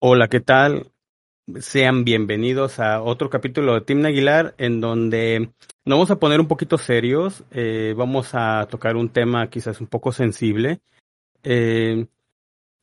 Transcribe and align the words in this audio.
Hola, 0.00 0.28
¿qué 0.28 0.38
tal? 0.38 0.92
Sean 1.58 2.04
bienvenidos 2.04 2.78
a 2.78 3.02
otro 3.02 3.30
capítulo 3.30 3.74
de 3.74 3.80
Tim 3.80 4.04
Aguilar 4.06 4.54
en 4.56 4.80
donde 4.80 5.50
nos 5.84 5.96
vamos 5.98 6.12
a 6.12 6.20
poner 6.20 6.38
un 6.38 6.46
poquito 6.46 6.78
serios, 6.78 7.42
eh, 7.50 7.94
vamos 7.96 8.30
a 8.32 8.68
tocar 8.70 8.94
un 8.94 9.08
tema 9.08 9.50
quizás 9.50 9.80
un 9.80 9.88
poco 9.88 10.12
sensible, 10.12 10.78
eh, 11.42 12.06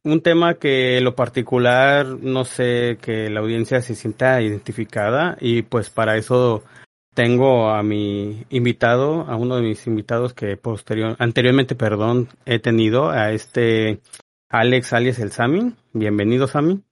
un 0.04 0.21
tema 0.21 0.55
que 0.55 0.98
en 0.98 1.05
lo 1.05 1.16
particular 1.16 2.05
no 2.05 2.43
sé 2.43 2.98
que 3.02 3.29
la 3.29 3.39
audiencia 3.39 3.79
se 3.79 3.95
sienta 3.95 4.41
identificada 4.41 5.38
y 5.39 5.61
pues 5.61 5.89
para 5.89 6.18
eso 6.18 6.66
tengo 7.13 7.70
a 7.70 7.82
mi 7.82 8.43
invitado, 8.50 9.21
a 9.21 9.38
uno 9.38 9.55
de 9.55 9.61
mis 9.61 9.88
invitados 9.88 10.34
que 10.34 10.57
posterior, 10.57 11.16
anteriormente, 11.20 11.75
perdón, 11.75 12.27
he 12.45 12.59
tenido 12.59 13.09
a 13.09 13.32
este 13.32 14.02
Alex 14.50 14.91
alias 14.91 15.20
el 15.20 15.32
Sami. 15.32 15.73
Bienvenido, 15.94 16.48
Sami. 16.48 16.84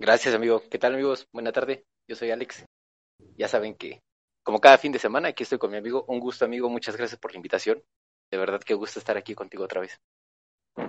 Gracias, 0.00 0.34
amigo. 0.34 0.62
¿Qué 0.70 0.78
tal, 0.78 0.94
amigos? 0.94 1.28
Buena 1.30 1.52
tarde. 1.52 1.84
Yo 2.08 2.16
soy 2.16 2.30
Alex. 2.30 2.64
Ya 3.36 3.48
saben 3.48 3.74
que, 3.74 4.00
como 4.42 4.58
cada 4.58 4.78
fin 4.78 4.92
de 4.92 4.98
semana, 4.98 5.28
aquí 5.28 5.42
estoy 5.42 5.58
con 5.58 5.70
mi 5.70 5.76
amigo. 5.76 6.06
Un 6.08 6.20
gusto, 6.20 6.46
amigo. 6.46 6.70
Muchas 6.70 6.96
gracias 6.96 7.20
por 7.20 7.32
la 7.32 7.36
invitación. 7.36 7.82
De 8.30 8.38
verdad 8.38 8.62
que 8.62 8.72
gusto 8.72 8.98
estar 8.98 9.18
aquí 9.18 9.34
contigo 9.34 9.62
otra 9.62 9.82
vez. 9.82 10.00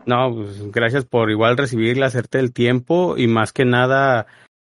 No, 0.06 0.34
pues 0.34 0.72
gracias 0.72 1.04
por 1.04 1.30
igual 1.30 1.58
recibirla, 1.58 2.06
hacerte 2.06 2.40
el 2.40 2.54
tiempo 2.54 3.18
y 3.18 3.28
más 3.28 3.52
que 3.52 3.66
nada, 3.66 4.28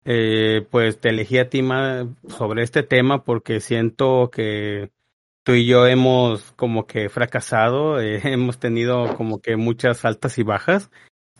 eh, 0.06 0.66
pues 0.72 1.02
te 1.02 1.10
elegí 1.10 1.38
a 1.38 1.50
ti 1.50 1.62
sobre 2.30 2.64
este 2.64 2.84
tema 2.84 3.26
porque 3.26 3.60
siento 3.60 4.30
que 4.32 4.90
tú 5.44 5.52
y 5.52 5.66
yo 5.66 5.86
hemos 5.86 6.54
como 6.54 6.88
que 6.88 7.10
fracasado, 7.10 8.00
eh, 8.00 8.22
hemos 8.24 8.58
tenido 8.58 9.18
como 9.18 9.42
que 9.42 9.58
muchas 9.58 10.06
altas 10.06 10.38
y 10.38 10.44
bajas 10.44 10.90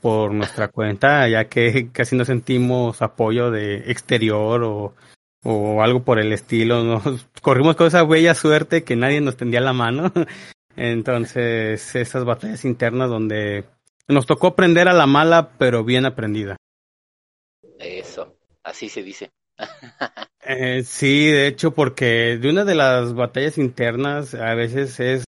por 0.02 0.34
nuestra 0.34 0.68
cuenta, 0.70 1.28
ya 1.28 1.46
que 1.46 1.90
casi 1.92 2.16
no 2.16 2.26
sentimos 2.26 3.02
apoyo 3.02 3.52
de 3.52 3.92
exterior 3.92 4.64
o, 4.64 4.96
o 5.44 5.82
algo 5.82 6.04
por 6.04 6.20
el 6.20 6.34
estilo. 6.34 6.84
Nos 7.04 7.26
corrimos 7.42 7.76
con 7.76 7.88
esa 7.88 8.04
bella 8.04 8.36
suerte 8.36 8.84
que 8.84 8.96
nadie 8.96 9.22
nos 9.22 9.38
tendía 9.38 9.62
la 9.62 9.74
mano. 9.74 10.12
Entonces, 10.76 11.96
esas 11.96 12.24
batallas 12.24 12.64
internas 12.64 13.10
donde 13.10 13.66
nos 14.08 14.26
tocó 14.26 14.48
aprender 14.48 14.88
a 14.88 14.94
la 14.94 15.08
mala, 15.08 15.52
pero 15.58 15.84
bien 15.84 16.06
aprendida. 16.06 16.56
Eso, 17.78 18.38
así 18.64 18.88
se 18.88 19.04
dice. 19.04 19.32
eh, 20.46 20.84
sí, 20.84 21.28
de 21.28 21.48
hecho, 21.48 21.72
porque 21.72 22.38
de 22.38 22.50
una 22.50 22.64
de 22.64 22.76
las 22.76 23.14
batallas 23.14 23.58
internas 23.58 24.34
a 24.36 24.54
veces 24.56 25.00
es 25.00 25.26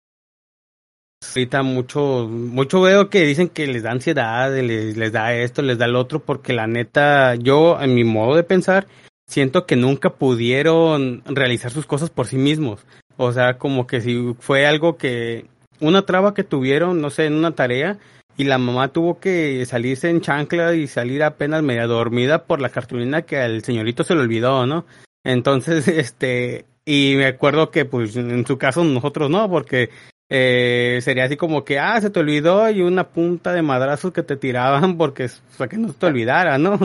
ahorita 1.27 1.63
mucho, 1.63 2.27
mucho 2.29 2.81
veo 2.81 3.09
que 3.09 3.25
dicen 3.25 3.49
que 3.49 3.67
les 3.67 3.83
da 3.83 3.91
ansiedad, 3.91 4.53
les, 4.55 4.97
les 4.97 5.11
da 5.11 5.33
esto, 5.33 5.61
les 5.61 5.77
da 5.77 5.85
el 5.85 5.95
otro, 5.95 6.19
porque 6.19 6.53
la 6.53 6.67
neta, 6.67 7.35
yo, 7.35 7.79
en 7.81 7.93
mi 7.93 8.03
modo 8.03 8.35
de 8.35 8.43
pensar, 8.43 8.87
siento 9.27 9.65
que 9.65 9.75
nunca 9.75 10.11
pudieron 10.11 11.23
realizar 11.25 11.71
sus 11.71 11.85
cosas 11.85 12.09
por 12.09 12.27
sí 12.27 12.37
mismos. 12.37 12.85
O 13.17 13.31
sea, 13.31 13.57
como 13.57 13.85
que 13.85 14.01
si 14.01 14.35
fue 14.39 14.65
algo 14.65 14.97
que, 14.97 15.45
una 15.79 16.05
traba 16.05 16.33
que 16.33 16.43
tuvieron, 16.43 17.01
no 17.01 17.09
sé, 17.09 17.25
en 17.25 17.33
una 17.33 17.51
tarea, 17.51 17.99
y 18.37 18.45
la 18.45 18.57
mamá 18.57 18.87
tuvo 18.93 19.19
que 19.19 19.65
salirse 19.65 20.09
en 20.09 20.21
chancla 20.21 20.73
y 20.73 20.87
salir 20.87 21.23
apenas 21.23 21.61
media 21.61 21.87
dormida 21.87 22.45
por 22.45 22.61
la 22.61 22.69
cartulina 22.69 23.23
que 23.23 23.37
al 23.37 23.63
señorito 23.63 24.05
se 24.05 24.15
le 24.15 24.21
olvidó, 24.21 24.65
¿no? 24.65 24.85
Entonces, 25.25 25.87
este, 25.89 26.65
y 26.85 27.15
me 27.17 27.25
acuerdo 27.25 27.69
que 27.69 27.83
pues 27.83 28.15
en 28.15 28.45
su 28.45 28.57
caso 28.57 28.83
nosotros 28.85 29.29
no, 29.29 29.49
porque 29.49 29.89
eh, 30.29 30.99
sería 31.01 31.25
así 31.25 31.37
como 31.37 31.65
que, 31.65 31.79
ah, 31.79 31.99
se 31.99 32.11
te 32.11 32.19
olvidó 32.19 32.69
y 32.69 32.81
una 32.81 33.09
punta 33.09 33.51
de 33.51 33.63
madrazos 33.63 34.13
que 34.13 34.23
te 34.23 34.37
tiraban 34.37 34.97
porque 34.97 35.29
para 35.57 35.69
que 35.69 35.77
no 35.77 35.91
te 35.93 36.05
olvidara, 36.05 36.57
¿no? 36.57 36.77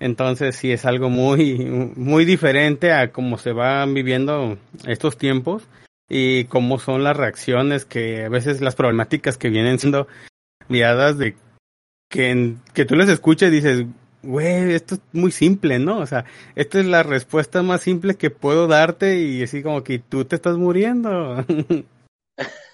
Entonces 0.00 0.56
sí 0.56 0.72
es 0.72 0.84
algo 0.84 1.10
muy, 1.10 1.56
muy 1.64 2.24
diferente 2.24 2.92
a 2.92 3.10
cómo 3.10 3.36
se 3.36 3.52
van 3.52 3.94
viviendo 3.94 4.56
estos 4.86 5.18
tiempos 5.18 5.64
y 6.08 6.44
cómo 6.44 6.78
son 6.78 7.04
las 7.04 7.16
reacciones 7.16 7.84
que 7.84 8.24
a 8.24 8.28
veces 8.28 8.60
las 8.60 8.76
problemáticas 8.76 9.36
que 9.36 9.50
vienen 9.50 9.78
siendo 9.78 10.06
liadas 10.68 11.18
de 11.18 11.36
que, 12.08 12.54
que 12.74 12.84
tú 12.84 12.94
les 12.94 13.08
escuches 13.08 13.48
y 13.48 13.56
dices, 13.56 13.86
güey, 14.22 14.72
esto 14.72 14.94
es 14.94 15.00
muy 15.12 15.32
simple, 15.32 15.78
¿no? 15.78 15.98
O 15.98 16.06
sea, 16.06 16.24
esta 16.54 16.80
es 16.80 16.86
la 16.86 17.02
respuesta 17.02 17.62
más 17.62 17.82
simple 17.82 18.14
que 18.14 18.30
puedo 18.30 18.66
darte 18.66 19.20
y 19.20 19.42
así 19.42 19.62
como 19.62 19.82
que 19.82 19.98
tú 19.98 20.24
te 20.24 20.36
estás 20.36 20.56
muriendo. 20.56 21.44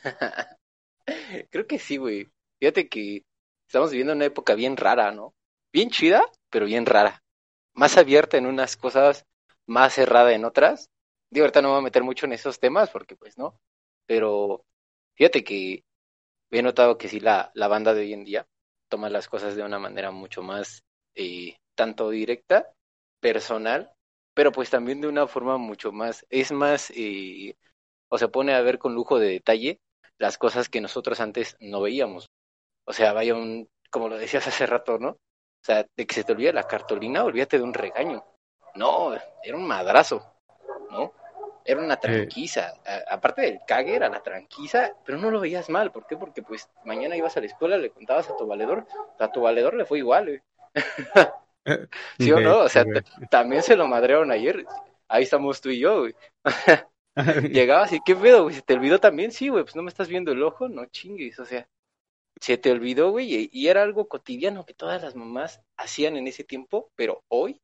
Creo 1.51 1.67
que 1.67 1.79
sí, 1.79 1.97
güey. 1.97 2.29
Fíjate 2.61 2.89
que 2.89 3.25
estamos 3.67 3.91
viviendo 3.91 4.13
una 4.15 4.25
época 4.27 4.55
bien 4.55 4.77
rara, 4.77 5.13
¿no? 5.13 5.35
Bien 5.73 5.91
chida, 5.91 6.23
pero 6.51 6.67
bien 6.67 6.87
rara. 6.87 7.23
Más 7.75 7.97
abierta 7.99 8.37
en 8.39 8.47
unas 8.47 8.77
cosas, 8.77 9.25
más 9.67 9.95
cerrada 9.95 10.33
en 10.35 10.45
otras. 10.45 10.91
Digo, 11.31 11.45
ahorita 11.45 11.63
no 11.63 11.69
me 11.69 11.73
voy 11.75 11.81
a 11.81 11.85
meter 11.85 12.05
mucho 12.05 12.27
en 12.27 12.33
esos 12.33 12.61
temas 12.61 12.91
porque 12.91 13.17
pues 13.17 13.39
no. 13.39 13.59
Pero 14.07 14.65
fíjate 15.17 15.45
que 15.45 15.85
he 16.51 16.63
notado 16.63 16.99
que 16.99 17.09
sí 17.09 17.21
la, 17.21 17.51
la 17.55 17.69
banda 17.69 17.95
de 17.95 18.03
hoy 18.03 18.13
en 18.13 18.25
día 18.25 18.47
toma 18.89 19.11
las 19.11 19.29
cosas 19.29 19.57
de 19.57 19.63
una 19.63 19.79
manera 19.79 20.11
mucho 20.11 20.43
más 20.43 20.85
eh, 21.15 21.57
tanto 21.75 22.11
directa, 22.11 22.69
personal, 23.21 23.91
pero 24.35 24.53
pues 24.53 24.71
también 24.71 25.01
de 25.01 25.09
una 25.09 25.27
forma 25.27 25.59
mucho 25.59 25.93
más, 25.93 26.27
es 26.31 26.53
más 26.53 26.93
eh, 26.97 27.57
o 28.09 28.19
se 28.19 28.29
pone 28.29 28.55
a 28.55 28.63
ver 28.63 28.79
con 28.79 28.95
lujo 28.95 29.19
de 29.19 29.29
detalle 29.31 29.81
las 30.19 30.39
cosas 30.39 30.69
que 30.69 30.81
nosotros 30.81 31.21
antes 31.21 31.57
no 31.61 31.81
veíamos. 31.81 32.31
O 32.87 32.93
sea, 32.93 33.13
vaya 33.13 33.35
un, 33.35 33.69
como 33.91 34.09
lo 34.09 34.19
decías 34.19 34.47
hace 34.47 34.67
rato, 34.67 34.99
¿no? 34.99 35.11
O 35.11 35.67
sea, 35.67 35.87
de 35.97 36.07
que 36.07 36.15
se 36.15 36.25
te 36.25 36.33
olvide 36.33 36.53
la 36.53 36.67
cartulina, 36.67 37.25
olvídate 37.25 37.59
de 37.59 37.65
un 37.65 37.75
regaño. 37.75 38.25
No, 38.75 39.15
era 39.43 39.57
un 39.57 39.67
madrazo, 39.67 40.35
¿no? 40.91 41.13
Era 41.65 41.81
una 41.81 41.97
tranquiza. 41.97 42.75
aparte 43.09 43.43
del 43.43 43.61
cague, 43.67 43.97
era 43.97 44.11
la 44.11 44.23
tranquiza, 44.23 44.93
pero 45.05 45.17
no 45.17 45.31
lo 45.31 45.41
veías 45.41 45.71
mal. 45.71 45.91
¿Por 45.91 46.07
qué? 46.07 46.17
Porque 46.17 46.43
pues 46.43 46.69
mañana 46.85 47.17
ibas 47.17 47.37
a 47.37 47.41
la 47.41 47.47
escuela, 47.47 47.79
le 47.79 47.91
contabas 47.91 48.29
a 48.29 48.37
tu 48.37 48.47
valedor, 48.47 48.87
a 49.19 49.33
tu 49.33 49.41
valedor 49.41 49.75
le 49.75 49.87
fue 49.87 49.99
igual, 49.99 50.43
¿Sí 52.19 52.31
o 52.33 52.41
no? 52.41 52.59
O 52.59 52.69
sea, 52.69 52.85
también 53.31 53.63
se 53.63 53.77
lo 53.77 53.87
madrearon 53.87 54.31
ayer. 54.31 54.67
Ahí 55.09 55.23
estamos 55.23 55.61
tú 55.61 55.71
y 55.71 55.79
yo, 55.79 56.01
güey. 56.01 56.15
Llegabas 57.53 57.93
y 57.93 58.01
qué 58.05 58.17
pedo, 58.17 58.45
güey, 58.45 58.55
se 58.55 58.63
te 58.63 58.75
olvidó 58.75 58.99
también, 58.99 59.33
sí, 59.33 59.49
güey, 59.49 59.65
pues 59.65 59.77
no 59.77 59.83
me 59.83 59.89
estás 59.89 60.09
viendo 60.09 60.33
el 60.33 60.43
ojo, 60.43 60.69
no 60.69 60.87
chingues, 60.87 61.39
o 61.39 61.45
sea, 61.45 61.69
se 62.41 62.59
te 62.59 62.73
olvidó, 62.73 63.11
güey, 63.11 63.49
y 63.53 63.69
era 63.69 63.83
algo 63.83 64.09
cotidiano 64.09 64.67
que 64.67 64.75
todas 64.75 65.03
las 65.03 65.15
mamás 65.15 65.61
hacían 65.77 66.17
en 66.17 66.27
ese 66.27 66.45
tiempo, 66.45 66.91
pero 66.97 67.23
hoy 67.29 67.61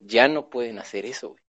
ya 0.00 0.28
no 0.28 0.48
pueden 0.48 0.78
hacer 0.78 1.04
eso, 1.04 1.30
güey. 1.30 1.42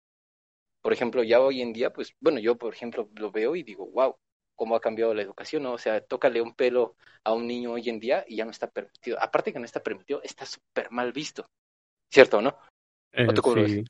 Por 0.81 0.93
ejemplo, 0.93 1.23
ya 1.23 1.39
hoy 1.39 1.61
en 1.61 1.73
día, 1.73 1.93
pues, 1.93 2.15
bueno, 2.19 2.39
yo, 2.39 2.57
por 2.57 2.73
ejemplo, 2.73 3.07
lo 3.15 3.31
veo 3.31 3.55
y 3.55 3.63
digo, 3.63 3.87
wow, 3.87 4.15
cómo 4.55 4.75
ha 4.75 4.81
cambiado 4.81 5.13
la 5.13 5.21
educación, 5.21 5.63
¿no? 5.63 5.73
O 5.73 5.77
sea, 5.77 6.01
tócale 6.01 6.41
un 6.41 6.55
pelo 6.55 6.95
a 7.23 7.33
un 7.33 7.47
niño 7.47 7.71
hoy 7.71 7.87
en 7.89 7.99
día 7.99 8.25
y 8.27 8.37
ya 8.37 8.45
no 8.45 8.51
está 8.51 8.69
permitido. 8.69 9.19
Aparte 9.21 9.53
que 9.53 9.59
no 9.59 9.65
está 9.65 9.81
permitido, 9.81 10.21
está 10.23 10.45
súper 10.45 10.91
mal 10.91 11.11
visto, 11.13 11.45
¿cierto, 12.11 12.41
no? 12.41 12.57
Eh, 13.11 13.27
sí. 13.67 13.85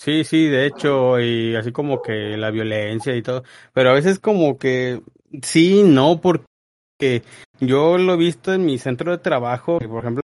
Sí, 0.00 0.22
sí, 0.22 0.46
de 0.46 0.66
hecho, 0.66 1.18
y 1.18 1.56
así 1.56 1.72
como 1.72 2.00
que 2.00 2.36
la 2.36 2.52
violencia 2.52 3.16
y 3.16 3.22
todo, 3.22 3.42
pero 3.72 3.90
a 3.90 3.94
veces 3.94 4.20
como 4.20 4.56
que 4.56 5.02
sí, 5.42 5.82
no, 5.84 6.20
porque 6.20 7.24
yo 7.58 7.98
lo 7.98 8.14
he 8.14 8.16
visto 8.16 8.54
en 8.54 8.64
mi 8.64 8.78
centro 8.78 9.10
de 9.10 9.18
trabajo, 9.18 9.80
por 9.80 10.04
ejemplo, 10.04 10.22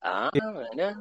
ah, 0.00 0.30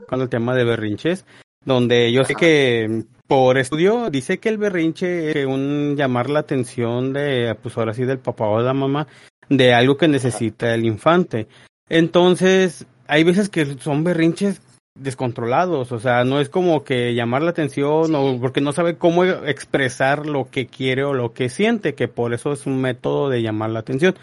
con 0.09 0.21
el 0.21 0.27
tema 0.27 0.53
de 0.53 0.65
berrinches, 0.65 1.25
donde 1.63 2.11
yo 2.11 2.25
sé 2.25 2.35
que 2.35 3.05
por 3.25 3.57
estudio 3.57 4.09
dice 4.09 4.39
que 4.39 4.49
el 4.49 4.57
berrinche 4.57 5.39
es 5.39 5.45
un 5.45 5.95
llamar 5.95 6.29
la 6.29 6.39
atención 6.39 7.13
de, 7.13 7.55
pues 7.63 7.77
ahora 7.77 7.93
sí, 7.93 8.03
del 8.03 8.19
papá 8.19 8.49
o 8.49 8.59
de 8.59 8.65
la 8.65 8.73
mamá, 8.73 9.07
de 9.47 9.73
algo 9.73 9.95
que 9.95 10.09
necesita 10.09 10.73
el 10.73 10.85
infante. 10.85 11.47
Entonces, 11.87 12.85
hay 13.07 13.23
veces 13.23 13.47
que 13.47 13.77
son 13.79 14.03
berrinches 14.03 14.61
descontrolados, 14.99 15.91
o 15.91 15.99
sea, 15.99 16.23
no 16.23 16.39
es 16.39 16.49
como 16.49 16.83
que 16.83 17.13
llamar 17.13 17.41
la 17.41 17.51
atención 17.51 18.13
o 18.15 18.39
porque 18.39 18.61
no 18.61 18.73
sabe 18.73 18.97
cómo 18.97 19.25
expresar 19.25 20.25
lo 20.25 20.49
que 20.49 20.67
quiere 20.67 21.03
o 21.03 21.13
lo 21.13 21.33
que 21.33 21.49
siente, 21.49 21.93
que 21.93 22.07
por 22.07 22.33
eso 22.33 22.51
es 22.51 22.65
un 22.65 22.81
método 22.81 23.29
de 23.29 23.41
llamar 23.41 23.69
la 23.71 23.79
atención. 23.79 24.15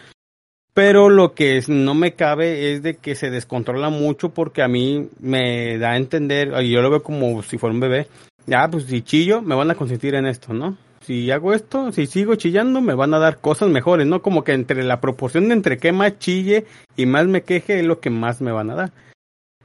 Pero 0.75 1.09
lo 1.09 1.35
que 1.35 1.63
no 1.69 1.95
me 1.95 2.15
cabe 2.15 2.73
es 2.73 2.83
de 2.83 2.97
que 2.97 3.15
se 3.15 3.31
descontrola 3.31 3.91
mucho 3.91 4.31
porque 4.31 4.63
a 4.63 4.69
mí 4.69 5.09
me 5.21 5.79
da 5.79 5.93
a 5.93 5.97
entender, 5.97 6.53
y 6.63 6.71
yo 6.71 6.83
lo 6.83 6.91
veo 6.91 7.03
como 7.03 7.43
si 7.45 7.59
fuera 7.59 7.75
un 7.75 7.81
bebé, 7.81 8.09
ya, 8.47 8.69
pues 8.69 8.85
si 8.85 9.03
chillo, 9.03 9.41
me 9.41 9.55
van 9.55 9.71
a 9.71 9.77
consentir 9.77 10.15
en 10.17 10.27
esto, 10.27 10.53
¿no? 10.53 10.77
Si 11.01 11.31
hago 11.31 11.53
esto, 11.53 11.93
si 11.93 12.07
sigo 12.07 12.35
chillando, 12.35 12.81
me 12.81 12.95
van 12.95 13.15
a 13.15 13.19
dar 13.19 13.39
cosas 13.39 13.69
mejores, 13.69 14.07
¿no? 14.07 14.23
Como 14.23 14.43
que 14.43 14.53
entre 14.53 14.83
la 14.83 15.01
proporción 15.01 15.49
de 15.49 15.55
entre 15.55 15.79
que 15.79 15.93
más 15.93 16.19
chille 16.19 16.65
y 16.97 17.07
más 17.07 17.27
me 17.27 17.43
queje 17.43 17.81
es 17.81 17.87
lo 17.87 18.01
que 18.01 18.11
más 18.11 18.41
me 18.41 18.53
van 18.53 18.71
a 18.71 18.75
dar. 18.75 18.93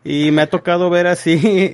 Y 0.04 0.32
me 0.32 0.44
ha 0.44 0.50
tocado 0.50 0.90
ver 0.90 1.08
así 1.08 1.34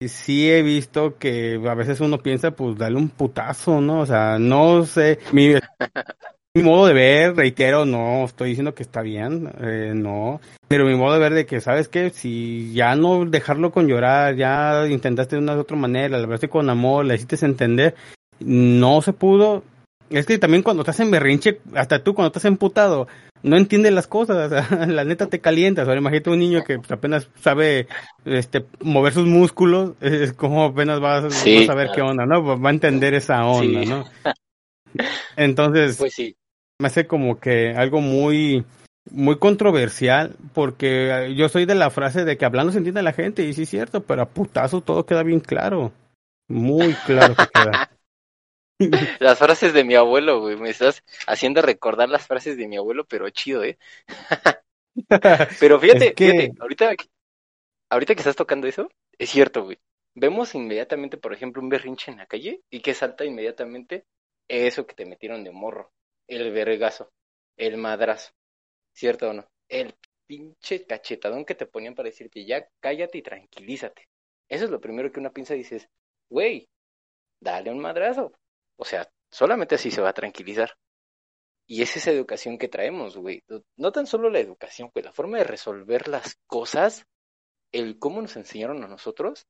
y 0.00 0.08
sí 0.08 0.50
he 0.50 0.62
visto 0.62 1.18
que 1.18 1.60
a 1.68 1.74
veces 1.74 2.00
uno 2.00 2.18
piensa, 2.18 2.52
pues 2.52 2.76
dale 2.78 2.96
un 2.96 3.08
putazo, 3.08 3.80
¿no? 3.80 4.00
O 4.00 4.06
sea, 4.06 4.38
no 4.38 4.84
sé, 4.86 5.18
mi, 5.32 5.54
mi 6.54 6.62
modo 6.62 6.86
de 6.86 6.94
ver, 6.94 7.36
reitero, 7.36 7.84
no 7.84 8.24
estoy 8.24 8.50
diciendo 8.50 8.74
que 8.74 8.84
está 8.84 9.02
bien, 9.02 9.52
eh, 9.60 9.92
no, 9.94 10.40
pero 10.68 10.86
mi 10.86 10.94
modo 10.94 11.14
de 11.14 11.18
ver 11.18 11.34
de 11.34 11.46
que, 11.46 11.60
¿sabes 11.60 11.88
qué? 11.88 12.10
Si 12.10 12.72
ya 12.72 12.94
no 12.94 13.24
dejarlo 13.26 13.72
con 13.72 13.88
llorar, 13.88 14.36
ya 14.36 14.86
intentaste 14.88 15.36
de 15.36 15.42
una 15.42 15.56
u 15.56 15.60
otra 15.60 15.76
manera, 15.76 16.16
le 16.16 16.24
hablaste 16.24 16.48
con 16.48 16.70
amor, 16.70 17.04
le 17.04 17.16
hiciste 17.16 17.44
entender, 17.44 17.94
no 18.40 19.02
se 19.02 19.12
pudo. 19.12 19.64
Es 20.10 20.26
que 20.26 20.38
también 20.38 20.62
cuando 20.62 20.82
estás 20.82 21.00
en 21.00 21.10
berrinche, 21.10 21.60
hasta 21.74 22.04
tú 22.04 22.14
cuando 22.14 22.28
estás 22.28 22.44
emputado, 22.44 23.08
no 23.44 23.56
entiendes 23.56 23.92
las 23.92 24.08
cosas, 24.08 24.50
la 24.88 25.04
neta 25.04 25.28
te 25.28 25.40
calientas. 25.40 25.86
Ahora 25.86 26.00
imagínate 26.00 26.30
un 26.30 26.40
niño 26.40 26.64
que 26.64 26.78
pues, 26.78 26.90
apenas 26.90 27.28
sabe 27.40 27.86
este 28.24 28.66
mover 28.80 29.12
sus 29.12 29.26
músculos, 29.26 29.92
es 30.00 30.32
como 30.32 30.64
apenas 30.64 30.98
vas, 30.98 31.24
a 31.24 31.30
saber 31.30 31.90
qué 31.94 32.02
onda, 32.02 32.26
¿no? 32.26 32.60
Va 32.60 32.70
a 32.70 32.72
entender 32.72 33.14
esa 33.14 33.44
onda, 33.46 33.84
¿no? 33.84 34.04
Entonces, 35.36 35.96
pues 35.98 36.14
sí 36.14 36.36
me 36.78 36.88
hace 36.88 37.06
como 37.06 37.38
que 37.38 37.70
algo 37.76 38.00
muy 38.00 38.64
muy 39.10 39.38
controversial 39.38 40.36
porque 40.54 41.34
yo 41.36 41.48
soy 41.48 41.66
de 41.66 41.74
la 41.74 41.90
frase 41.90 42.24
de 42.24 42.36
que 42.36 42.44
hablando 42.44 42.72
se 42.72 42.78
entiende 42.78 43.02
la 43.02 43.12
gente 43.12 43.44
y 43.44 43.52
sí 43.52 43.62
es 43.62 43.68
cierto, 43.68 44.02
pero 44.02 44.22
a 44.22 44.28
putazo 44.28 44.80
todo 44.80 45.06
queda 45.06 45.22
bien 45.22 45.40
claro. 45.40 45.92
Muy 46.48 46.94
claro 47.06 47.34
que 47.34 47.46
queda. 47.52 47.90
las 49.20 49.38
frases 49.38 49.72
de 49.72 49.84
mi 49.84 49.94
abuelo, 49.94 50.40
güey, 50.40 50.56
me 50.56 50.70
estás 50.70 51.02
haciendo 51.26 51.62
recordar 51.62 52.08
las 52.08 52.26
frases 52.26 52.56
de 52.56 52.68
mi 52.68 52.76
abuelo, 52.76 53.04
pero 53.04 53.28
chido, 53.30 53.62
¿eh? 53.64 53.78
pero 55.60 55.80
fíjate, 55.80 56.14
fíjate, 56.16 56.52
ahorita, 56.58 56.94
ahorita 57.90 58.14
que 58.14 58.20
estás 58.20 58.36
tocando 58.36 58.66
eso, 58.66 58.88
es 59.18 59.30
cierto, 59.30 59.64
güey. 59.64 59.78
Vemos 60.14 60.54
inmediatamente, 60.54 61.16
por 61.16 61.32
ejemplo, 61.32 61.60
un 61.62 61.68
berrinche 61.68 62.10
en 62.10 62.18
la 62.18 62.26
calle 62.26 62.62
y 62.70 62.80
que 62.80 62.94
salta 62.94 63.24
inmediatamente 63.24 64.04
eso 64.48 64.86
que 64.86 64.94
te 64.94 65.06
metieron 65.06 65.42
de 65.42 65.50
morro 65.50 65.92
el 66.28 66.52
vergazo, 66.52 67.12
el 67.56 67.76
madrazo, 67.76 68.32
¿cierto 68.94 69.30
o 69.30 69.32
no? 69.32 69.46
El 69.68 69.94
pinche 70.26 70.86
cachetadón 70.86 71.44
que 71.44 71.54
te 71.54 71.66
ponían 71.66 71.94
para 71.94 72.08
decirte 72.08 72.44
ya 72.44 72.66
cállate 72.80 73.18
y 73.18 73.22
tranquilízate. 73.22 74.08
Eso 74.48 74.64
es 74.66 74.70
lo 74.70 74.80
primero 74.80 75.10
que 75.12 75.20
una 75.20 75.32
piensa 75.32 75.54
y 75.54 75.58
dices, 75.58 75.88
güey, 76.30 76.68
dale 77.40 77.70
un 77.70 77.80
madrazo. 77.80 78.32
O 78.76 78.84
sea, 78.84 79.08
solamente 79.30 79.74
así 79.76 79.90
se 79.90 80.00
va 80.00 80.10
a 80.10 80.14
tranquilizar. 80.14 80.76
Y 81.66 81.82
es 81.82 81.96
esa 81.96 82.10
educación 82.10 82.58
que 82.58 82.68
traemos, 82.68 83.16
güey. 83.16 83.42
No 83.76 83.92
tan 83.92 84.06
solo 84.06 84.30
la 84.30 84.40
educación, 84.40 84.90
güey, 84.92 85.04
la 85.04 85.12
forma 85.12 85.38
de 85.38 85.44
resolver 85.44 86.08
las 86.08 86.38
cosas, 86.46 87.06
el 87.72 87.98
cómo 87.98 88.20
nos 88.22 88.36
enseñaron 88.36 88.84
a 88.84 88.88
nosotros 88.88 89.46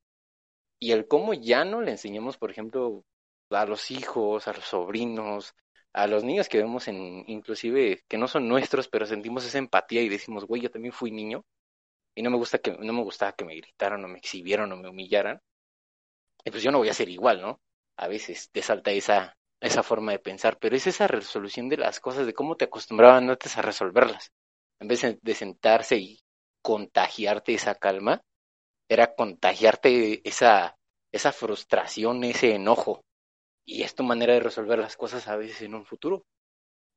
y 0.78 0.92
el 0.92 1.08
cómo 1.08 1.34
ya 1.34 1.64
no 1.64 1.80
le 1.82 1.92
enseñamos, 1.92 2.38
por 2.38 2.50
ejemplo, 2.50 3.04
a 3.50 3.66
los 3.66 3.90
hijos, 3.90 4.48
a 4.48 4.52
los 4.52 4.64
sobrinos, 4.64 5.54
a 5.92 6.06
los 6.06 6.24
niños 6.24 6.48
que 6.48 6.58
vemos 6.58 6.88
en, 6.88 7.24
inclusive, 7.28 8.04
que 8.08 8.18
no 8.18 8.28
son 8.28 8.48
nuestros, 8.48 8.88
pero 8.88 9.06
sentimos 9.06 9.44
esa 9.46 9.58
empatía 9.58 10.02
y 10.02 10.08
decimos, 10.08 10.44
güey, 10.44 10.62
yo 10.62 10.70
también 10.70 10.92
fui 10.92 11.10
niño 11.10 11.44
y 12.14 12.22
no 12.22 12.30
me 12.30 12.36
gusta 12.36 12.58
que, 12.58 12.72
no 12.72 12.92
me 12.92 13.02
gustaba 13.02 13.32
que 13.32 13.44
me 13.44 13.54
gritaran 13.56 14.04
o 14.04 14.08
me 14.08 14.18
exhibieran 14.18 14.72
o 14.72 14.76
me 14.76 14.88
humillaran. 14.88 15.40
Y 16.44 16.50
pues 16.50 16.62
yo 16.62 16.70
no 16.70 16.78
voy 16.78 16.88
a 16.88 16.94
ser 16.94 17.08
igual, 17.08 17.40
¿no? 17.40 17.60
A 17.96 18.08
veces 18.08 18.50
te 18.50 18.62
salta 18.62 18.90
esa, 18.90 19.36
esa 19.60 19.82
forma 19.82 20.12
de 20.12 20.18
pensar, 20.18 20.58
pero 20.58 20.76
es 20.76 20.86
esa 20.86 21.06
resolución 21.06 21.68
de 21.68 21.76
las 21.78 22.00
cosas, 22.00 22.26
de 22.26 22.34
cómo 22.34 22.56
te 22.56 22.66
acostumbraban 22.66 23.30
antes 23.30 23.56
a 23.56 23.62
resolverlas. 23.62 24.32
En 24.80 24.88
vez 24.88 25.02
de 25.20 25.34
sentarse 25.34 25.96
y 25.96 26.20
contagiarte 26.62 27.54
esa 27.54 27.74
calma, 27.74 28.22
era 28.88 29.14
contagiarte 29.14 30.26
esa, 30.28 30.76
esa 31.12 31.32
frustración, 31.32 32.24
ese 32.24 32.54
enojo. 32.54 33.04
Y 33.66 33.82
es 33.82 33.94
tu 33.94 34.02
manera 34.02 34.34
de 34.34 34.40
resolver 34.40 34.78
las 34.78 34.96
cosas 34.96 35.28
a 35.28 35.36
veces 35.36 35.62
en 35.62 35.74
un 35.74 35.86
futuro, 35.86 36.24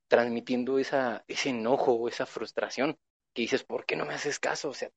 transmitiendo 0.08 0.78
esa, 0.78 1.24
ese 1.28 1.50
enojo, 1.50 2.08
esa 2.08 2.26
frustración, 2.26 2.98
que 3.34 3.42
dices, 3.42 3.64
¿por 3.64 3.86
qué 3.86 3.96
no 3.96 4.04
me 4.06 4.14
haces 4.14 4.38
caso? 4.38 4.70
O 4.70 4.74
sea, 4.74 4.90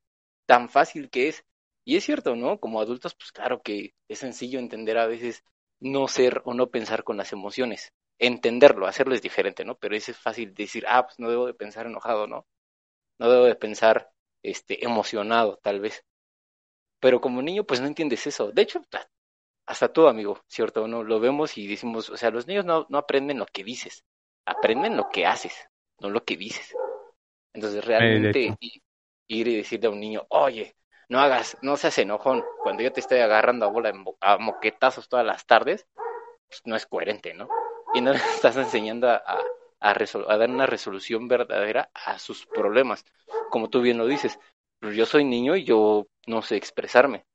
tan 0.46 0.70
fácil 0.70 1.10
que 1.10 1.30
es. 1.30 1.46
Y 1.86 1.98
es 1.98 2.04
cierto, 2.06 2.36
¿no? 2.36 2.60
Como 2.60 2.82
adultos, 2.82 3.16
pues 3.16 3.32
claro 3.32 3.62
que 3.62 3.94
es 4.08 4.20
sencillo 4.20 4.60
entender 4.60 4.98
a 4.98 5.08
veces 5.08 5.44
no 5.82 6.08
ser 6.08 6.42
o 6.46 6.54
no 6.54 6.70
pensar 6.70 7.04
con 7.04 7.18
las 7.18 7.34
emociones. 7.34 7.92
Entenderlo, 8.20 8.88
hacerlo 8.88 9.16
es 9.16 9.22
diferente, 9.22 9.66
¿no? 9.66 9.78
Pero 9.78 9.96
es 9.96 10.16
fácil 10.18 10.54
decir, 10.54 10.86
ah, 10.88 11.06
pues 11.06 11.20
no 11.20 11.30
debo 11.30 11.48
de 11.48 11.54
pensar 11.54 11.88
enojado, 11.88 12.28
¿no? 12.28 12.48
No 13.20 13.30
debo 13.30 13.46
de 13.46 13.56
pensar 13.56 14.12
este, 14.44 14.86
emocionado, 14.86 15.58
tal 15.62 15.80
vez. 15.80 16.06
Pero 17.00 17.20
como 17.20 17.42
niño, 17.42 17.66
pues 17.66 17.82
no 17.82 17.88
entiendes 17.88 18.28
eso. 18.28 18.52
De 18.52 18.62
hecho, 18.62 18.82
hasta 19.66 19.92
tú, 19.92 20.08
amigo, 20.08 20.44
¿cierto? 20.48 20.88
No 20.88 21.04
lo 21.04 21.20
vemos 21.20 21.58
y 21.58 21.68
decimos, 21.68 22.10
o 22.10 22.18
sea, 22.18 22.30
los 22.30 22.48
niños 22.48 22.66
no, 22.66 22.86
no 22.90 22.98
aprenden 23.00 23.40
lo 23.40 23.46
que 23.48 23.64
dices, 23.64 24.04
aprenden 24.46 24.98
lo 24.98 25.10
que 25.10 25.26
haces, 25.26 25.54
no 26.00 26.10
lo 26.10 26.24
que 26.24 26.38
dices. 26.38 26.76
Entonces, 27.54 27.84
realmente 27.84 28.56
ir 29.28 29.48
y 29.48 29.56
decirle 29.58 29.88
a 29.88 29.92
un 29.92 30.00
niño, 30.00 30.26
oye, 30.30 30.76
no 31.12 31.20
hagas, 31.20 31.58
no 31.62 31.78
seas 31.78 31.98
enojón, 32.00 32.44
cuando 32.64 32.84
yo 32.84 32.92
te 32.94 33.02
estoy 33.02 33.20
agarrando 33.20 33.66
a 33.66 33.70
bola 33.70 33.94
a 34.22 34.38
moquetazos 34.38 35.10
todas 35.10 35.26
las 35.26 35.46
tardes, 35.46 35.86
pues 36.48 36.62
no 36.66 36.76
es 36.76 36.86
coherente, 36.86 37.34
¿no? 37.34 37.50
Y 37.94 38.02
no 38.02 38.12
le 38.14 38.20
estás 38.20 38.58
enseñando 38.58 39.10
a, 39.10 39.24
a, 39.80 39.92
a 39.92 40.38
dar 40.38 40.50
una 40.50 40.66
resolución 40.68 41.28
verdadera 41.28 41.92
a 41.94 42.20
sus 42.20 42.46
problemas. 42.48 43.06
Como 43.52 43.70
tú 43.70 43.82
bien 43.82 43.98
lo 43.98 44.08
dices, 44.08 44.40
yo 44.82 45.06
soy 45.06 45.26
niño 45.26 45.56
y 45.56 45.66
yo 45.66 46.08
no 46.28 46.42
sé 46.42 46.58
expresarme 46.58 47.26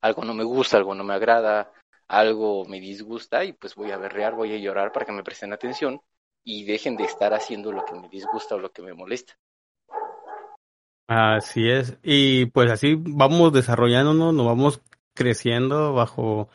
algo 0.00 0.24
no 0.24 0.32
me 0.34 0.44
gusta, 0.44 0.76
algo 0.78 0.94
no 0.94 1.04
me 1.04 1.14
agrada, 1.14 1.72
algo 2.08 2.64
me 2.64 2.80
disgusta 2.80 3.44
y 3.44 3.52
pues 3.52 3.74
voy 3.74 3.90
a 3.90 3.98
berrear, 3.98 4.34
voy 4.34 4.52
a 4.54 4.58
llorar 4.58 4.92
para 4.92 5.04
que 5.06 5.12
me 5.12 5.22
presten 5.24 5.52
atención 5.52 6.00
y 6.44 6.64
dejen 6.64 6.96
de 6.96 7.04
estar 7.04 7.34
haciendo 7.34 7.72
lo 7.72 7.84
que 7.84 7.94
me 7.94 8.08
disgusta 8.08 8.54
o 8.54 8.58
lo 8.58 8.72
que 8.72 8.82
me 8.82 8.94
molesta. 8.94 9.34
Así 11.08 11.68
es, 11.68 11.98
y 12.02 12.46
pues 12.46 12.70
así 12.70 12.96
vamos 12.98 13.52
desarrollándonos, 13.52 14.34
nos 14.34 14.46
vamos 14.46 14.80
creciendo 15.14 15.92
bajo 15.92 16.48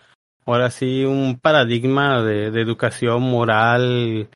ahora 0.46 0.70
sí 0.70 1.06
un 1.06 1.40
paradigma 1.40 2.22
de, 2.22 2.48
educación 2.48 3.22
moral, 3.22 4.30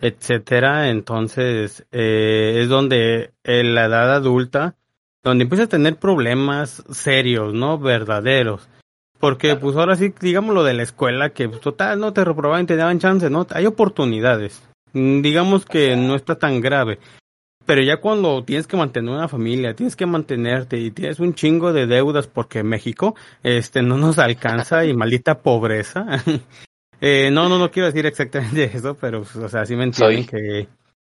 etcétera. 0.00 0.90
Entonces 0.90 1.86
eh, 1.90 2.60
es 2.62 2.68
donde 2.68 3.32
en 3.44 3.74
la 3.74 3.86
edad 3.86 4.14
adulta 4.14 4.76
donde 5.22 5.44
empieza 5.44 5.64
a 5.64 5.68
tener 5.68 5.96
problemas 5.96 6.82
serios, 6.90 7.54
¿no? 7.54 7.78
Verdaderos. 7.78 8.68
Porque, 9.18 9.54
pues 9.54 9.76
ahora 9.76 9.94
sí, 9.94 10.12
digamos 10.20 10.54
lo 10.54 10.64
de 10.64 10.74
la 10.74 10.82
escuela, 10.82 11.30
que 11.30 11.48
pues, 11.48 11.60
total, 11.60 12.00
no 12.00 12.12
te 12.12 12.24
reprobaban 12.24 12.66
te 12.66 12.74
daban 12.74 12.98
chance, 12.98 13.30
¿no? 13.30 13.46
Hay 13.50 13.66
oportunidades. 13.66 14.62
Digamos 14.92 15.64
que 15.64 15.96
no 15.96 16.16
está 16.16 16.38
tan 16.38 16.60
grave. 16.60 16.98
Pero 17.64 17.82
ya 17.82 17.98
cuando 17.98 18.44
tienes 18.44 18.66
que 18.66 18.76
mantener 18.76 19.14
una 19.14 19.28
familia, 19.28 19.74
tienes 19.74 19.96
que 19.96 20.06
mantenerte 20.06 20.78
y 20.78 20.90
tienes 20.90 21.20
un 21.20 21.34
chingo 21.34 21.72
de 21.72 21.86
deudas 21.86 22.26
porque 22.26 22.62
México, 22.62 23.14
este, 23.42 23.82
no 23.82 23.96
nos 23.96 24.18
alcanza 24.18 24.84
y 24.84 24.94
maldita 24.94 25.40
pobreza. 25.40 26.06
eh, 27.00 27.30
no, 27.30 27.48
no, 27.48 27.58
no 27.58 27.70
quiero 27.70 27.86
decir 27.86 28.06
exactamente 28.06 28.64
eso, 28.74 28.96
pero, 29.00 29.22
pues, 29.22 29.36
o 29.36 29.48
sea, 29.48 29.64
sí 29.64 29.76
me 29.76 29.84
entienden 29.84 30.26
que, 30.26 30.68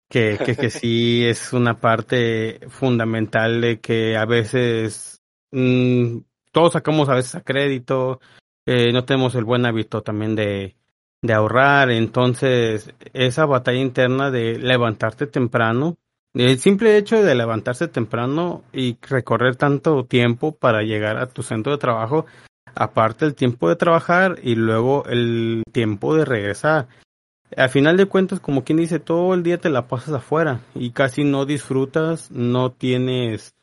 que, 0.09 0.39
que, 0.45 0.57
que 0.57 0.71
sí 0.71 1.25
es 1.25 1.53
una 1.53 1.81
parte 1.81 2.61
fundamental 2.69 3.61
de 3.61 3.81
que 3.81 4.17
a 4.17 4.25
veces 4.25 5.23
mmm, 5.53 6.19
todos 6.51 6.73
sacamos 6.73 7.09
a 7.09 7.15
veces 7.15 7.35
a 7.35 7.41
crédito, 7.43 8.21
eh, 8.67 8.93
no 8.93 9.05
tenemos 9.05 9.35
el 9.35 9.45
buen 9.45 9.67
hábito 9.67 10.03
también 10.03 10.35
de, 10.35 10.77
de 11.23 11.33
ahorrar, 11.33 11.91
entonces 11.91 12.93
esa 13.13 13.47
batalla 13.47 13.81
interna 13.81 14.31
de 14.31 14.59
levantarte 14.59 15.27
temprano, 15.27 15.97
el 16.35 16.59
simple 16.59 16.97
hecho 16.97 17.23
de 17.23 17.35
levantarse 17.35 17.89
temprano 17.89 18.63
y 18.73 18.97
recorrer 19.03 19.57
tanto 19.57 20.05
tiempo 20.05 20.53
para 20.55 20.83
llegar 20.83 21.19
a 21.19 21.27
tu 21.27 21.43
centro 21.43 21.73
de 21.73 21.79
trabajo, 21.79 22.27
aparte 22.75 23.25
el 23.25 23.35
tiempo 23.35 23.69
de 23.69 23.77
trabajar 23.77 24.39
y 24.43 24.55
luego 24.55 25.05
el 25.07 25.63
tiempo 25.73 26.15
de 26.17 26.25
regresar 26.25 26.89
al 27.57 27.69
final 27.69 27.97
de 27.97 28.07
cuentas, 28.07 28.41
como 28.41 28.65
quien 28.65 28.79
dice, 28.79 28.99
todo 28.99 29.35
el 29.35 29.43
día 29.43 29.59
te 29.59 29.71
la 29.71 29.87
pasas 29.87 30.15
afuera 30.15 30.61
y 30.75 30.91
casi 30.91 31.25
no 31.25 31.45
disfrutas, 31.45 32.31
no 32.31 32.73
tienes 32.73 33.55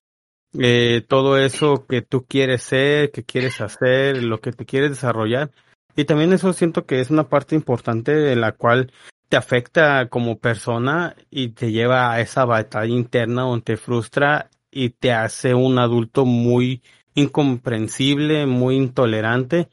eh, 0.58 1.04
todo 1.08 1.38
eso 1.38 1.86
que 1.88 2.02
tú 2.02 2.26
quieres 2.26 2.64
ser, 2.64 3.12
que 3.12 3.24
quieres 3.24 3.62
hacer, 3.62 4.24
lo 4.24 4.40
que 4.42 4.52
te 4.52 4.66
quieres 4.66 4.92
desarrollar. 4.92 5.52
Y 5.96 6.06
también 6.06 6.34
eso 6.34 6.54
siento 6.54 6.86
que 6.86 7.00
es 7.00 7.10
una 7.10 7.30
parte 7.30 7.56
importante 7.56 8.14
de 8.14 8.36
la 8.36 8.52
cual 8.52 8.92
te 9.30 9.38
afecta 9.38 10.10
como 10.10 10.40
persona 10.40 11.16
y 11.30 11.50
te 11.50 11.72
lleva 11.72 12.12
a 12.12 12.20
esa 12.20 12.46
batalla 12.46 12.94
interna 12.94 13.44
donde 13.44 13.64
te 13.64 13.78
frustra 13.78 14.50
y 14.72 14.90
te 14.90 15.14
hace 15.14 15.54
un 15.54 15.78
adulto 15.78 16.26
muy 16.26 16.82
incomprensible, 17.14 18.48
muy 18.48 18.76
intolerante 18.76 19.70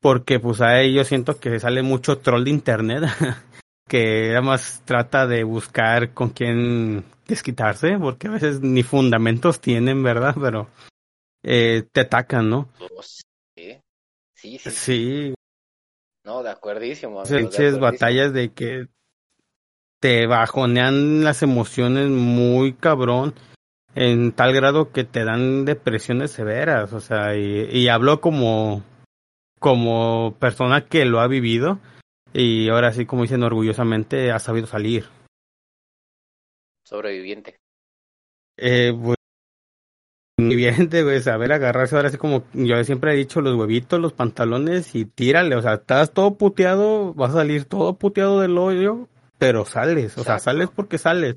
porque 0.00 0.38
pues 0.38 0.60
a 0.60 0.80
ellos 0.80 1.08
siento 1.08 1.40
que 1.40 1.58
sale 1.58 1.82
mucho 1.82 2.18
troll 2.18 2.44
de 2.44 2.50
internet 2.50 3.04
que 3.88 4.30
además 4.30 4.82
trata 4.84 5.26
de 5.26 5.44
buscar 5.44 6.12
con 6.14 6.30
quién 6.30 7.04
desquitarse 7.26 7.98
porque 7.98 8.28
a 8.28 8.32
veces 8.32 8.60
ni 8.60 8.82
fundamentos 8.82 9.60
tienen 9.60 10.02
verdad 10.02 10.36
pero 10.40 10.68
eh, 11.42 11.84
te 11.90 12.02
atacan 12.02 12.50
no 12.50 12.68
sí 13.56 13.80
sí 14.34 14.58
sí, 14.58 14.70
sí. 14.70 15.34
No 16.24 16.42
de 16.42 16.50
acuerdísimo 16.50 17.22
batallas 17.80 18.32
de 18.32 18.52
que 18.52 18.88
te 20.00 20.26
bajonean 20.26 21.22
las 21.24 21.42
emociones 21.42 22.08
muy 22.08 22.74
cabrón 22.74 23.34
en 23.94 24.32
tal 24.32 24.52
grado 24.52 24.90
que 24.90 25.04
te 25.04 25.24
dan 25.24 25.64
depresiones 25.64 26.32
severas, 26.32 26.92
o 26.92 27.00
sea, 27.00 27.36
y, 27.36 27.68
y 27.70 27.88
hablo 27.88 28.20
como 28.20 28.82
como 29.60 30.36
persona 30.38 30.86
que 30.86 31.06
lo 31.06 31.20
ha 31.20 31.26
vivido 31.26 31.78
y 32.34 32.68
ahora 32.68 32.92
sí 32.92 33.06
como 33.06 33.22
dicen 33.22 33.42
orgullosamente 33.42 34.30
ha 34.30 34.38
sabido 34.38 34.66
salir. 34.66 35.06
Sobreviviente. 36.84 37.56
Eh, 38.58 38.92
pues, 40.36 40.48
viviente, 40.48 41.02
güey, 41.02 41.20
saber 41.20 41.52
agarrarse 41.52 41.96
ahora 41.96 42.10
sí 42.10 42.16
como 42.16 42.44
yo 42.52 42.82
siempre 42.84 43.12
he 43.12 43.16
dicho, 43.16 43.40
los 43.40 43.54
huevitos, 43.54 44.00
los 44.00 44.12
pantalones 44.12 44.94
y 44.94 45.04
tírale, 45.04 45.56
o 45.56 45.62
sea, 45.62 45.74
estás 45.74 46.12
todo 46.12 46.34
puteado, 46.34 47.14
vas 47.14 47.30
a 47.30 47.38
salir 47.38 47.64
todo 47.64 47.94
puteado 47.94 48.40
del 48.40 48.58
hoyo, 48.58 49.08
pero 49.38 49.64
sales, 49.64 50.16
o 50.18 50.24
sea, 50.24 50.38
sales 50.38 50.68
porque 50.74 50.98
sales. 50.98 51.36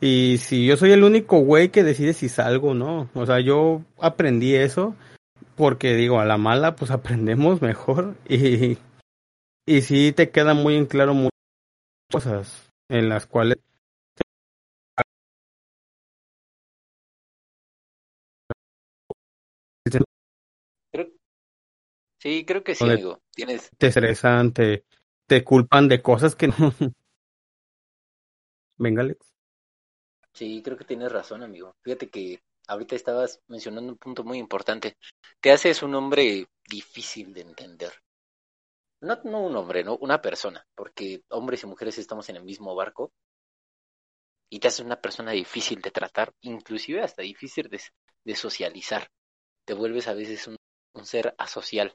Y 0.00 0.36
si 0.38 0.64
yo 0.64 0.76
soy 0.76 0.92
el 0.92 1.02
único 1.02 1.38
güey 1.40 1.70
que 1.70 1.82
decide 1.82 2.12
si 2.12 2.28
salgo 2.28 2.68
o 2.70 2.74
no, 2.74 3.08
o 3.14 3.26
sea, 3.26 3.40
yo 3.40 3.82
aprendí 4.00 4.54
eso 4.54 4.94
porque 5.56 5.94
digo, 5.94 6.20
a 6.20 6.24
la 6.24 6.38
mala 6.38 6.76
pues 6.76 6.92
aprendemos 6.92 7.60
mejor 7.60 8.14
y, 8.28 8.78
y 9.66 9.82
sí 9.82 10.12
te 10.12 10.30
queda 10.30 10.54
muy 10.54 10.76
en 10.76 10.86
claro 10.86 11.14
muchas 11.14 11.32
cosas 12.10 12.70
en 12.88 13.08
las 13.08 13.26
cuales 13.26 13.58
Sí, 22.18 22.44
creo 22.44 22.64
que 22.64 22.74
sí, 22.74 22.84
amigo. 22.84 23.22
Tienes... 23.32 23.70
Te 23.78 23.88
estresan, 23.88 24.52
te, 24.52 24.84
te 25.26 25.44
culpan 25.44 25.88
de 25.88 26.02
cosas 26.02 26.34
que 26.34 26.48
no. 26.48 26.54
Venga, 28.76 29.02
Alex. 29.02 29.32
Sí, 30.32 30.62
creo 30.62 30.76
que 30.76 30.84
tienes 30.84 31.10
razón, 31.10 31.42
amigo. 31.42 31.74
Fíjate 31.82 32.08
que 32.10 32.40
ahorita 32.68 32.94
estabas 32.94 33.40
mencionando 33.48 33.92
un 33.92 33.98
punto 33.98 34.24
muy 34.24 34.38
importante. 34.38 34.96
Te 35.40 35.50
haces 35.50 35.82
un 35.82 35.94
hombre 35.94 36.46
difícil 36.68 37.32
de 37.34 37.40
entender. 37.40 37.92
No, 39.00 39.20
no 39.24 39.42
un 39.42 39.56
hombre, 39.56 39.84
no 39.84 39.96
una 39.96 40.20
persona, 40.20 40.66
porque 40.74 41.22
hombres 41.30 41.62
y 41.62 41.66
mujeres 41.66 41.98
estamos 41.98 42.28
en 42.28 42.36
el 42.36 42.44
mismo 42.44 42.74
barco 42.74 43.12
y 44.50 44.58
te 44.58 44.68
haces 44.68 44.84
una 44.84 45.00
persona 45.00 45.32
difícil 45.32 45.80
de 45.80 45.90
tratar, 45.90 46.32
inclusive 46.40 47.02
hasta 47.02 47.22
difícil 47.22 47.68
de, 47.68 47.80
de 48.24 48.36
socializar. 48.36 49.08
Te 49.64 49.74
vuelves 49.74 50.08
a 50.08 50.14
veces 50.14 50.46
un, 50.48 50.56
un 50.94 51.04
ser 51.04 51.34
asocial, 51.38 51.94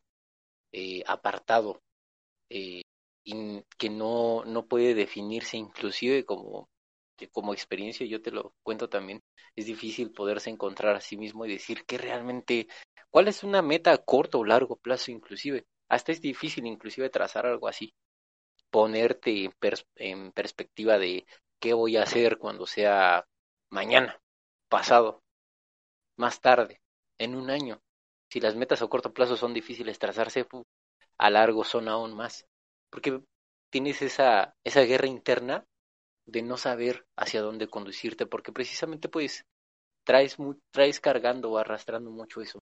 eh, 0.73 1.03
apartado, 1.07 1.81
eh, 2.49 2.83
que 3.77 3.89
no, 3.89 4.43
no 4.45 4.65
puede 4.67 4.93
definirse 4.95 5.57
inclusive 5.57 6.25
como 6.25 6.69
como 7.31 7.53
experiencia, 7.53 8.05
yo 8.05 8.21
te 8.21 8.31
lo 8.31 8.53
cuento 8.63 8.89
también, 8.89 9.21
es 9.55 9.65
difícil 9.65 10.11
poderse 10.11 10.49
encontrar 10.49 10.95
a 10.95 11.01
sí 11.01 11.15
mismo 11.17 11.45
y 11.45 11.51
decir 11.53 11.85
que 11.85 11.97
realmente, 11.97 12.67
cuál 13.09 13.29
es 13.29 13.43
una 13.43 13.61
meta 13.61 13.93
a 13.93 13.99
corto 13.99 14.39
o 14.39 14.45
largo 14.45 14.75
plazo 14.77 15.11
inclusive. 15.11 15.65
Hasta 15.89 16.11
es 16.11 16.21
difícil 16.21 16.65
inclusive 16.67 17.09
trazar 17.09 17.45
algo 17.45 17.67
así, 17.69 17.93
ponerte 18.71 19.45
en, 19.45 19.53
en 19.95 20.31
perspectiva 20.33 20.97
de 20.97 21.25
qué 21.59 21.73
voy 21.73 21.97
a 21.97 22.03
hacer 22.03 22.37
cuando 22.37 22.67
sea 22.67 23.25
mañana, 23.69 24.19
pasado, 24.69 25.23
más 26.17 26.41
tarde, 26.41 26.81
en 27.19 27.35
un 27.35 27.49
año. 27.51 27.81
Si 28.33 28.39
las 28.39 28.55
metas 28.55 28.81
a 28.81 28.87
corto 28.87 29.13
plazo 29.13 29.37
son 29.37 29.53
difíciles 29.53 29.99
trazarse, 29.99 30.47
a 31.19 31.29
largo 31.29 31.63
son 31.63 31.87
aún 31.87 32.15
más. 32.15 32.47
Porque 32.89 33.21
tienes 33.69 34.01
esa, 34.01 34.55
esa 34.63 34.81
guerra 34.81 35.05
interna 35.05 35.67
de 36.25 36.41
no 36.41 36.57
saber 36.57 37.05
hacia 37.15 37.43
dónde 37.43 37.67
conducirte, 37.67 38.25
porque 38.25 38.51
precisamente 38.51 39.07
pues 39.07 39.45
traes, 40.03 40.35
traes 40.71 40.99
cargando 40.99 41.51
o 41.51 41.59
arrastrando 41.59 42.09
mucho 42.09 42.41
eso. 42.41 42.57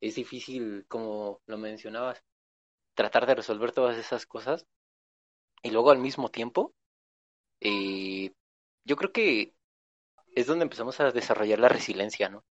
Es 0.00 0.14
difícil, 0.14 0.84
como 0.86 1.40
lo 1.46 1.58
mencionabas, 1.58 2.22
tratar 2.94 3.26
de 3.26 3.34
resolver 3.34 3.72
todas 3.72 3.98
esas 3.98 4.24
cosas 4.24 4.66
y 5.64 5.72
luego 5.72 5.90
al 5.90 5.98
mismo 5.98 6.30
tiempo, 6.30 6.74
eh, 7.60 8.30
yo 8.84 8.94
creo 8.94 9.10
que 9.10 9.52
es 10.36 10.46
donde 10.46 10.64
empezamos 10.64 11.00
a 11.00 11.10
desarrollar 11.10 11.58
la 11.58 11.70
resiliencia, 11.70 12.28
¿no? 12.28 12.44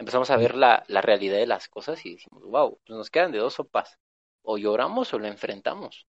Empezamos 0.00 0.30
a 0.30 0.36
ver 0.36 0.56
la, 0.56 0.82
la 0.88 1.00
realidad 1.00 1.36
de 1.36 1.46
las 1.46 1.68
cosas 1.68 2.04
y 2.04 2.14
decimos, 2.14 2.42
wow, 2.42 2.80
pues 2.84 2.96
nos 2.96 3.10
quedan 3.10 3.30
de 3.32 3.38
dos 3.38 3.54
sopas, 3.54 3.98
o 4.42 4.58
lloramos 4.58 5.14
o 5.14 5.18
lo 5.20 5.26
enfrentamos. 5.28 6.06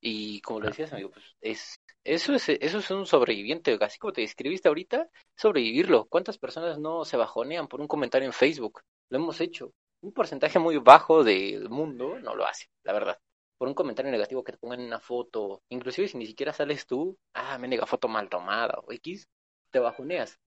Y 0.00 0.40
como 0.40 0.60
lo 0.60 0.66
decías, 0.66 0.92
amigo, 0.92 1.10
pues 1.10 1.24
es, 1.40 1.80
eso 2.04 2.34
es, 2.34 2.48
eso 2.48 2.78
es 2.78 2.90
un 2.90 3.06
sobreviviente, 3.06 3.78
así 3.80 3.98
como 3.98 4.12
te 4.12 4.22
describiste 4.22 4.68
ahorita, 4.68 5.08
sobrevivirlo. 5.36 6.06
¿Cuántas 6.06 6.38
personas 6.38 6.78
no 6.78 7.04
se 7.04 7.16
bajonean 7.16 7.68
por 7.68 7.80
un 7.80 7.86
comentario 7.88 8.26
en 8.26 8.32
Facebook? 8.32 8.80
Lo 9.10 9.18
hemos 9.18 9.40
hecho. 9.40 9.72
Un 10.00 10.12
porcentaje 10.12 10.58
muy 10.58 10.78
bajo 10.78 11.22
del 11.22 11.68
mundo 11.70 12.18
no 12.18 12.34
lo 12.34 12.44
hace, 12.44 12.66
la 12.82 12.92
verdad. 12.92 13.18
Por 13.56 13.68
un 13.68 13.74
comentario 13.74 14.10
negativo 14.10 14.42
que 14.42 14.52
te 14.52 14.58
pongan 14.58 14.80
en 14.80 14.86
una 14.86 14.98
foto, 15.00 15.62
inclusive 15.68 16.08
si 16.08 16.18
ni 16.18 16.26
siquiera 16.26 16.52
sales 16.52 16.86
tú, 16.86 17.16
ah, 17.34 17.56
me 17.58 17.68
nega 17.68 17.86
foto 17.86 18.08
mal 18.08 18.28
tomada 18.28 18.80
o 18.84 18.92
X, 18.92 19.28
te 19.70 19.78
bajoneas. 19.78 20.40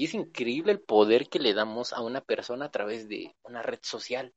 Y 0.00 0.04
es 0.04 0.14
increíble 0.14 0.72
el 0.72 0.80
poder 0.80 1.28
que 1.28 1.38
le 1.38 1.52
damos 1.52 1.92
a 1.92 2.00
una 2.00 2.22
persona 2.22 2.64
a 2.64 2.70
través 2.70 3.06
de 3.06 3.36
una 3.42 3.60
red 3.60 3.80
social, 3.82 4.32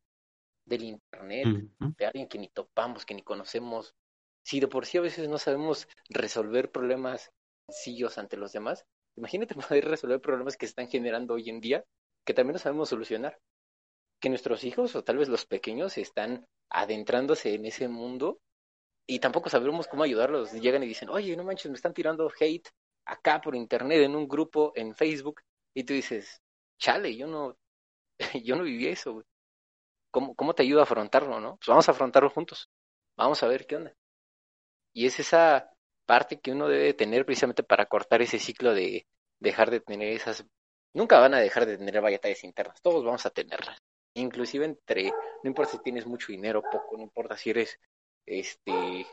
del 0.65 0.84
internet, 0.84 1.48
de 1.79 2.05
alguien 2.05 2.27
que 2.27 2.38
ni 2.38 2.50
topamos, 2.50 3.05
que 3.05 3.13
ni 3.13 3.22
conocemos, 3.22 3.96
si 4.43 4.60
de 4.60 4.67
por 4.67 4.86
sí 4.86 4.98
a 4.98 5.01
veces 5.01 5.29
no 5.29 5.38
sabemos 5.38 5.88
resolver 6.10 6.70
problemas 6.70 7.32
sencillos 7.70 8.17
ante 8.17 8.36
los 8.36 8.51
demás, 8.51 8.84
imagínate 9.15 9.55
poder 9.72 9.86
resolver 9.86 10.20
problemas 10.20 10.58
que 10.58 10.65
están 10.65 10.89
generando 10.89 11.36
hoy 11.36 11.50
en 11.50 11.62
día 11.62 11.86
que 12.25 12.34
también 12.34 12.55
no 12.55 12.60
sabemos 12.60 12.89
solucionar. 12.89 13.39
Que 14.20 14.27
nuestros 14.27 14.65
hijos 14.65 14.98
o 14.98 15.05
tal 15.05 15.17
vez 15.17 15.29
los 15.29 15.46
pequeños 15.46 15.98
están 15.98 16.46
adentrándose 16.72 17.53
en 17.53 17.65
ese 17.65 17.88
mundo 17.88 18.41
y 19.08 19.20
tampoco 19.20 19.50
sabemos 19.50 19.88
cómo 19.88 20.03
ayudarlos. 20.03 20.51
Llegan 20.51 20.84
y 20.84 20.88
dicen, 20.88 21.08
oye, 21.08 21.38
no 21.38 21.46
manches, 21.46 21.72
me 21.72 21.77
están 21.77 21.93
tirando 21.93 22.29
hate 22.38 22.67
acá 23.05 23.39
por 23.39 23.55
internet 23.55 24.01
en 24.01 24.17
un 24.17 24.27
grupo 24.27 24.74
en 24.75 24.93
Facebook 24.93 25.39
y 25.73 25.83
tú 25.83 25.93
dices, 25.93 26.41
chale, 26.77 27.15
yo 27.15 27.27
no, 27.27 27.57
yo 28.43 28.55
no 28.55 28.63
viví 28.63 28.87
eso. 28.87 29.23
¿Cómo, 30.11 30.35
¿Cómo 30.35 30.53
te 30.53 30.63
ayuda 30.63 30.81
a 30.81 30.83
afrontarlo, 30.83 31.39
no? 31.39 31.57
Pues 31.57 31.67
vamos 31.67 31.87
a 31.87 31.91
afrontarlo 31.91 32.29
juntos. 32.29 32.69
Vamos 33.15 33.41
a 33.43 33.47
ver 33.47 33.65
qué 33.65 33.77
onda. 33.77 33.93
Y 34.93 35.07
es 35.07 35.19
esa 35.19 35.71
parte 36.05 36.39
que 36.39 36.51
uno 36.51 36.67
debe 36.67 36.93
tener 36.93 37.25
precisamente 37.25 37.63
para 37.63 37.85
cortar 37.87 38.21
ese 38.21 38.39
ciclo 38.39 38.73
de 38.73 39.07
dejar 39.39 39.71
de 39.71 39.79
tener 39.79 40.13
esas... 40.13 40.45
Nunca 40.93 41.19
van 41.19 41.33
a 41.33 41.39
dejar 41.39 41.65
de 41.65 41.77
tener 41.77 41.99
batallas 42.01 42.43
internas, 42.43 42.81
todos 42.81 43.03
vamos 43.03 43.25
a 43.25 43.31
tenerlas. 43.31 43.79
Inclusive 44.15 44.65
entre, 44.65 45.05
no 45.11 45.47
importa 45.49 45.71
si 45.71 45.79
tienes 45.79 46.05
mucho 46.05 46.27
dinero, 46.31 46.61
poco, 46.61 46.97
no 46.97 47.03
importa 47.03 47.35
si 47.35 47.49
eres 47.49 47.79
este 48.27 49.07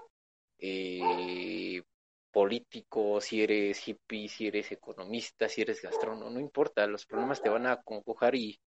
eh, 0.58 1.82
político, 2.30 3.20
si 3.20 3.42
eres 3.42 3.86
hippie, 3.86 4.28
si 4.28 4.46
eres 4.46 4.70
economista, 4.72 5.48
si 5.48 5.62
eres 5.62 5.82
gastrónomo, 5.82 6.30
no 6.30 6.40
importa, 6.40 6.86
los 6.86 7.06
problemas 7.06 7.42
te 7.42 7.48
van 7.48 7.66
a 7.66 7.82
conjugar 7.82 8.34
y 8.34 8.58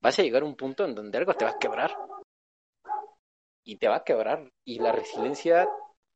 vas 0.00 0.18
a 0.18 0.22
llegar 0.22 0.42
a 0.42 0.46
un 0.46 0.56
punto 0.56 0.84
en 0.84 0.94
donde 0.94 1.18
algo 1.18 1.34
te 1.34 1.44
va 1.44 1.52
a 1.52 1.58
quebrar. 1.58 1.94
Y 3.66 3.76
te 3.76 3.88
va 3.88 3.96
a 3.96 4.04
quebrar. 4.04 4.50
Y 4.64 4.78
la 4.78 4.92
resiliencia 4.92 5.66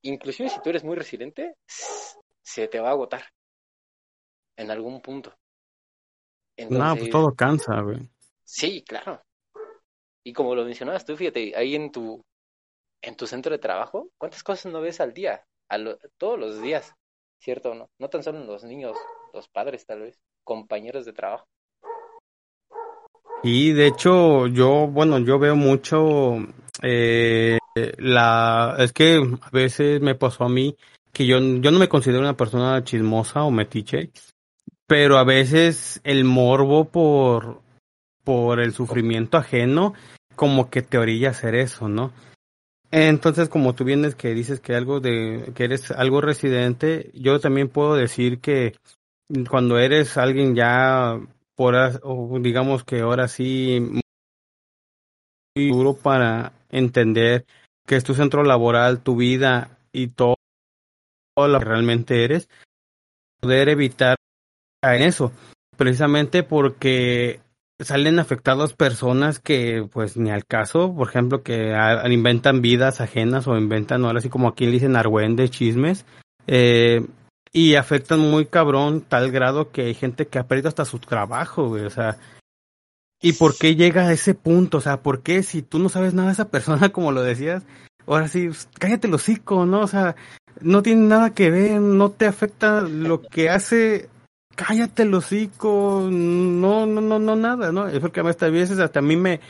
inclusive 0.02 0.48
si 0.48 0.60
tú 0.60 0.70
eres 0.70 0.84
muy 0.84 0.96
resiliente, 0.96 1.56
se 1.66 2.68
te 2.68 2.80
va 2.80 2.88
a 2.88 2.92
agotar 2.92 3.24
en 4.56 4.70
algún 4.70 5.00
punto. 5.00 5.34
no, 6.70 6.96
pues 6.96 7.10
todo 7.10 7.34
cansa, 7.34 7.80
güey. 7.80 8.08
Sí, 8.44 8.82
claro. 8.82 9.22
Y 10.24 10.32
como 10.32 10.54
lo 10.54 10.64
mencionabas 10.64 11.04
tú, 11.04 11.16
fíjate, 11.16 11.54
ahí 11.56 11.74
en 11.74 11.92
tu, 11.92 12.24
en 13.02 13.16
tu 13.16 13.26
centro 13.26 13.52
de 13.52 13.58
trabajo, 13.58 14.10
¿cuántas 14.18 14.42
cosas 14.42 14.72
no 14.72 14.80
ves 14.80 15.00
al 15.00 15.12
día? 15.12 15.44
A 15.70 15.78
todos 16.16 16.38
los 16.38 16.62
días, 16.62 16.94
¿cierto 17.38 17.72
o 17.72 17.74
no? 17.74 17.90
No 17.98 18.08
tan 18.08 18.22
solo 18.22 18.44
los 18.44 18.64
niños, 18.64 18.96
los 19.34 19.48
padres 19.48 19.84
tal 19.86 20.00
vez, 20.00 20.18
compañeros 20.44 21.04
de 21.04 21.12
trabajo. 21.12 21.46
Y 23.42 23.72
de 23.72 23.86
hecho, 23.86 24.46
yo, 24.46 24.86
bueno, 24.86 25.18
yo 25.18 25.38
veo 25.38 25.56
mucho 25.56 26.36
eh, 26.82 27.58
la, 27.98 28.76
es 28.78 28.92
que 28.92 29.20
a 29.40 29.50
veces 29.50 30.00
me 30.00 30.14
pasó 30.14 30.44
a 30.44 30.48
mí 30.48 30.76
que 31.12 31.26
yo, 31.26 31.38
yo 31.38 31.70
no 31.70 31.78
me 31.78 31.88
considero 31.88 32.20
una 32.20 32.36
persona 32.36 32.82
chismosa 32.82 33.42
o 33.44 33.50
metiche, 33.50 34.10
pero 34.86 35.18
a 35.18 35.24
veces 35.24 36.00
el 36.04 36.24
morbo 36.24 36.86
por, 36.86 37.60
por 38.24 38.60
el 38.60 38.72
sufrimiento 38.72 39.36
ajeno 39.36 39.94
como 40.34 40.70
que 40.70 40.82
te 40.82 40.98
orilla 40.98 41.28
a 41.28 41.32
hacer 41.32 41.54
eso, 41.54 41.88
¿no? 41.88 42.12
Entonces, 42.90 43.48
como 43.48 43.74
tú 43.74 43.84
vienes 43.84 44.14
que 44.14 44.34
dices 44.34 44.60
que 44.60 44.74
algo 44.74 45.00
de, 45.00 45.52
que 45.54 45.64
eres 45.64 45.90
algo 45.90 46.20
residente, 46.20 47.10
yo 47.14 47.38
también 47.38 47.68
puedo 47.68 47.94
decir 47.94 48.40
que 48.40 48.76
cuando 49.50 49.78
eres 49.78 50.16
alguien 50.16 50.54
ya 50.54 51.20
por, 51.54 51.74
o 52.02 52.38
digamos 52.40 52.84
que 52.84 53.00
ahora 53.00 53.28
sí 53.28 53.78
muy 55.54 55.70
duro 55.70 55.94
para 55.94 56.52
entender 56.70 57.44
que 57.86 57.96
es 57.96 58.04
tu 58.04 58.14
centro 58.14 58.42
laboral, 58.42 59.02
tu 59.02 59.16
vida 59.16 59.78
y 59.92 60.08
todo 60.08 60.36
lo 61.36 61.58
que 61.58 61.64
realmente 61.64 62.24
eres, 62.24 62.48
poder 63.40 63.68
evitar 63.68 64.16
eso, 64.82 65.32
precisamente 65.76 66.42
porque 66.42 67.40
salen 67.80 68.18
afectados 68.18 68.72
personas 68.72 69.38
que 69.38 69.88
pues 69.92 70.16
ni 70.16 70.30
al 70.30 70.44
caso, 70.44 70.94
por 70.94 71.08
ejemplo, 71.08 71.42
que 71.42 71.74
inventan 72.10 72.60
vidas 72.60 73.00
ajenas 73.00 73.46
o 73.46 73.56
inventan, 73.56 74.04
ahora 74.04 74.18
así 74.18 74.28
como 74.28 74.48
aquí 74.48 74.66
le 74.66 74.72
dicen 74.72 74.96
argüende, 74.96 75.48
chismes, 75.48 76.04
eh, 76.46 77.06
y 77.52 77.76
afectan 77.76 78.20
muy 78.20 78.46
cabrón 78.46 79.02
tal 79.02 79.30
grado 79.30 79.70
que 79.70 79.82
hay 79.82 79.94
gente 79.94 80.26
que 80.26 80.38
ha 80.38 80.48
perdido 80.48 80.68
hasta 80.68 80.84
su 80.84 80.98
trabajo, 80.98 81.68
güey, 81.68 81.84
o 81.84 81.90
sea, 81.90 82.18
¿y 83.22 83.32
por 83.34 83.56
qué 83.56 83.76
llega 83.76 84.08
a 84.08 84.12
ese 84.12 84.34
punto? 84.34 84.78
O 84.78 84.80
sea, 84.80 85.02
¿por 85.02 85.22
qué 85.22 85.42
si 85.42 85.62
tú 85.62 85.78
no 85.78 85.88
sabes 85.88 86.14
nada 86.14 86.28
de 86.28 86.32
esa 86.32 86.48
persona, 86.48 86.88
como 86.92 87.12
lo 87.12 87.22
decías, 87.22 87.62
ahora 88.06 88.28
sí, 88.28 88.46
pues, 88.48 88.68
cállate 88.78 89.06
el 89.06 89.14
hocico, 89.14 89.66
¿no? 89.66 89.80
O 89.80 89.86
sea, 89.86 90.16
no 90.60 90.82
tiene 90.82 91.02
nada 91.02 91.30
que 91.30 91.50
ver, 91.50 91.80
no 91.80 92.10
te 92.10 92.26
afecta 92.26 92.80
lo 92.80 93.22
que 93.22 93.50
hace 93.50 94.08
cállate 94.58 95.04
el 95.04 95.14
hocico, 95.14 96.08
no, 96.10 96.84
no, 96.84 97.00
no, 97.00 97.20
no, 97.20 97.36
nada, 97.36 97.70
¿no? 97.70 97.86
Es 97.86 98.00
porque 98.00 98.18
a 98.18 98.24
veces 98.24 98.80
hasta 98.80 98.98
a 98.98 99.02
mí 99.02 99.14
me 99.14 99.40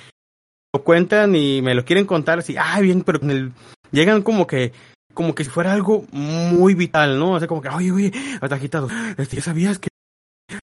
lo 0.75 0.85
cuentan 0.85 1.35
y 1.35 1.62
me 1.62 1.75
lo 1.75 1.87
quieren 1.87 2.05
contar 2.05 2.41
así, 2.41 2.57
ah, 2.59 2.79
bien, 2.81 3.03
pero 3.03 3.19
llegan 3.91 4.21
como 4.21 4.47
que, 4.47 4.73
como 5.15 5.35
que 5.35 5.45
si 5.45 5.50
fuera 5.50 5.73
algo 5.73 6.05
muy 6.12 6.75
vital, 6.75 7.19
¿no? 7.19 7.33
O 7.33 7.38
sea, 7.38 7.49
como 7.49 7.62
que, 7.62 7.71
oye, 7.71 7.91
oye, 7.91 8.12
hasta 8.38 8.57
agitado, 8.57 8.88
este, 9.17 9.37
¿ya 9.37 9.43
sabías 9.43 9.79
que 9.79 9.88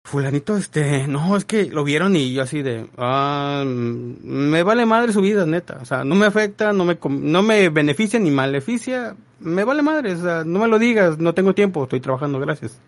fulanito, 0.05 0.55
este, 0.55 1.07
no, 1.07 1.35
es 1.35 1.43
que 1.43 1.65
lo 1.65 1.83
vieron 1.83 2.15
y 2.15 2.31
yo 2.31 2.43
así 2.43 2.61
de, 2.61 2.87
ah, 2.97 3.65
me 3.65 4.63
vale 4.63 4.85
madre 4.85 5.11
su 5.11 5.19
vida, 5.19 5.45
neta, 5.45 5.79
o 5.81 5.85
sea, 5.85 6.05
no 6.05 6.15
me 6.15 6.25
afecta, 6.25 6.71
no 6.71 6.85
me, 6.85 6.97
no 7.09 7.43
me 7.43 7.67
beneficia 7.67 8.17
ni 8.17 8.31
maleficia, 8.31 9.17
me 9.41 9.65
vale 9.65 9.81
madre, 9.81 10.13
o 10.13 10.21
sea, 10.21 10.43
no 10.45 10.59
me 10.59 10.69
lo 10.69 10.79
digas, 10.79 11.17
no 11.17 11.33
tengo 11.33 11.53
tiempo, 11.53 11.83
estoy 11.83 11.99
trabajando, 11.99 12.39
gracias. 12.39 12.79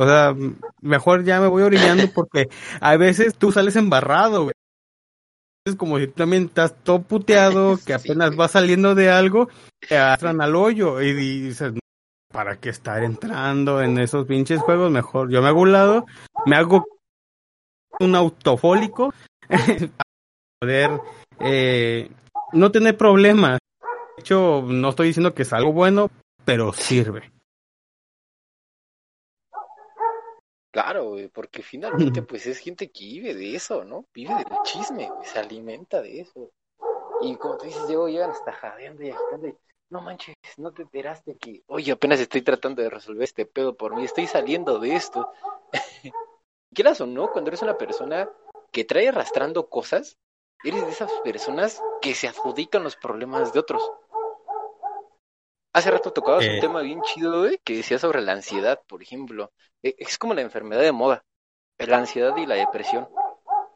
O 0.00 0.06
sea, 0.06 0.34
mejor 0.80 1.24
ya 1.24 1.42
me 1.42 1.46
voy 1.46 1.62
orillando 1.62 2.10
porque 2.14 2.48
a 2.80 2.96
veces 2.96 3.36
tú 3.36 3.52
sales 3.52 3.76
embarrado, 3.76 4.44
güey. 4.44 4.54
Es 5.66 5.76
como 5.76 5.98
si 5.98 6.06
tú 6.06 6.14
también 6.14 6.44
estás 6.44 6.74
todo 6.82 7.02
puteado, 7.02 7.78
que 7.86 7.92
apenas 7.92 8.34
vas 8.34 8.52
saliendo 8.52 8.94
de 8.94 9.10
algo, 9.10 9.50
te 9.86 9.98
arrastran 9.98 10.40
al 10.40 10.56
hoyo 10.56 11.02
y 11.02 11.12
dices, 11.12 11.74
¿para 12.32 12.56
qué 12.56 12.70
estar 12.70 13.04
entrando 13.04 13.82
en 13.82 13.98
esos 13.98 14.26
pinches 14.26 14.60
juegos? 14.60 14.90
Mejor 14.90 15.30
yo 15.30 15.42
me 15.42 15.48
hago 15.48 15.60
un 15.60 15.72
lado, 15.72 16.06
me 16.46 16.56
hago 16.56 16.82
un 18.00 18.14
autofólico 18.14 19.12
para 19.46 19.62
poder 20.60 20.98
eh, 21.40 22.10
no 22.54 22.72
tener 22.72 22.96
problemas. 22.96 23.58
De 24.16 24.20
hecho, 24.22 24.62
no 24.66 24.88
estoy 24.88 25.08
diciendo 25.08 25.34
que 25.34 25.42
es 25.42 25.52
algo 25.52 25.74
bueno, 25.74 26.08
pero 26.46 26.72
sirve. 26.72 27.30
Claro, 30.70 31.16
porque 31.32 31.62
finalmente 31.62 32.22
pues 32.28 32.46
es 32.46 32.58
gente 32.58 32.90
que 32.90 33.04
vive 33.04 33.34
de 33.34 33.56
eso, 33.56 33.84
¿no? 33.84 34.06
Vive 34.14 34.34
del 34.34 34.58
chisme, 34.64 35.08
se 35.24 35.38
alimenta 35.38 36.00
de 36.00 36.20
eso. 36.20 36.52
Y 37.22 37.36
como 37.36 37.58
tú 37.58 37.66
dices, 37.66 37.86
Diego, 37.86 38.08
llegan 38.08 38.30
hasta 38.30 38.52
jadeando 38.52 39.02
y 39.02 39.10
agitando 39.10 39.58
no 39.90 40.00
manches, 40.00 40.36
no 40.56 40.72
te 40.72 40.82
enteraste 40.82 41.36
que, 41.36 41.64
oye, 41.66 41.92
apenas 41.92 42.20
estoy 42.20 42.42
tratando 42.42 42.80
de 42.80 42.90
resolver 42.90 43.24
este 43.24 43.44
pedo 43.44 43.76
por 43.76 43.96
mí, 43.96 44.04
estoy 44.04 44.28
saliendo 44.28 44.78
de 44.78 44.94
esto. 44.94 45.32
Quieras 46.72 47.00
o 47.00 47.06
no, 47.06 47.32
cuando 47.32 47.50
eres 47.50 47.62
una 47.62 47.76
persona 47.76 48.30
que 48.70 48.84
trae 48.84 49.08
arrastrando 49.08 49.68
cosas, 49.68 50.16
eres 50.62 50.86
de 50.86 50.92
esas 50.92 51.10
personas 51.24 51.82
que 52.00 52.14
se 52.14 52.28
adjudican 52.28 52.84
los 52.84 52.94
problemas 52.94 53.52
de 53.52 53.58
otros. 53.58 53.82
Hace 55.72 55.90
rato 55.92 56.12
tocabas 56.12 56.44
un 56.46 56.56
eh. 56.56 56.60
tema 56.60 56.80
bien 56.80 57.00
chido, 57.02 57.40
güey, 57.40 57.58
que 57.62 57.76
decía 57.76 57.98
sobre 57.98 58.20
la 58.20 58.32
ansiedad, 58.32 58.80
por 58.88 59.02
ejemplo. 59.02 59.52
E, 59.82 59.94
es 59.98 60.18
como 60.18 60.34
la 60.34 60.40
enfermedad 60.40 60.82
de 60.82 60.92
moda, 60.92 61.24
la 61.78 61.98
ansiedad 61.98 62.36
y 62.36 62.46
la 62.46 62.56
depresión. 62.56 63.08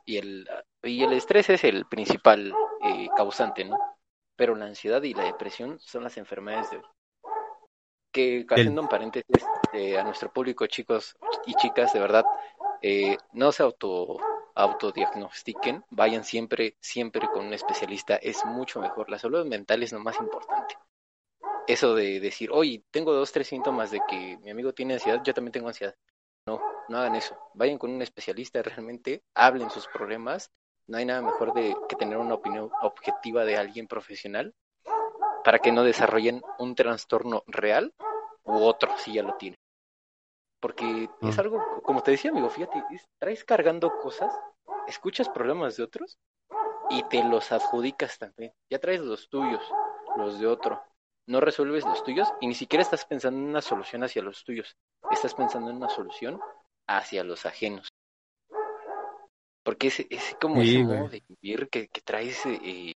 Y 0.04 0.18
el, 0.18 0.48
y 0.82 1.02
el 1.04 1.12
estrés 1.12 1.50
es 1.50 1.62
el 1.62 1.86
principal 1.86 2.52
eh, 2.82 3.08
causante, 3.16 3.64
¿no? 3.64 3.78
Pero 4.36 4.56
la 4.56 4.66
ansiedad 4.66 5.02
y 5.04 5.14
la 5.14 5.24
depresión 5.24 5.78
son 5.78 6.02
las 6.02 6.16
enfermedades 6.16 6.70
de 6.72 6.78
hoy. 6.78 6.84
Que, 8.12 8.46
haciendo 8.48 8.82
un 8.82 8.88
paréntesis 8.88 9.44
eh, 9.72 9.98
a 9.98 10.04
nuestro 10.04 10.32
público, 10.32 10.66
chicos 10.66 11.16
y 11.46 11.54
chicas, 11.54 11.92
de 11.92 12.00
verdad, 12.00 12.24
no 13.32 13.50
se 13.52 13.62
auto 13.62 14.18
autodiagnostiquen, 14.56 15.84
vayan 15.90 16.22
siempre, 16.22 16.76
siempre 16.78 17.26
con 17.26 17.46
un 17.46 17.54
especialista, 17.54 18.14
es 18.16 18.44
mucho 18.44 18.80
mejor. 18.80 19.10
La 19.10 19.18
salud 19.18 19.44
mental 19.46 19.82
es 19.82 19.92
lo 19.92 19.98
más 19.98 20.16
importante 20.20 20.76
eso 21.66 21.94
de 21.94 22.20
decir, 22.20 22.50
oye, 22.52 22.84
tengo 22.90 23.12
dos, 23.12 23.32
tres 23.32 23.48
síntomas 23.48 23.90
de 23.90 24.00
que 24.08 24.38
mi 24.42 24.50
amigo 24.50 24.72
tiene 24.72 24.94
ansiedad, 24.94 25.22
yo 25.24 25.34
también 25.34 25.52
tengo 25.52 25.68
ansiedad. 25.68 25.94
No, 26.46 26.60
no 26.88 26.98
hagan 26.98 27.14
eso. 27.14 27.36
Vayan 27.54 27.78
con 27.78 27.90
un 27.90 28.02
especialista 28.02 28.62
realmente, 28.62 29.22
hablen 29.34 29.70
sus 29.70 29.86
problemas. 29.88 30.50
No 30.86 30.98
hay 30.98 31.06
nada 31.06 31.22
mejor 31.22 31.54
de 31.54 31.74
que 31.88 31.96
tener 31.96 32.18
una 32.18 32.34
opinión 32.34 32.70
objetiva 32.82 33.44
de 33.44 33.56
alguien 33.56 33.86
profesional 33.86 34.54
para 35.42 35.58
que 35.58 35.72
no 35.72 35.82
desarrollen 35.82 36.42
un 36.58 36.74
trastorno 36.74 37.42
real 37.46 37.94
u 38.44 38.62
otro 38.62 38.96
si 38.98 39.14
ya 39.14 39.22
lo 39.22 39.34
tienen. 39.36 39.58
Porque 40.60 41.08
es 41.22 41.36
mm. 41.36 41.40
algo, 41.40 41.82
como 41.82 42.02
te 42.02 42.10
decía, 42.10 42.30
amigo, 42.30 42.50
fíjate, 42.50 42.82
traes 43.18 43.44
cargando 43.44 43.98
cosas, 44.00 44.34
escuchas 44.86 45.28
problemas 45.28 45.76
de 45.76 45.84
otros 45.84 46.18
y 46.90 47.02
te 47.04 47.24
los 47.24 47.52
adjudicas 47.52 48.18
también. 48.18 48.52
Ya 48.70 48.78
traes 48.78 49.00
los 49.00 49.28
tuyos, 49.30 49.62
los 50.16 50.38
de 50.38 50.46
otro 50.46 50.82
no 51.26 51.40
resuelves 51.40 51.84
los 51.84 52.02
tuyos 52.04 52.28
y 52.40 52.46
ni 52.46 52.54
siquiera 52.54 52.82
estás 52.82 53.04
pensando 53.04 53.40
en 53.40 53.48
una 53.48 53.62
solución 53.62 54.04
hacia 54.04 54.22
los 54.22 54.44
tuyos, 54.44 54.76
estás 55.10 55.34
pensando 55.34 55.70
en 55.70 55.76
una 55.76 55.88
solución 55.88 56.40
hacia 56.86 57.24
los 57.24 57.46
ajenos. 57.46 57.88
Porque 59.62 59.88
es, 59.88 60.00
es 60.10 60.36
como 60.40 60.60
ese 60.60 60.80
modo 60.80 61.08
de 61.08 61.22
vivir 61.26 61.68
que, 61.70 61.88
que 61.88 62.00
traes, 62.02 62.44
eh, 62.44 62.92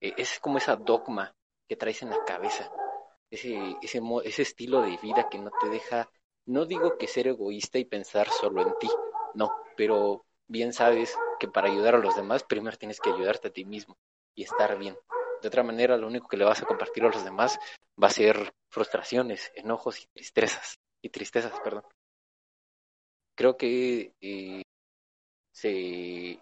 eh, 0.00 0.14
es 0.16 0.38
como 0.40 0.58
esa 0.58 0.76
dogma 0.76 1.32
que 1.68 1.76
traes 1.76 2.02
en 2.02 2.10
la 2.10 2.22
cabeza, 2.24 2.70
ese, 3.30 3.56
ese, 3.80 4.00
ese 4.24 4.42
estilo 4.42 4.82
de 4.82 4.98
vida 4.98 5.28
que 5.30 5.38
no 5.38 5.50
te 5.60 5.70
deja, 5.70 6.10
no 6.46 6.66
digo 6.66 6.98
que 6.98 7.06
ser 7.06 7.28
egoísta 7.28 7.78
y 7.78 7.86
pensar 7.86 8.28
solo 8.28 8.60
en 8.60 8.74
ti, 8.78 8.90
no, 9.34 9.50
pero 9.74 10.26
bien 10.48 10.74
sabes 10.74 11.16
que 11.40 11.48
para 11.48 11.68
ayudar 11.68 11.94
a 11.94 11.98
los 11.98 12.14
demás 12.14 12.42
primero 12.44 12.76
tienes 12.76 13.00
que 13.00 13.10
ayudarte 13.10 13.48
a 13.48 13.52
ti 13.52 13.64
mismo 13.64 13.96
y 14.34 14.42
estar 14.42 14.78
bien. 14.78 14.96
De 15.42 15.48
otra 15.48 15.64
manera, 15.64 15.96
lo 15.96 16.06
único 16.06 16.28
que 16.28 16.36
le 16.36 16.44
vas 16.44 16.62
a 16.62 16.66
compartir 16.66 17.02
a 17.02 17.08
los 17.08 17.24
demás 17.24 17.58
va 18.00 18.06
a 18.06 18.10
ser 18.10 18.54
frustraciones, 18.70 19.50
enojos 19.56 20.00
y 20.00 20.06
tristezas. 20.14 20.78
Y 21.02 21.08
tristezas, 21.08 21.52
perdón. 21.64 21.82
Creo 23.34 23.56
que 23.56 24.12
eh, 24.20 24.62
se, 25.50 26.40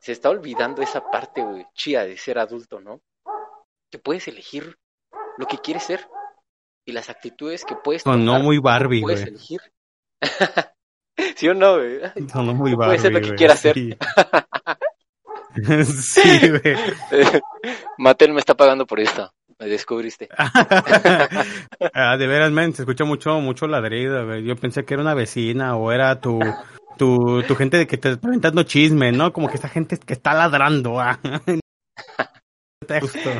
se 0.00 0.12
está 0.12 0.30
olvidando 0.30 0.80
esa 0.80 1.10
parte 1.10 1.42
chía 1.74 2.04
de 2.04 2.16
ser 2.16 2.38
adulto, 2.38 2.78
¿no? 2.80 3.00
Que 3.90 3.98
puedes 3.98 4.28
elegir 4.28 4.78
lo 5.38 5.46
que 5.46 5.58
quieres 5.58 5.82
ser 5.82 6.08
y 6.84 6.92
las 6.92 7.10
actitudes 7.10 7.64
que 7.64 7.74
puedes 7.74 8.04
tomar. 8.04 8.18
No, 8.20 8.38
no 8.38 8.44
muy 8.44 8.58
Barbie, 8.58 9.00
puedes 9.00 9.26
elegir. 9.26 9.60
¿Sí 11.36 11.48
o 11.48 11.54
no, 11.54 11.78
güey? 11.78 12.00
No, 12.32 12.42
no 12.42 12.54
muy 12.54 12.74
Barbie. 12.74 12.96
Puede 12.96 12.98
ser 13.00 13.12
lo 13.12 13.20
que 13.20 13.34
quieras 13.34 13.58
ser. 13.58 13.74
sí, 13.74 13.90
güey. 16.62 16.76
Matel 17.98 18.32
me 18.32 18.40
está 18.40 18.56
pagando 18.56 18.86
por 18.86 19.00
esto. 19.00 19.32
Me 19.58 19.66
descubriste. 19.66 20.28
ah, 21.94 22.16
de 22.16 22.26
veras, 22.26 22.52
men, 22.52 22.74
se 22.74 22.82
escucha 22.82 23.04
mucho, 23.04 23.40
mucho 23.40 23.66
ladrido, 23.66 24.24
güey. 24.24 24.44
Yo 24.44 24.56
pensé 24.56 24.84
que 24.84 24.94
era 24.94 25.02
una 25.02 25.14
vecina 25.14 25.76
o 25.76 25.90
era 25.90 26.20
tu, 26.20 26.38
tu, 26.96 27.42
tu 27.42 27.56
gente 27.56 27.76
de 27.76 27.86
que 27.86 27.98
te 27.98 28.10
está 28.10 28.20
preguntando 28.20 28.62
chisme, 28.62 29.10
¿no? 29.10 29.32
Como 29.32 29.48
que 29.48 29.56
esta 29.56 29.68
gente 29.68 29.98
que 29.98 30.12
está 30.12 30.34
ladrando. 30.34 31.00
Ah. 31.00 31.18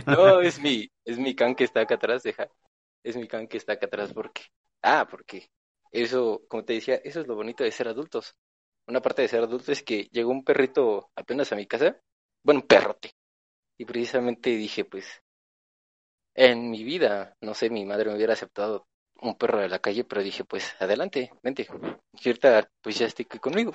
no, 0.07 0.41
es 0.41 0.61
mi, 0.61 0.91
es 1.05 1.19
mi 1.19 1.35
can 1.37 1.55
que 1.55 1.65
está 1.65 1.83
acá 1.83 1.95
atrás, 1.95 2.23
deja. 2.23 2.49
Es 3.05 3.17
mi 3.17 3.29
can 3.29 3.47
que 3.47 3.57
está 3.57 3.75
acá 3.75 3.87
atrás 3.87 4.13
porque, 4.13 4.43
ah, 4.83 5.07
porque 5.09 5.49
eso, 5.93 6.43
como 6.49 6.65
te 6.65 6.73
decía, 6.75 6.97
eso 7.05 7.21
es 7.21 7.29
lo 7.29 7.37
bonito 7.37 7.63
de 7.63 7.71
ser 7.71 7.87
adultos 7.87 8.35
una 8.89 9.03
parte 9.03 9.23
de 9.23 9.29
ser 9.29 9.43
adulto 9.43 9.71
es 9.71 9.83
que 9.83 10.09
llegó 10.11 10.31
un 10.31 10.43
perrito 10.43 11.11
apenas 11.15 11.53
a 11.53 11.57
mi 11.57 11.67
casa, 11.67 12.01
bueno, 12.43 12.65
perrote. 12.67 13.13
Y 13.79 13.85
precisamente 13.85 14.51
dije, 14.51 14.85
pues, 14.85 15.23
en 16.35 16.71
mi 16.71 16.85
vida, 16.85 17.37
no 17.41 17.55
sé, 17.55 17.71
mi 17.71 17.85
madre 17.85 18.11
me 18.11 18.17
hubiera 18.17 18.33
aceptado 18.33 18.87
un 19.21 19.37
perro 19.37 19.59
de 19.59 19.69
la 19.69 19.81
calle, 19.81 20.05
pero 20.05 20.23
dije, 20.23 20.45
pues, 20.45 20.75
adelante, 20.81 21.33
vente. 21.43 21.67
cierta 22.15 22.71
pues 22.81 22.99
ya 22.99 23.07
estoy 23.07 23.27
aquí 23.29 23.39
conmigo. 23.39 23.73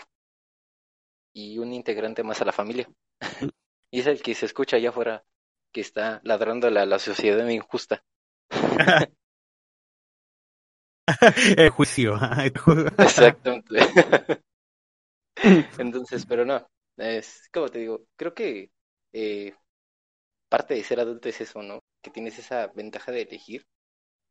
Y 1.34 1.58
un 1.58 1.74
integrante 1.74 2.24
más 2.24 2.42
a 2.42 2.46
la 2.46 2.52
familia. 2.52 2.88
y 3.92 4.00
es 4.00 4.08
el 4.08 4.22
que 4.22 4.36
se 4.36 4.46
escucha 4.46 4.78
allá 4.78 4.90
afuera, 4.90 5.24
que 5.74 5.82
está 5.82 6.22
ladrando 6.24 6.68
a 6.68 6.72
la, 6.72 7.00
sociedad 7.00 7.48
injusta. 7.48 8.04
el 11.58 11.70
juicio. 11.70 12.18
Exactamente. 12.98 13.80
Entonces, 15.78 16.26
pero 16.26 16.46
no, 16.46 16.66
es 16.98 17.50
como 17.52 17.70
te 17.70 17.80
digo, 17.80 18.06
creo 18.16 18.34
que 18.34 18.72
eh, 19.14 19.54
parte 20.50 20.76
de 20.76 20.84
ser 20.84 21.00
adulto 21.00 21.30
es 21.30 21.42
eso, 21.42 21.62
¿no? 21.64 21.84
Que 22.02 22.12
tienes 22.12 22.38
esa 22.40 22.68
ventaja 22.68 23.12
de 23.12 23.22
elegir. 23.24 23.66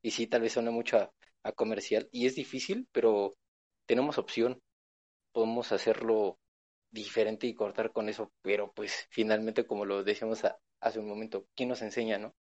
Y 0.03 0.12
sí, 0.12 0.27
tal 0.27 0.42
vez 0.42 0.53
suena 0.53 0.70
mucho 0.70 0.98
a 1.44 1.53
comercial 1.53 2.09
y 2.12 2.27
es 2.27 2.35
difícil, 2.35 2.88
pero 2.92 3.35
tenemos 3.87 4.18
opción. 4.18 4.61
Podemos 5.33 5.72
hacerlo 5.72 6.38
diferente 6.90 7.46
y 7.46 7.55
cortar 7.55 7.92
con 7.92 8.09
eso, 8.09 8.31
pero 8.42 8.72
pues 8.72 9.07
finalmente, 9.11 9.66
como 9.66 9.85
lo 9.85 10.05
decíamos 10.05 10.42
hace 10.81 10.98
un 10.98 11.09
momento, 11.09 11.46
¿quién 11.57 11.70
nos 11.70 11.83
enseña, 11.83 12.18
no? 12.18 12.35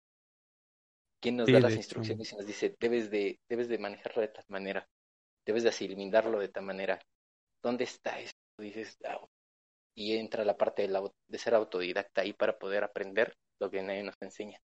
¿Quién 1.21 1.37
nos 1.37 1.51
da 1.51 1.59
las 1.59 1.75
instrucciones 1.75 2.31
y 2.31 2.35
nos 2.35 2.45
dice, 2.45 2.75
debes 2.79 3.09
de, 3.09 3.39
debes 3.47 3.69
de 3.69 3.77
manejarlo 3.77 4.21
de 4.21 4.27
tal 4.29 4.45
manera, 4.47 4.89
debes 5.45 5.63
de 5.63 5.69
asimilarlo 5.69 6.39
de 6.39 6.49
tal 6.49 6.63
manera? 6.65 6.99
¿Dónde 7.61 7.85
está 7.85 8.19
eso? 8.19 8.33
Dices, 8.57 8.97
ah, 9.05 9.19
y 9.95 10.15
entra 10.17 10.45
la 10.45 10.57
parte 10.57 10.83
de, 10.83 10.89
la, 10.89 11.01
de 11.27 11.37
ser 11.37 11.55
autodidacta 11.55 12.21
ahí 12.21 12.33
para 12.33 12.57
poder 12.57 12.83
aprender 12.83 13.35
lo 13.59 13.69
que 13.69 13.81
nadie 13.81 14.03
nos 14.03 14.15
enseña. 14.21 14.59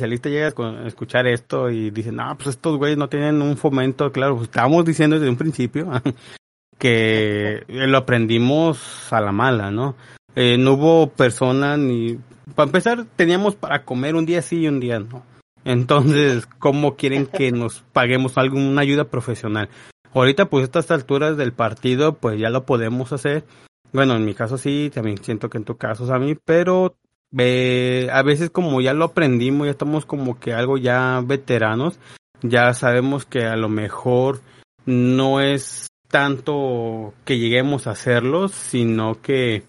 especialista 0.00 0.28
llega 0.28 0.46
a 0.46 0.86
escuchar 0.86 1.26
esto 1.26 1.68
y 1.68 1.90
dice, 1.90 2.12
no, 2.12 2.34
pues 2.36 2.50
estos 2.50 2.78
güeyes 2.78 2.96
no 2.96 3.08
tienen 3.08 3.42
un 3.42 3.56
fomento, 3.56 4.10
claro, 4.12 4.36
pues 4.36 4.48
estábamos 4.48 4.84
diciendo 4.84 5.16
desde 5.16 5.28
un 5.28 5.36
principio 5.36 5.90
que 6.78 7.64
lo 7.68 7.98
aprendimos 7.98 9.12
a 9.12 9.20
la 9.20 9.32
mala, 9.32 9.70
¿no? 9.70 9.96
Eh, 10.34 10.56
no 10.58 10.74
hubo 10.74 11.10
persona 11.10 11.76
ni... 11.76 12.18
Para 12.54 12.68
empezar, 12.68 13.04
teníamos 13.16 13.56
para 13.56 13.84
comer 13.84 14.14
un 14.14 14.26
día 14.26 14.42
sí 14.42 14.60
y 14.60 14.68
un 14.68 14.80
día 14.80 15.00
no. 15.00 15.22
Entonces, 15.64 16.46
¿cómo 16.46 16.96
quieren 16.96 17.26
que 17.26 17.52
nos 17.52 17.82
paguemos 17.92 18.38
alguna 18.38 18.80
ayuda 18.80 19.04
profesional? 19.04 19.68
Ahorita, 20.14 20.46
pues, 20.46 20.62
a 20.62 20.64
estas 20.64 20.90
alturas 20.90 21.36
del 21.36 21.52
partido, 21.52 22.14
pues 22.14 22.38
ya 22.38 22.50
lo 22.50 22.64
podemos 22.64 23.12
hacer. 23.12 23.44
Bueno, 23.92 24.16
en 24.16 24.24
mi 24.24 24.34
caso 24.34 24.58
sí, 24.58 24.90
también 24.92 25.22
siento 25.22 25.50
que 25.50 25.58
en 25.58 25.64
tu 25.64 25.76
caso, 25.76 26.06
mí, 26.18 26.34
pero 26.34 26.94
a 27.32 28.22
veces 28.22 28.50
como 28.50 28.80
ya 28.80 28.92
lo 28.92 29.06
aprendimos, 29.06 29.66
ya 29.66 29.72
estamos 29.72 30.04
como 30.06 30.38
que 30.40 30.52
algo 30.52 30.78
ya 30.78 31.20
veteranos, 31.24 31.98
ya 32.42 32.74
sabemos 32.74 33.24
que 33.24 33.44
a 33.44 33.56
lo 33.56 33.68
mejor 33.68 34.40
no 34.86 35.40
es 35.40 35.86
tanto 36.08 37.14
que 37.24 37.38
lleguemos 37.38 37.86
a 37.86 37.92
hacerlo, 37.92 38.48
sino 38.48 39.20
que 39.20 39.64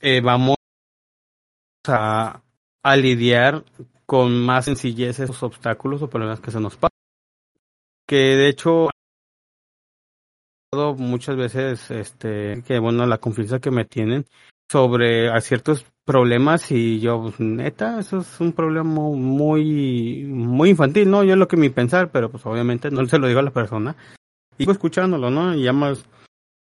eh, 0.00 0.20
vamos 0.20 0.56
a, 1.86 2.42
a 2.82 2.96
lidiar 2.96 3.64
con 4.06 4.44
más 4.44 4.64
sencillez 4.64 5.20
esos 5.20 5.42
obstáculos 5.42 6.02
o 6.02 6.10
problemas 6.10 6.40
que 6.40 6.50
se 6.50 6.60
nos 6.60 6.76
pasan. 6.76 6.90
Que 8.06 8.36
de 8.36 8.48
hecho 8.48 8.90
muchas 10.72 11.36
veces 11.36 11.90
este 11.90 12.62
que 12.66 12.78
bueno 12.78 13.04
la 13.04 13.18
confianza 13.18 13.60
que 13.60 13.70
me 13.70 13.84
tienen 13.84 14.24
sobre 14.70 15.28
ciertos 15.42 15.84
problemas 16.04 16.70
y 16.70 16.98
yo, 16.98 17.20
pues, 17.20 17.38
neta, 17.38 18.00
eso 18.00 18.20
es 18.20 18.40
un 18.40 18.52
problema 18.52 18.84
muy, 18.90 20.24
muy 20.24 20.70
infantil, 20.70 21.10
¿no? 21.10 21.22
Yo 21.24 21.34
es 21.34 21.38
lo 21.38 21.46
que 21.46 21.58
mi 21.58 21.68
pensar, 21.68 22.10
pero 22.10 22.30
pues 22.30 22.46
obviamente 22.46 22.90
no 22.90 23.06
se 23.06 23.18
lo 23.18 23.28
digo 23.28 23.40
a 23.40 23.42
la 23.42 23.50
persona. 23.50 23.94
Y 24.56 24.62
sigo 24.62 24.72
escuchándolo, 24.72 25.30
¿no? 25.30 25.54
Y 25.54 25.64
ya 25.64 25.74
más, 25.74 26.06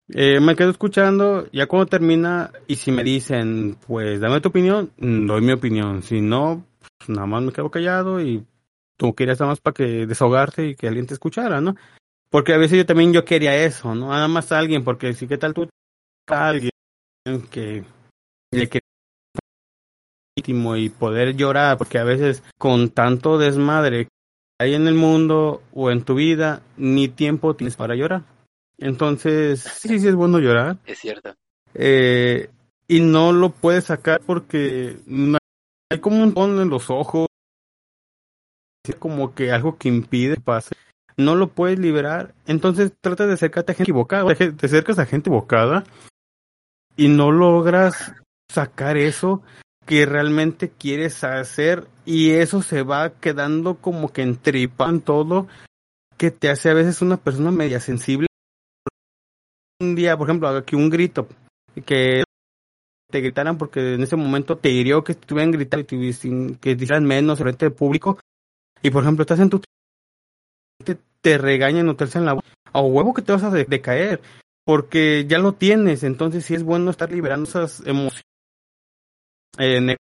eh, 0.08 0.40
me 0.40 0.56
quedo 0.56 0.70
escuchando, 0.70 1.48
ya 1.52 1.66
cuando 1.66 1.86
termina, 1.86 2.50
y 2.66 2.76
si 2.76 2.90
me 2.90 3.04
dicen, 3.04 3.76
pues 3.86 4.18
dame 4.18 4.40
tu 4.40 4.48
opinión, 4.48 4.90
doy 4.98 5.40
mi 5.40 5.52
opinión. 5.52 6.02
Si 6.02 6.20
no, 6.20 6.66
pues, 6.80 7.08
nada 7.08 7.28
más 7.28 7.44
me 7.44 7.52
quedo 7.52 7.70
callado 7.70 8.20
y 8.20 8.44
tú 8.96 9.14
querías 9.14 9.38
nada 9.38 9.52
más 9.52 9.60
para 9.60 9.74
que 9.74 10.06
desahogarte 10.06 10.66
y 10.66 10.74
que 10.74 10.88
alguien 10.88 11.06
te 11.06 11.14
escuchara, 11.14 11.60
¿no? 11.60 11.76
Porque 12.34 12.52
a 12.52 12.58
veces 12.58 12.78
yo 12.78 12.84
también 12.84 13.12
yo 13.12 13.24
quería 13.24 13.54
eso, 13.54 13.94
¿no? 13.94 14.08
Nada 14.08 14.26
más 14.26 14.50
a 14.50 14.58
alguien, 14.58 14.82
porque 14.82 15.14
si 15.14 15.28
qué 15.28 15.38
tal 15.38 15.54
tú, 15.54 15.68
alguien 16.26 16.72
que 17.48 17.84
le 18.50 18.68
y 20.76 20.88
poder 20.88 21.36
llorar, 21.36 21.78
porque 21.78 21.98
a 21.98 22.02
veces 22.02 22.42
con 22.58 22.90
tanto 22.90 23.38
desmadre 23.38 24.06
que 24.06 24.10
hay 24.58 24.74
en 24.74 24.88
el 24.88 24.94
mundo 24.94 25.62
o 25.72 25.92
en 25.92 26.02
tu 26.02 26.16
vida, 26.16 26.60
ni 26.76 27.06
tiempo 27.06 27.54
tienes 27.54 27.76
para 27.76 27.94
llorar. 27.94 28.24
Entonces, 28.78 29.60
sí, 29.60 30.00
sí 30.00 30.08
es 30.08 30.16
bueno 30.16 30.40
llorar. 30.40 30.78
Es 30.86 30.98
cierto. 30.98 31.36
Eh, 31.72 32.50
y 32.88 32.98
no 32.98 33.32
lo 33.32 33.50
puedes 33.50 33.84
sacar 33.84 34.20
porque 34.26 34.96
hay 35.88 36.00
como 36.00 36.20
un 36.20 36.34
tono 36.34 36.60
en 36.62 36.68
los 36.68 36.90
ojos, 36.90 37.28
como 38.98 39.36
que 39.36 39.52
algo 39.52 39.78
que 39.78 39.88
impide 39.88 40.34
que 40.34 40.40
pase. 40.40 40.74
No 41.16 41.34
lo 41.34 41.48
puedes 41.48 41.78
liberar. 41.78 42.34
Entonces 42.46 42.92
trata 43.00 43.26
de 43.26 43.34
acercarte 43.34 43.72
a 43.72 43.74
gente 43.74 43.90
equivocada. 43.90 44.34
Te 44.34 44.66
acercas 44.66 44.98
a 44.98 45.06
gente 45.06 45.30
equivocada 45.30 45.84
y 46.96 47.08
no 47.08 47.32
logras 47.32 48.14
sacar 48.50 48.96
eso 48.96 49.42
que 49.86 50.06
realmente 50.06 50.70
quieres 50.70 51.22
hacer 51.24 51.86
y 52.06 52.30
eso 52.30 52.62
se 52.62 52.82
va 52.82 53.10
quedando 53.10 53.76
como 53.76 54.12
que 54.12 54.22
entripa 54.22 54.88
en 54.88 55.00
todo 55.00 55.46
que 56.16 56.30
te 56.30 56.48
hace 56.48 56.70
a 56.70 56.74
veces 56.74 57.02
una 57.02 57.16
persona 57.16 57.50
media 57.50 57.80
sensible. 57.80 58.28
Un 59.80 59.94
día, 59.94 60.16
por 60.16 60.28
ejemplo, 60.28 60.48
aquí 60.48 60.76
un 60.76 60.88
grito 60.88 61.28
que 61.84 62.22
te 63.10 63.20
gritaran 63.20 63.58
porque 63.58 63.94
en 63.94 64.02
ese 64.02 64.16
momento 64.16 64.56
te 64.56 64.70
hirió 64.70 65.04
que 65.04 65.12
estuvieran 65.12 65.50
gritando 65.50 65.86
y 65.90 66.56
que 66.56 66.74
dijeran 66.74 67.04
menos 67.04 67.38
frente 67.38 67.66
al 67.66 67.72
público 67.72 68.18
y 68.82 68.90
por 68.90 69.02
ejemplo 69.02 69.22
estás 69.22 69.40
en 69.40 69.50
tu 69.50 69.60
te, 70.84 70.98
te 71.20 71.38
regañan 71.38 71.88
o 71.88 71.96
te 71.96 72.04
en 72.16 72.24
la 72.24 72.38
a 72.72 72.80
huevo 72.80 73.14
que 73.14 73.22
te 73.22 73.32
vas 73.32 73.42
a 73.44 73.50
decaer 73.50 74.20
porque 74.64 75.26
ya 75.28 75.38
lo 75.38 75.52
tienes 75.52 76.02
entonces 76.02 76.44
sí 76.44 76.54
es 76.54 76.62
bueno 76.62 76.90
estar 76.90 77.10
liberando 77.10 77.48
esas 77.48 77.80
emociones 77.86 78.22
eh, 79.58 79.96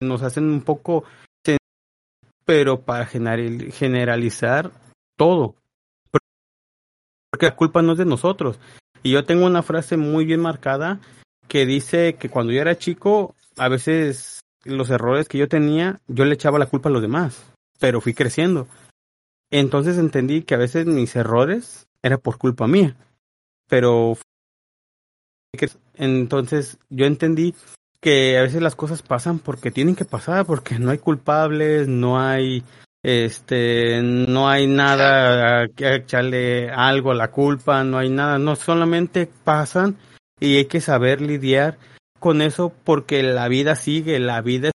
nos 0.00 0.22
hacen 0.22 0.44
un 0.44 0.62
poco 0.62 1.04
pero 2.44 2.82
para 2.82 3.06
generalizar 3.06 4.70
todo 5.16 5.54
porque 7.34 7.46
la 7.46 7.56
culpa 7.56 7.82
no 7.82 7.92
es 7.92 7.98
de 7.98 8.04
nosotros. 8.04 8.60
Y 9.02 9.10
yo 9.10 9.24
tengo 9.24 9.44
una 9.44 9.64
frase 9.64 9.96
muy 9.96 10.24
bien 10.24 10.38
marcada 10.38 11.00
que 11.48 11.66
dice 11.66 12.14
que 12.14 12.28
cuando 12.28 12.52
yo 12.52 12.60
era 12.60 12.78
chico 12.78 13.34
a 13.56 13.68
veces 13.68 14.38
los 14.62 14.88
errores 14.90 15.26
que 15.28 15.38
yo 15.38 15.48
tenía 15.48 16.00
yo 16.06 16.26
le 16.26 16.34
echaba 16.34 16.60
la 16.60 16.66
culpa 16.66 16.90
a 16.90 16.92
los 16.92 17.02
demás 17.02 17.52
pero 17.80 18.00
fui 18.00 18.14
creciendo 18.14 18.68
entonces 19.58 19.98
entendí 19.98 20.42
que 20.42 20.54
a 20.54 20.58
veces 20.58 20.86
mis 20.86 21.14
errores 21.16 21.86
era 22.02 22.18
por 22.18 22.38
culpa 22.38 22.66
mía 22.66 22.96
pero 23.68 24.16
entonces 25.96 26.78
yo 26.90 27.06
entendí 27.06 27.54
que 28.00 28.36
a 28.38 28.42
veces 28.42 28.60
las 28.60 28.76
cosas 28.76 29.02
pasan 29.02 29.38
porque 29.38 29.70
tienen 29.70 29.96
que 29.96 30.04
pasar, 30.04 30.44
porque 30.44 30.78
no 30.78 30.90
hay 30.90 30.98
culpables, 30.98 31.88
no 31.88 32.20
hay 32.20 32.62
este 33.02 34.02
no 34.02 34.48
hay 34.48 34.66
nada 34.66 35.68
que 35.68 35.94
echarle 35.94 36.70
algo 36.70 37.12
a 37.12 37.14
la 37.14 37.30
culpa, 37.30 37.84
no 37.84 37.98
hay 37.98 38.10
nada, 38.10 38.38
no 38.38 38.56
solamente 38.56 39.28
pasan 39.44 39.96
y 40.40 40.56
hay 40.56 40.66
que 40.66 40.80
saber 40.80 41.20
lidiar 41.20 41.78
con 42.18 42.42
eso 42.42 42.72
porque 42.84 43.22
la 43.22 43.48
vida 43.48 43.76
sigue, 43.76 44.18
la 44.18 44.40
vida 44.40 44.70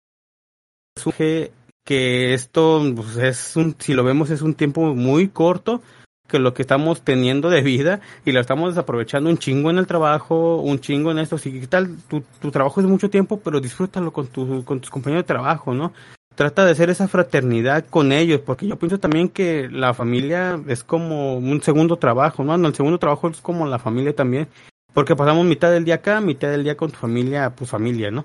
es 0.96 1.52
que 1.84 2.34
esto 2.34 2.82
pues, 2.96 3.16
es 3.16 3.56
un 3.56 3.76
si 3.78 3.94
lo 3.94 4.04
vemos 4.04 4.30
es 4.30 4.42
un 4.42 4.54
tiempo 4.54 4.94
muy 4.94 5.28
corto 5.28 5.82
que 6.28 6.38
lo 6.38 6.54
que 6.54 6.62
estamos 6.62 7.02
teniendo 7.02 7.50
de 7.50 7.60
vida 7.62 8.00
y 8.24 8.32
lo 8.32 8.40
estamos 8.40 8.70
desaprovechando 8.70 9.28
un 9.28 9.38
chingo 9.38 9.70
en 9.70 9.78
el 9.78 9.86
trabajo, 9.86 10.56
un 10.56 10.80
chingo 10.80 11.10
en 11.10 11.18
esto. 11.18 11.36
Si 11.38 11.66
tal, 11.66 11.96
tu, 12.08 12.22
tu 12.40 12.50
trabajo 12.50 12.80
es 12.80 12.86
mucho 12.86 13.10
tiempo, 13.10 13.40
pero 13.40 13.60
disfrútalo 13.60 14.12
con, 14.12 14.28
tu, 14.28 14.64
con 14.64 14.80
tus 14.80 14.90
compañeros 14.90 15.24
de 15.24 15.28
trabajo, 15.28 15.74
¿no? 15.74 15.92
Trata 16.34 16.64
de 16.64 16.72
hacer 16.72 16.90
esa 16.90 17.06
fraternidad 17.08 17.86
con 17.86 18.10
ellos, 18.10 18.40
porque 18.40 18.66
yo 18.66 18.76
pienso 18.76 18.98
también 18.98 19.28
que 19.28 19.68
la 19.70 19.94
familia 19.94 20.60
es 20.66 20.82
como 20.82 21.36
un 21.36 21.62
segundo 21.62 21.96
trabajo, 21.96 22.42
¿no? 22.42 22.54
El 22.54 22.74
segundo 22.74 22.98
trabajo 22.98 23.28
es 23.28 23.40
como 23.40 23.66
la 23.66 23.78
familia 23.78 24.16
también, 24.16 24.48
porque 24.94 25.14
pasamos 25.14 25.44
mitad 25.44 25.70
del 25.70 25.84
día 25.84 25.96
acá, 25.96 26.20
mitad 26.20 26.48
del 26.48 26.64
día 26.64 26.76
con 26.76 26.90
tu 26.90 26.96
familia, 26.96 27.54
pues 27.54 27.70
familia, 27.70 28.10
¿no? 28.10 28.24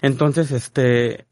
Entonces, 0.00 0.50
este, 0.52 1.26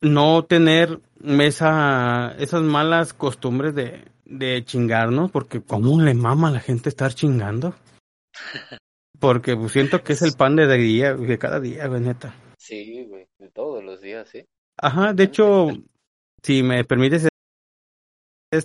no 0.00 0.44
tener 0.44 1.00
esa, 1.22 2.34
esas 2.38 2.62
malas 2.62 3.12
costumbres 3.12 3.74
de, 3.74 4.04
de 4.24 4.64
chingarnos, 4.64 5.30
porque 5.30 5.62
¿cómo 5.62 6.00
le 6.00 6.14
mama 6.14 6.48
a 6.48 6.52
la 6.52 6.60
gente 6.60 6.88
estar 6.88 7.14
chingando? 7.14 7.74
Porque 9.20 9.56
pues, 9.56 9.72
siento 9.72 10.04
que 10.04 10.12
es 10.12 10.22
el 10.22 10.34
pan 10.34 10.54
de 10.54 10.68
día, 10.76 11.14
de 11.14 11.38
cada 11.38 11.58
día, 11.58 11.88
güey, 11.88 12.00
neta. 12.00 12.36
Sí, 12.56 13.04
güey, 13.08 13.26
de 13.38 13.50
todos 13.50 13.82
los 13.82 14.00
días, 14.00 14.28
sí. 14.28 14.44
Ajá, 14.76 15.12
de 15.12 15.24
hecho, 15.24 15.70
si 16.40 16.62
me 16.62 16.84
permites, 16.84 17.26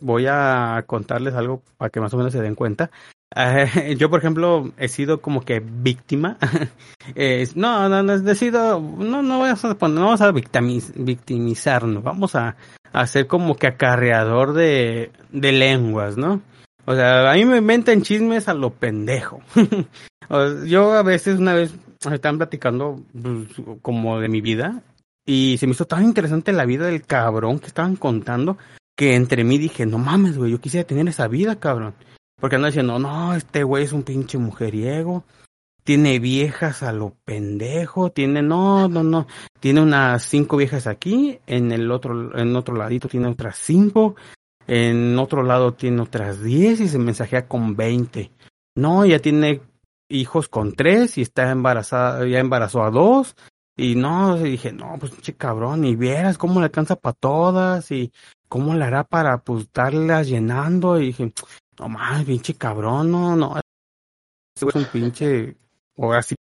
voy 0.02 0.28
a 0.30 0.84
contarles 0.86 1.34
algo 1.34 1.64
para 1.78 1.90
que 1.90 2.00
más 2.00 2.14
o 2.14 2.18
menos 2.18 2.34
se 2.34 2.42
den 2.42 2.54
cuenta. 2.54 2.92
yo, 3.98 4.10
por 4.10 4.20
ejemplo, 4.20 4.72
he 4.78 4.88
sido 4.88 5.22
como 5.22 5.42
que 5.42 5.60
víctima. 5.60 6.38
no, 7.56 7.90
no, 7.90 8.04
no, 8.04 8.32
he 8.32 8.36
sido, 8.36 8.80
no, 8.80 9.22
no, 9.22 9.40
voy 9.40 9.50
a, 9.50 9.58
vamos 9.80 10.22
a 10.22 10.32
victimizarnos, 10.32 12.04
vamos 12.04 12.36
a, 12.36 12.56
a 12.92 13.08
ser 13.08 13.28
como 13.28 13.56
que 13.56 13.68
acarreador 13.68 14.54
de, 14.54 15.12
de 15.32 15.52
lenguas, 15.52 16.18
¿no? 16.18 16.42
O 16.86 16.96
sea, 16.96 17.32
a 17.32 17.36
mí 17.36 17.46
me 17.46 17.58
inventan 17.58 18.02
chismes 18.02 18.48
a 18.48 18.54
lo 18.54 18.72
pendejo. 18.72 19.42
yo 20.66 20.94
a 20.94 21.04
veces, 21.04 21.40
una 21.40 21.54
vez, 21.54 21.74
estaban 22.12 22.38
platicando 22.38 23.02
pues, 23.20 23.48
como 23.82 24.20
de 24.20 24.28
mi 24.28 24.42
vida 24.42 24.82
Y 25.26 25.58
se 25.58 25.68
me 25.68 25.72
hizo 25.72 25.86
tan 25.86 26.04
interesante 26.04 26.52
la 26.52 26.66
vida 26.66 26.88
del 26.88 27.04
cabrón 27.04 27.60
que 27.60 27.68
estaban 27.68 27.96
contando 27.96 28.58
que 28.96 29.16
entre 29.16 29.44
mí 29.44 29.58
dije, 29.58 29.86
no 29.86 29.98
mames, 29.98 30.38
güey, 30.38 30.52
yo 30.52 30.62
quisiera 30.62 30.86
tener 30.86 31.08
esa 31.08 31.28
vida, 31.28 31.60
cabrón. 31.60 31.96
Porque 32.44 32.58
andan 32.58 32.72
diciendo, 32.72 33.00
no, 33.00 33.34
este 33.36 33.64
güey 33.64 33.86
es 33.86 33.94
un 33.94 34.04
pinche 34.04 34.38
mujeriego, 34.38 35.24
tiene 35.86 36.20
viejas 36.20 36.84
a 36.84 36.92
lo 36.92 37.16
pendejo, 37.24 38.12
tiene, 38.12 38.42
no, 38.42 38.90
no, 38.90 39.02
no, 39.02 39.28
tiene 39.62 39.80
unas 39.80 40.24
cinco 40.24 40.58
viejas 40.58 40.86
aquí, 40.86 41.40
en 41.48 41.72
el 41.72 41.90
otro, 41.90 42.38
en 42.38 42.54
otro 42.58 42.76
ladito 42.76 43.08
tiene 43.08 43.28
otras 43.28 43.58
cinco, 43.58 44.18
en 44.68 45.18
otro 45.20 45.44
lado 45.44 45.74
tiene 45.74 46.02
otras 46.02 46.44
diez 46.44 46.82
y 46.82 46.90
se 46.90 47.00
mensajea 47.00 47.48
con 47.48 47.78
veinte. 47.78 48.30
No, 48.76 49.06
ya 49.06 49.20
tiene 49.20 49.62
hijos 50.10 50.50
con 50.50 50.74
tres 50.74 51.18
y 51.18 51.22
está 51.22 51.50
embarazada, 51.50 52.28
ya 52.28 52.40
embarazó 52.40 52.84
a 52.84 52.92
dos. 52.92 53.38
Y 53.78 53.96
no, 53.96 54.36
dije, 54.36 54.74
no, 54.74 54.98
pues 55.00 55.14
pinche 55.14 55.34
cabrón, 55.34 55.86
y 55.86 55.96
vieras 55.96 56.38
cómo 56.38 56.60
le 56.60 56.66
alcanza 56.66 56.98
para 56.98 57.14
todas 57.14 57.90
y 57.90 58.12
cómo 58.50 58.76
le 58.76 58.84
hará 58.84 59.06
para 59.06 59.38
pues 59.38 59.64
estarlas 59.64 60.28
llenando. 60.28 61.00
Y 61.00 61.06
dije, 61.06 61.32
no 61.80 61.90
más, 61.90 62.24
pinche 62.26 62.56
cabrón, 62.56 63.12
no, 63.12 63.36
no. 63.36 63.60
Es 64.56 64.76
un 64.76 64.86
pinche, 64.86 65.56
o 65.96 66.14
así, 66.14 66.36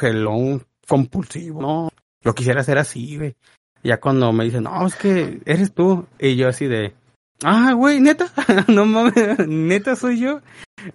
gelón 0.00 0.64
compulsivo, 0.86 1.60
no. 1.60 1.88
Yo 2.22 2.34
quisiera 2.34 2.62
ser 2.62 2.78
así, 2.78 3.16
güey. 3.16 3.36
Ya 3.82 4.00
cuando 4.00 4.32
me 4.32 4.44
dicen, 4.44 4.64
no, 4.64 4.86
es 4.86 4.96
que 4.96 5.40
eres 5.44 5.74
tú. 5.74 6.06
Y 6.18 6.36
yo 6.36 6.48
así 6.48 6.66
de, 6.66 6.94
ah, 7.42 7.72
güey, 7.74 8.00
neta, 8.00 8.32
no 8.68 8.86
mames, 8.86 9.46
neta 9.46 9.96
soy 9.96 10.20
yo. 10.20 10.40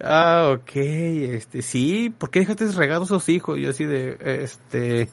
Ah, 0.01 0.55
ok, 0.55 0.71
este, 0.75 1.61
sí, 1.61 2.13
¿por 2.15 2.29
qué 2.29 2.39
dejaste 2.39 2.67
regados 2.71 3.09
esos 3.09 3.29
hijos? 3.29 3.59
Yo 3.59 3.69
así 3.69 3.85
de, 3.85 4.17
este, 4.21 5.09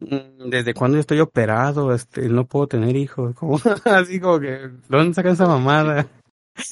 mm, 0.00 0.50
¿desde 0.50 0.74
cuando 0.74 0.96
yo 0.96 1.00
estoy 1.00 1.20
operado? 1.20 1.94
Este, 1.94 2.28
no 2.28 2.46
puedo 2.46 2.66
tener 2.66 2.96
hijos. 2.96 3.34
Como, 3.36 3.60
así 3.84 4.20
como 4.20 4.40
que, 4.40 4.70
¿dónde 4.88 5.14
sacan 5.14 5.32
esa 5.32 5.46
mamada? 5.46 6.08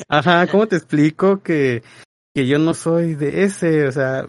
Ajá, 0.09 0.46
¿cómo 0.46 0.66
te 0.66 0.77
explico 0.77 1.42
que, 1.42 1.83
que 2.35 2.46
yo 2.46 2.59
no 2.59 2.74
soy 2.74 3.14
de 3.14 3.44
ese? 3.44 3.87
O 3.87 3.92
sea, 3.92 4.29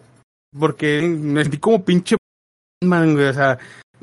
porque 0.58 1.02
me 1.02 1.44
sentí 1.44 1.58
como 1.58 1.84
pinche 1.84 2.16
man, 2.84 3.14
güey, 3.14 3.28
o 3.28 3.34
sea, 3.34 3.60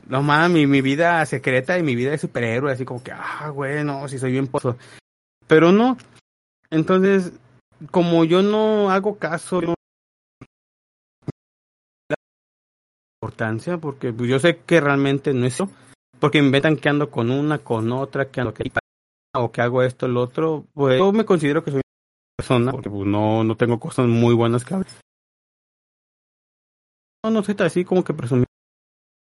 no 0.09 0.23
mames, 0.23 0.69
mi, 0.69 0.81
vida 0.81 1.25
secreta 1.27 1.79
y 1.79 1.83
mi 1.83 1.95
vida 1.95 2.11
de 2.11 2.19
superhéroe, 2.19 2.73
así 2.73 2.85
como 2.85 3.03
que, 3.03 3.13
ah, 3.13 3.49
güey, 3.51 3.83
no, 3.85 4.07
si 4.09 4.19
soy 4.19 4.33
bien 4.33 4.47
pozo. 4.47 4.77
Pero 5.47 5.73
no. 5.73 5.97
Entonces, 6.71 7.33
como 7.91 8.25
yo 8.25 8.43
no 8.43 8.91
hago 8.91 9.19
caso, 9.19 9.61
no 9.61 9.75
importancia, 13.23 13.79
porque 13.79 14.13
pues, 14.13 14.31
yo 14.31 14.39
sé 14.39 14.59
que 14.59 14.81
realmente 14.81 15.33
no 15.33 15.47
es 15.47 15.55
eso, 15.55 15.71
porque 16.21 16.41
me 16.41 16.47
inventan 16.47 16.77
que 16.77 16.89
ando 16.89 17.11
con 17.11 17.31
una, 17.31 17.59
con 17.59 17.91
otra, 17.93 18.31
que 18.31 18.41
ando 18.41 18.55
que 18.55 18.71
o 19.39 19.53
que 19.53 19.61
hago 19.61 19.83
esto, 19.83 20.07
el 20.07 20.17
otro, 20.17 20.67
pues 20.75 20.99
yo 20.99 21.13
me 21.13 21.25
considero 21.25 21.63
que 21.65 21.71
soy 21.71 21.79
una 21.79 22.37
persona, 22.37 22.73
porque 22.73 22.91
pues, 22.91 23.07
no, 23.07 23.45
no 23.45 23.57
tengo 23.57 23.79
cosas 23.79 24.07
muy 24.07 24.35
buenas 24.35 24.65
que 24.65 24.75
hacer. 24.75 24.87
No, 27.25 27.31
no 27.31 27.43
soy 27.43 27.57
así 27.59 27.85
como 27.85 28.05
que 28.05 28.15
presumir, 28.15 28.47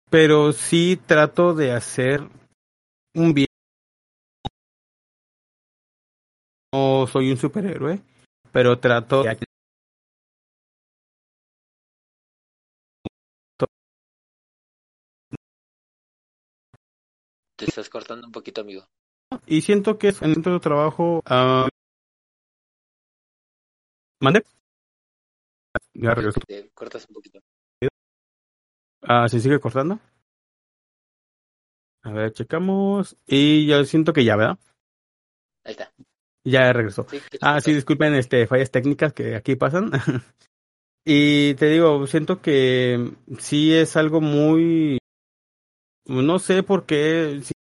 pero 0.10 0.51
sí 0.51 0.99
trato 1.06 1.54
de 1.54 1.71
hacer 1.71 2.21
un 3.15 3.34
bien. 3.34 3.47
No 6.73 7.08
soy 7.08 7.32
un 7.32 7.38
superhéroe, 7.38 8.01
pero 8.51 8.80
trato 8.80 9.23
de 9.23 9.38
Te 17.58 17.65
estás 17.65 17.89
cortando 17.89 18.28
un 18.28 18.34
poquito, 18.34 18.62
amigo. 18.62 18.86
Y 19.45 19.62
siento 19.62 19.98
que 19.98 20.10
en 20.21 20.34
dentro 20.34 20.54
de 20.54 20.60
trabajo. 20.60 21.24
Uh... 21.30 21.67
¿Mande? 24.21 24.43
Ya 25.93 26.13
regresó. 26.13 26.39
Te 26.48 26.69
cortas 26.74 27.06
un 27.10 27.15
poquito. 27.15 27.39
Ah, 29.02 29.28
¿se 29.30 29.39
sigue 29.39 29.60
cortando? 29.60 30.00
A 32.04 32.12
ver, 32.12 32.34
checamos. 32.34 33.17
Y 33.28 33.67
yo 33.67 33.84
siento 33.86 34.13
que 34.13 34.24
ya, 34.24 34.36
¿verdad? 34.36 34.58
Ahí 35.63 35.71
está. 35.71 35.91
Ya 36.43 36.71
regresó. 36.71 37.06
Sí, 37.10 37.19
Ah, 37.41 37.60
sí, 37.62 37.74
disculpen 37.74 38.13
este 38.15 38.48
fallas 38.48 38.71
técnicas 38.71 39.13
que 39.13 39.36
aquí 39.36 39.56
pasan. 39.56 39.91
y 41.06 41.56
te 41.56 41.67
digo, 41.67 42.06
siento 42.08 42.41
que 42.41 43.12
sí 43.39 43.74
es 43.74 43.95
algo 43.98 44.21
muy 44.21 45.00
no 46.08 46.39
sé 46.39 46.62
por 46.63 46.86
qué 46.86 47.39
si 47.43 47.55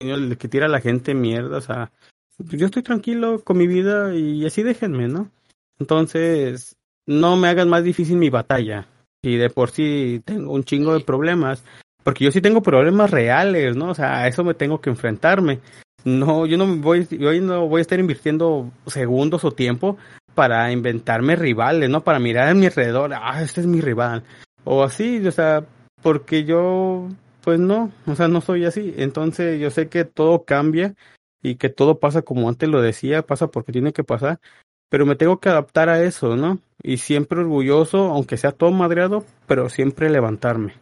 el 0.00 0.36
que 0.38 0.48
tira 0.48 0.66
a 0.66 0.70
la 0.70 0.80
gente 0.80 1.14
mierda, 1.14 1.58
o 1.58 1.60
sea, 1.60 1.92
pues 2.36 2.60
yo 2.60 2.66
estoy 2.66 2.82
tranquilo 2.82 3.42
con 3.42 3.58
mi 3.58 3.66
vida 3.66 4.14
y 4.14 4.44
así 4.44 4.62
déjenme, 4.62 5.08
¿no? 5.08 5.30
Entonces, 5.78 6.76
no 7.06 7.36
me 7.36 7.48
hagan 7.48 7.68
más 7.68 7.84
difícil 7.84 8.16
mi 8.16 8.30
batalla. 8.30 8.86
Y 9.22 9.36
de 9.36 9.50
por 9.50 9.70
sí 9.70 10.20
tengo 10.24 10.52
un 10.52 10.64
chingo 10.64 10.92
de 10.92 11.00
problemas, 11.00 11.64
porque 12.02 12.24
yo 12.24 12.30
sí 12.30 12.40
tengo 12.40 12.62
problemas 12.62 13.10
reales, 13.10 13.76
¿no? 13.76 13.90
O 13.90 13.94
sea, 13.94 14.18
a 14.18 14.28
eso 14.28 14.44
me 14.44 14.54
tengo 14.54 14.80
que 14.80 14.90
enfrentarme. 14.90 15.60
No, 16.04 16.44
yo 16.44 16.58
no 16.58 16.66
voy, 16.76 17.06
yo 17.10 17.32
no 17.40 17.66
voy 17.66 17.78
a 17.78 17.82
estar 17.82 17.98
invirtiendo 17.98 18.70
segundos 18.86 19.44
o 19.44 19.52
tiempo 19.52 19.96
para 20.34 20.70
inventarme 20.70 21.36
rivales, 21.36 21.88
¿no? 21.88 22.04
Para 22.04 22.18
mirar 22.18 22.48
a 22.48 22.54
mi 22.54 22.66
alrededor, 22.66 23.14
ah, 23.14 23.42
este 23.42 23.62
es 23.62 23.66
mi 23.66 23.80
rival. 23.80 24.22
O 24.64 24.82
así, 24.82 25.26
o 25.26 25.32
sea, 25.32 25.64
porque 26.02 26.44
yo, 26.44 27.08
pues 27.44 27.60
no, 27.60 27.92
o 28.06 28.14
sea, 28.16 28.28
no 28.28 28.40
soy 28.40 28.64
así. 28.64 28.94
Entonces 28.96 29.60
yo 29.60 29.70
sé 29.70 29.88
que 29.88 30.04
todo 30.04 30.44
cambia 30.44 30.94
y 31.42 31.56
que 31.56 31.68
todo 31.68 32.00
pasa 32.00 32.22
como 32.22 32.48
antes 32.48 32.68
lo 32.68 32.80
decía, 32.80 33.26
pasa 33.26 33.48
porque 33.48 33.72
tiene 33.72 33.92
que 33.92 34.02
pasar, 34.02 34.40
pero 34.88 35.04
me 35.04 35.14
tengo 35.14 35.38
que 35.40 35.50
adaptar 35.50 35.90
a 35.90 36.02
eso, 36.02 36.36
¿no? 36.36 36.58
Y 36.82 36.96
siempre 36.98 37.40
orgulloso, 37.40 38.06
aunque 38.06 38.38
sea 38.38 38.52
todo 38.52 38.70
madreado, 38.70 39.24
pero 39.46 39.68
siempre 39.68 40.08
levantarme. 40.08 40.74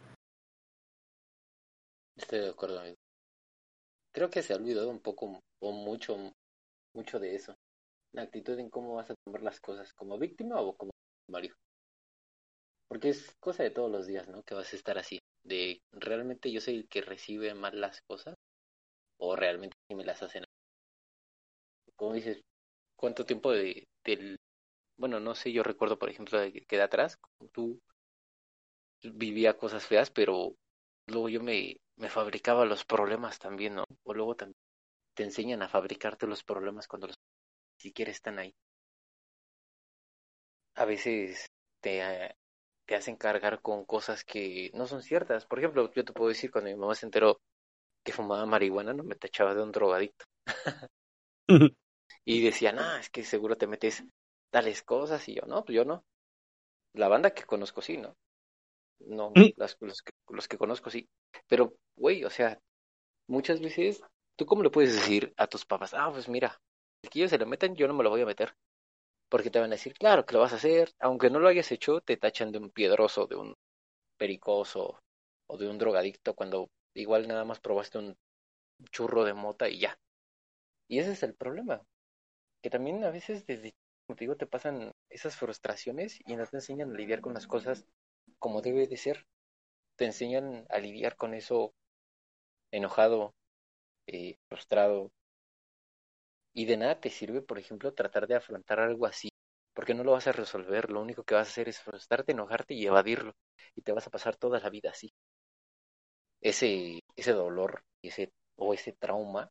Estoy 2.15 2.39
de 2.39 2.49
acuerdo, 2.49 2.79
amigo. 2.79 2.95
Creo 4.13 4.29
que 4.29 4.41
se 4.41 4.53
ha 4.53 4.57
olvidado 4.57 4.89
un 4.89 4.99
poco 4.99 5.39
o 5.61 5.71
mucho, 5.71 6.17
mucho 6.93 7.19
de 7.19 7.35
eso. 7.35 7.55
La 8.13 8.21
actitud 8.21 8.57
en 8.59 8.69
cómo 8.69 8.95
vas 8.95 9.09
a 9.09 9.15
tomar 9.25 9.41
las 9.41 9.59
cosas, 9.59 9.91
como 9.93 10.17
víctima 10.17 10.61
o 10.61 10.75
como 10.77 10.91
Mario. 11.27 11.55
Porque 12.87 13.09
es 13.09 13.35
cosa 13.39 13.63
de 13.63 13.71
todos 13.71 13.91
los 13.91 14.05
días, 14.05 14.27
¿no? 14.29 14.43
Que 14.43 14.53
vas 14.53 14.71
a 14.71 14.75
estar 14.75 14.97
así. 14.97 15.19
De 15.43 15.81
realmente 15.91 16.51
yo 16.51 16.59
soy 16.61 16.75
el 16.77 16.87
que 16.89 17.01
recibe 17.01 17.53
mal 17.53 17.79
las 17.79 18.01
cosas 18.01 18.35
o 19.17 19.35
realmente 19.35 19.77
me 19.89 20.05
las 20.05 20.23
hacen. 20.23 20.45
Como 21.95 22.13
dices, 22.13 22.41
¿cuánto 22.97 23.25
tiempo 23.25 23.51
de, 23.51 23.87
del... 24.03 24.39
Bueno, 24.97 25.19
no 25.19 25.35
sé, 25.35 25.51
yo 25.53 25.63
recuerdo, 25.63 25.99
por 25.99 26.09
ejemplo, 26.09 26.39
que 26.67 26.77
de 26.77 26.83
atrás, 26.83 27.19
tú 27.53 27.79
vivía 29.13 29.57
cosas 29.57 29.85
feas, 29.85 30.09
pero 30.09 30.55
luego 31.07 31.29
yo 31.29 31.41
me, 31.43 31.77
me 31.95 32.09
fabricaba 32.09 32.65
los 32.65 32.85
problemas 32.85 33.39
también, 33.39 33.75
¿no? 33.75 33.85
O 34.03 34.13
luego 34.13 34.35
también 34.35 34.57
te 35.15 35.23
enseñan 35.23 35.63
a 35.63 35.69
fabricarte 35.69 36.27
los 36.27 36.43
problemas 36.43 36.87
cuando 36.87 37.07
los 37.07 37.17
ni 37.79 37.89
siquiera 37.89 38.11
están 38.11 38.39
ahí. 38.39 38.53
A 40.75 40.85
veces 40.85 41.47
te, 41.81 42.01
te 42.85 42.95
hacen 42.95 43.15
cargar 43.15 43.61
con 43.61 43.85
cosas 43.85 44.23
que 44.23 44.71
no 44.73 44.87
son 44.87 45.01
ciertas. 45.01 45.45
Por 45.45 45.59
ejemplo, 45.59 45.91
yo 45.93 46.03
te 46.03 46.13
puedo 46.13 46.29
decir, 46.29 46.51
cuando 46.51 46.69
mi 46.69 46.75
mamá 46.75 46.95
se 46.95 47.05
enteró 47.05 47.39
que 48.03 48.11
fumaba 48.11 48.45
marihuana, 48.45 48.93
no 48.93 49.03
me 49.03 49.15
tachaba 49.15 49.55
de 49.55 49.63
un 49.63 49.71
drogadicto. 49.71 50.25
y 52.25 52.43
decía, 52.43 52.71
no, 52.71 52.95
es 52.97 53.09
que 53.09 53.23
seguro 53.23 53.57
te 53.57 53.67
metes 53.67 54.03
tales 54.51 54.83
cosas. 54.83 55.27
Y 55.29 55.35
yo, 55.35 55.43
no, 55.47 55.63
pues 55.63 55.75
yo 55.75 55.85
no. 55.85 56.03
La 56.93 57.07
banda 57.07 57.33
que 57.33 57.43
conozco 57.43 57.81
sí, 57.81 57.97
¿no? 57.97 58.15
No, 58.99 59.31
las, 59.57 59.77
los, 59.79 60.01
que, 60.01 60.11
los 60.29 60.47
que 60.47 60.57
conozco 60.57 60.89
sí. 60.89 61.07
Pero, 61.47 61.75
güey, 61.95 62.23
o 62.23 62.29
sea, 62.29 62.59
muchas 63.27 63.59
veces, 63.59 64.01
¿tú 64.35 64.45
cómo 64.45 64.63
le 64.63 64.69
puedes 64.69 64.93
decir 64.93 65.33
a 65.37 65.47
tus 65.47 65.65
papás? 65.65 65.93
Ah, 65.93 66.09
pues 66.11 66.29
mira, 66.29 66.61
el 67.01 67.09
que 67.09 67.19
ellos 67.19 67.31
se 67.31 67.37
lo 67.37 67.45
metan, 67.45 67.75
yo 67.75 67.87
no 67.87 67.93
me 67.93 68.03
lo 68.03 68.09
voy 68.09 68.21
a 68.21 68.25
meter. 68.25 68.55
Porque 69.33 69.51
te 69.51 69.59
van 69.59 69.71
a 69.71 69.77
decir, 69.79 69.93
claro 70.03 70.25
que 70.25 70.33
lo 70.35 70.41
vas 70.41 70.53
a 70.53 70.57
hacer, 70.61 70.93
aunque 70.99 71.29
no 71.31 71.39
lo 71.39 71.49
hayas 71.49 71.71
hecho, 71.73 72.01
te 72.01 72.17
tachan 72.17 72.51
de 72.53 72.59
un 72.59 72.69
piedroso, 72.69 73.27
de 73.27 73.35
un 73.35 73.55
pericoso 74.17 74.99
o 75.47 75.57
de 75.57 75.67
un 75.69 75.77
drogadicto, 75.79 76.35
cuando 76.35 76.69
igual 76.95 77.27
nada 77.27 77.45
más 77.45 77.59
probaste 77.59 77.97
un 77.99 78.15
churro 78.91 79.25
de 79.25 79.33
mota 79.33 79.69
y 79.69 79.79
ya. 79.79 79.97
Y 80.89 80.99
ese 80.99 81.13
es 81.13 81.23
el 81.23 81.35
problema. 81.35 81.83
Que 82.63 82.69
también 82.71 83.03
a 83.05 83.11
veces 83.11 83.45
desde, 83.47 83.73
como 84.07 84.17
te 84.17 84.25
digo, 84.25 84.37
te 84.37 84.47
pasan 84.47 84.93
esas 85.09 85.35
frustraciones 85.37 86.19
y 86.27 86.35
no 86.35 86.45
te 86.47 86.57
enseñan 86.57 86.91
a 86.91 86.97
lidiar 86.97 87.21
con 87.21 87.33
las 87.35 87.47
cosas 87.47 87.85
como 88.39 88.61
debe 88.61 88.87
de 88.87 88.97
ser. 88.97 89.25
Te 89.97 90.05
enseñan 90.05 90.65
a 90.69 90.79
lidiar 90.79 91.17
con 91.17 91.33
eso 91.35 91.73
enojado, 92.71 93.33
eh, 94.07 94.37
frustrado. 94.49 95.11
Y 96.53 96.65
de 96.65 96.77
nada 96.77 96.99
te 96.99 97.09
sirve, 97.11 97.41
por 97.41 97.59
ejemplo, 97.59 97.93
tratar 97.93 98.27
de 98.27 98.35
afrontar 98.35 98.79
algo 98.79 99.05
así, 99.05 99.29
porque 99.75 99.93
no 99.93 100.03
lo 100.03 100.13
vas 100.13 100.27
a 100.27 100.31
resolver. 100.31 100.89
Lo 100.91 101.01
único 101.01 101.23
que 101.23 101.35
vas 101.35 101.47
a 101.47 101.51
hacer 101.51 101.69
es 101.69 101.79
frustrarte, 101.79 102.31
enojarte 102.31 102.73
y 102.73 102.85
evadirlo. 102.87 103.33
Y 103.75 103.81
te 103.83 103.91
vas 103.91 104.07
a 104.07 104.11
pasar 104.11 104.35
toda 104.37 104.59
la 104.59 104.69
vida 104.69 104.89
así. 104.91 105.13
ese, 106.41 106.99
ese 107.15 107.31
dolor 107.33 107.83
ese, 108.03 108.31
o 108.55 108.73
ese 108.75 108.93
trauma, 108.93 109.49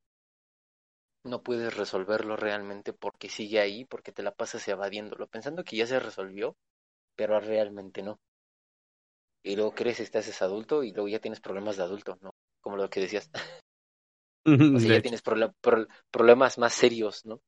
no 1.25 1.43
puedes 1.43 1.77
resolverlo 1.77 2.37
realmente 2.37 2.93
porque 2.93 3.29
sigue 3.29 3.59
ahí, 3.59 3.85
porque 3.85 4.12
te 4.12 4.23
la 4.23 4.31
pasas 4.31 4.69
evadiéndolo, 4.69 5.27
pensando 5.27 5.65
que 5.65 5.75
ya 5.77 5.85
se 5.88 5.99
resolvió, 5.99 6.55
pero 7.17 7.41
realmente 7.41 8.03
no. 8.03 8.21
Y 9.45 9.55
luego 9.55 9.73
crees, 9.73 10.01
estás 10.01 10.27
es 10.27 10.43
adulto 10.43 10.83
y 10.83 10.91
luego 10.93 11.07
ya 11.09 11.21
tienes 11.21 11.41
problemas 11.41 11.77
de 11.77 11.85
adulto, 11.85 12.19
¿no? 12.23 12.35
Como 12.61 12.77
lo 12.77 12.91
que 12.91 13.01
decías. 13.01 13.31
o 14.44 14.78
sea, 14.81 14.90
ya 14.96 15.00
tienes 15.02 15.22
problemas 16.11 16.59
más 16.59 16.72
serios, 16.74 17.24
¿no? 17.26 17.40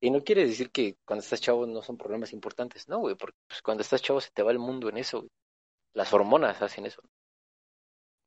Y 0.00 0.10
no 0.10 0.22
quiere 0.22 0.46
decir 0.46 0.70
que 0.70 0.96
cuando 1.04 1.22
estás 1.22 1.40
chavo 1.40 1.66
no 1.66 1.82
son 1.82 1.96
problemas 1.96 2.32
importantes, 2.32 2.88
no, 2.88 2.98
güey, 3.00 3.16
porque 3.16 3.38
pues, 3.48 3.62
cuando 3.62 3.82
estás 3.82 4.02
chavo 4.02 4.20
se 4.20 4.30
te 4.32 4.42
va 4.42 4.52
el 4.52 4.58
mundo 4.58 4.88
en 4.88 4.98
eso, 4.98 5.26
Las 5.94 6.12
hormonas 6.14 6.62
hacen 6.62 6.86
eso. 6.86 7.02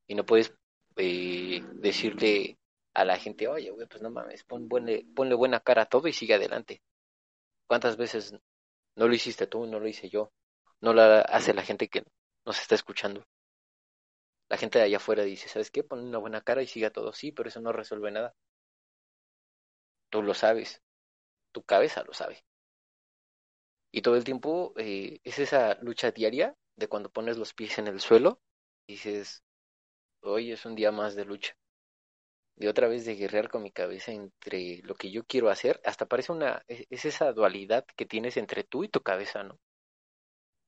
Y 0.07 0.15
no 0.15 0.25
puedes 0.25 0.53
eh, 0.95 1.61
decirle 1.75 2.57
a 2.93 3.05
la 3.05 3.17
gente, 3.17 3.47
oye, 3.47 3.69
güey, 3.71 3.87
pues 3.87 4.01
no 4.01 4.09
mames, 4.09 4.43
ponle, 4.43 5.05
ponle 5.15 5.35
buena 5.35 5.59
cara 5.59 5.83
a 5.83 5.85
todo 5.85 6.07
y 6.07 6.13
sigue 6.13 6.33
adelante. 6.33 6.81
¿Cuántas 7.67 7.97
veces 7.97 8.33
no 8.95 9.07
lo 9.07 9.13
hiciste 9.15 9.47
tú, 9.47 9.65
no 9.67 9.79
lo 9.79 9.87
hice 9.87 10.09
yo? 10.09 10.31
No 10.81 10.93
lo 10.93 11.01
hace 11.03 11.53
la 11.53 11.63
gente 11.63 11.87
que 11.89 12.03
nos 12.45 12.59
está 12.61 12.75
escuchando. 12.75 13.25
La 14.49 14.57
gente 14.57 14.79
de 14.79 14.85
allá 14.85 14.97
afuera 14.97 15.23
dice, 15.23 15.47
¿sabes 15.47 15.71
qué? 15.71 15.83
Pon 15.85 15.99
una 15.99 16.17
buena 16.17 16.41
cara 16.41 16.61
y 16.61 16.67
siga 16.67 16.89
todo. 16.91 17.13
Sí, 17.13 17.31
pero 17.31 17.49
eso 17.49 17.61
no 17.61 17.71
resuelve 17.71 18.11
nada. 18.11 18.35
Tú 20.09 20.21
lo 20.21 20.33
sabes. 20.33 20.81
Tu 21.53 21.63
cabeza 21.63 22.03
lo 22.03 22.13
sabe. 22.13 22.43
Y 23.91 24.01
todo 24.01 24.15
el 24.15 24.23
tiempo 24.23 24.73
eh, 24.77 25.19
es 25.25 25.39
esa 25.39 25.75
lucha 25.81 26.11
diaria 26.11 26.55
de 26.77 26.87
cuando 26.87 27.09
pones 27.11 27.37
los 27.37 27.53
pies 27.53 27.77
en 27.79 27.87
el 27.87 27.99
suelo 27.99 28.39
y 28.87 28.93
dices, 28.93 29.43
hoy 30.21 30.51
es 30.53 30.65
un 30.65 30.75
día 30.75 30.91
más 30.91 31.15
de 31.15 31.25
lucha. 31.25 31.55
De 32.57 32.67
otra 32.67 32.89
vez 32.89 33.05
de 33.05 33.15
guerrear 33.15 33.47
con 33.49 33.63
mi 33.63 33.71
cabeza 33.71 34.11
entre 34.11 34.81
lo 34.83 34.95
que 34.95 35.11
yo 35.11 35.23
quiero 35.25 35.49
hacer, 35.49 35.79
hasta 35.85 36.07
parece 36.07 36.33
una, 36.33 36.61
es 36.67 37.05
esa 37.05 37.31
dualidad 37.31 37.85
que 37.95 38.05
tienes 38.05 38.35
entre 38.35 38.65
tú 38.65 38.83
y 38.83 38.89
tu 38.89 38.99
cabeza, 39.01 39.43
¿no? 39.43 39.57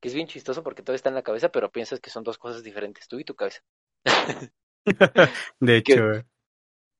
Que 0.02 0.08
es 0.08 0.14
bien 0.14 0.28
chistoso 0.28 0.64
porque 0.64 0.82
todo 0.82 0.96
está 0.96 1.10
en 1.10 1.16
la 1.16 1.24
cabeza, 1.24 1.50
pero 1.50 1.72
piensas 1.72 2.00
que 2.00 2.10
son 2.10 2.24
dos 2.24 2.38
cosas 2.38 2.64
diferentes, 2.64 3.08
tú 3.08 3.20
y 3.20 3.26
tu 3.26 3.36
cabeza. 3.36 3.62
de 5.60 5.78
hecho. 5.78 5.94
Que, 5.94 6.26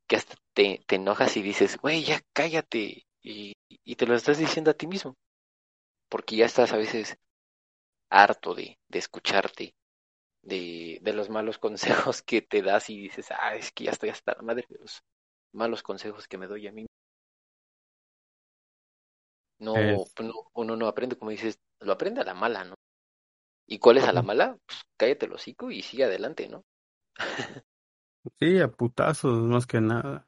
que 0.08 0.16
hasta 0.16 0.36
te, 0.54 0.84
te, 0.86 0.96
enojas 0.96 1.38
y 1.38 1.42
dices, 1.42 1.78
güey, 1.78 2.04
ya 2.04 2.22
cállate. 2.34 3.06
Y, 3.22 3.54
y 3.70 3.96
te 3.96 4.06
lo 4.06 4.16
estás 4.16 4.38
diciendo 4.38 4.72
a 4.72 4.74
ti 4.74 4.88
mismo. 4.88 5.16
Porque 6.10 6.36
ya 6.36 6.46
estás 6.46 6.74
a 6.74 6.78
veces 6.78 7.18
harto 8.10 8.56
de, 8.56 8.80
de 8.88 9.00
escucharte, 9.00 9.76
de, 10.42 11.00
de 11.02 11.14
los 11.14 11.30
malos 11.30 11.58
consejos 12.12 12.22
que 12.22 12.42
te 12.42 12.62
das 12.62 12.90
y 12.90 13.00
dices, 13.00 13.28
ah, 13.32 13.56
es 13.56 13.72
que 13.72 13.86
ya 13.86 13.92
estoy 13.92 14.10
hasta 14.10 14.36
la 14.36 14.42
madre 14.42 14.66
de 14.70 14.80
los 14.80 15.04
malos 15.54 15.84
consejos 15.84 16.28
que 16.28 16.38
me 16.38 16.48
doy 16.48 16.68
a 16.68 16.72
mí. 16.72 16.86
No, 19.60 19.76
no, 19.76 20.52
uno 20.54 20.76
no 20.78 20.88
aprende, 20.88 21.18
como 21.18 21.32
dices, 21.32 21.60
lo 21.82 21.92
aprende 21.92 22.22
a 22.22 22.24
la 22.24 22.34
mala, 22.34 22.64
¿no? 22.64 22.76
¿Y 23.72 23.78
cuál 23.78 23.98
es 23.98 24.04
a 24.04 24.12
la 24.12 24.24
mala? 24.24 24.58
Pues 24.66 24.82
cállate 24.98 25.28
el 25.28 25.34
hocico 25.34 25.70
y 25.70 25.84
sigue 25.84 26.04
adelante, 26.04 26.50
¿no? 26.50 26.66
sí, 28.40 28.60
a 28.60 28.68
putazos, 28.68 29.38
más 29.44 29.68
que 29.68 29.80
nada. 29.80 30.28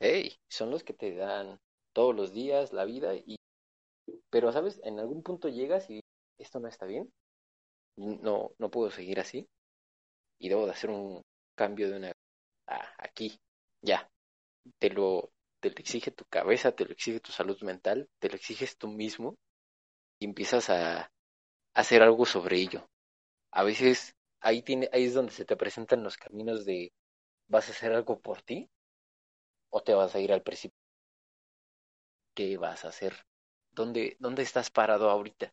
Hey, 0.00 0.38
son 0.48 0.70
los 0.70 0.82
que 0.82 0.94
te 0.94 1.14
dan 1.14 1.60
todos 1.92 2.16
los 2.16 2.32
días 2.32 2.72
la 2.72 2.86
vida 2.86 3.14
y 3.14 3.36
pero 4.30 4.52
sabes, 4.52 4.80
en 4.84 4.98
algún 4.98 5.22
punto 5.22 5.48
llegas 5.48 5.90
y 5.90 6.00
esto 6.38 6.58
no 6.58 6.68
está 6.68 6.86
bien, 6.86 7.12
no, 7.96 8.52
no 8.58 8.70
puedo 8.70 8.90
seguir 8.90 9.20
así 9.20 9.46
y 10.38 10.48
debo 10.48 10.64
de 10.64 10.72
hacer 10.72 10.90
un 10.90 11.22
cambio 11.56 11.90
de 11.90 11.96
una 11.98 12.12
ah, 12.68 12.94
aquí, 12.98 13.38
ya, 13.82 14.08
te 14.78 14.88
lo, 14.88 15.30
te 15.60 15.70
lo 15.70 15.76
exige 15.76 16.10
tu 16.10 16.24
cabeza, 16.30 16.72
te 16.72 16.86
lo 16.86 16.92
exige 16.92 17.20
tu 17.20 17.32
salud 17.32 17.60
mental, 17.62 18.08
te 18.18 18.30
lo 18.30 18.36
exiges 18.36 18.78
tú 18.78 18.88
mismo 18.88 19.36
y 20.18 20.24
empiezas 20.24 20.70
a 20.70 21.10
hacer 21.76 22.02
algo 22.02 22.26
sobre 22.26 22.56
ello. 22.58 22.88
A 23.52 23.64
veces 23.64 24.16
ahí, 24.40 24.62
tiene, 24.62 24.90
ahí 24.92 25.04
es 25.06 25.14
donde 25.14 25.32
se 25.32 25.44
te 25.44 25.56
presentan 25.56 26.02
los 26.04 26.16
caminos 26.16 26.64
de 26.64 26.92
¿vas 27.48 27.68
a 27.68 27.72
hacer 27.72 27.92
algo 27.92 28.20
por 28.20 28.42
ti? 28.42 28.70
¿O 29.70 29.80
te 29.80 29.94
vas 29.94 30.12
a 30.16 30.18
ir 30.18 30.32
al 30.32 30.42
precipicio? 30.42 30.82
¿Qué 32.34 32.56
vas 32.56 32.84
a 32.84 32.88
hacer? 32.90 33.14
¿Dónde, 33.72 34.16
¿Dónde 34.20 34.42
estás 34.42 34.70
parado 34.70 35.10
ahorita? 35.10 35.52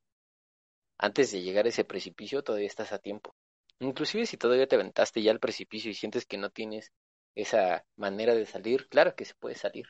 antes 0.97 1.31
de 1.31 1.43
llegar 1.43 1.65
a 1.65 1.69
ese 1.69 1.83
precipicio 1.86 2.43
todavía 2.43 2.65
estás 2.67 2.93
a 2.93 2.97
tiempo. 2.97 3.36
Inclusive 3.79 4.25
si 4.25 4.38
todavía 4.38 4.67
te 4.67 4.75
aventaste 4.75 5.21
ya 5.21 5.31
al 5.31 5.39
precipicio 5.39 5.91
y 5.91 5.93
sientes 5.93 6.25
que 6.25 6.39
no 6.39 6.49
tienes 6.49 6.91
esa 7.36 7.86
manera 7.95 8.33
de 8.33 8.47
salir, 8.47 8.88
claro 8.89 9.15
que 9.15 9.25
se 9.25 9.36
puede 9.36 9.55
salir. 9.55 9.88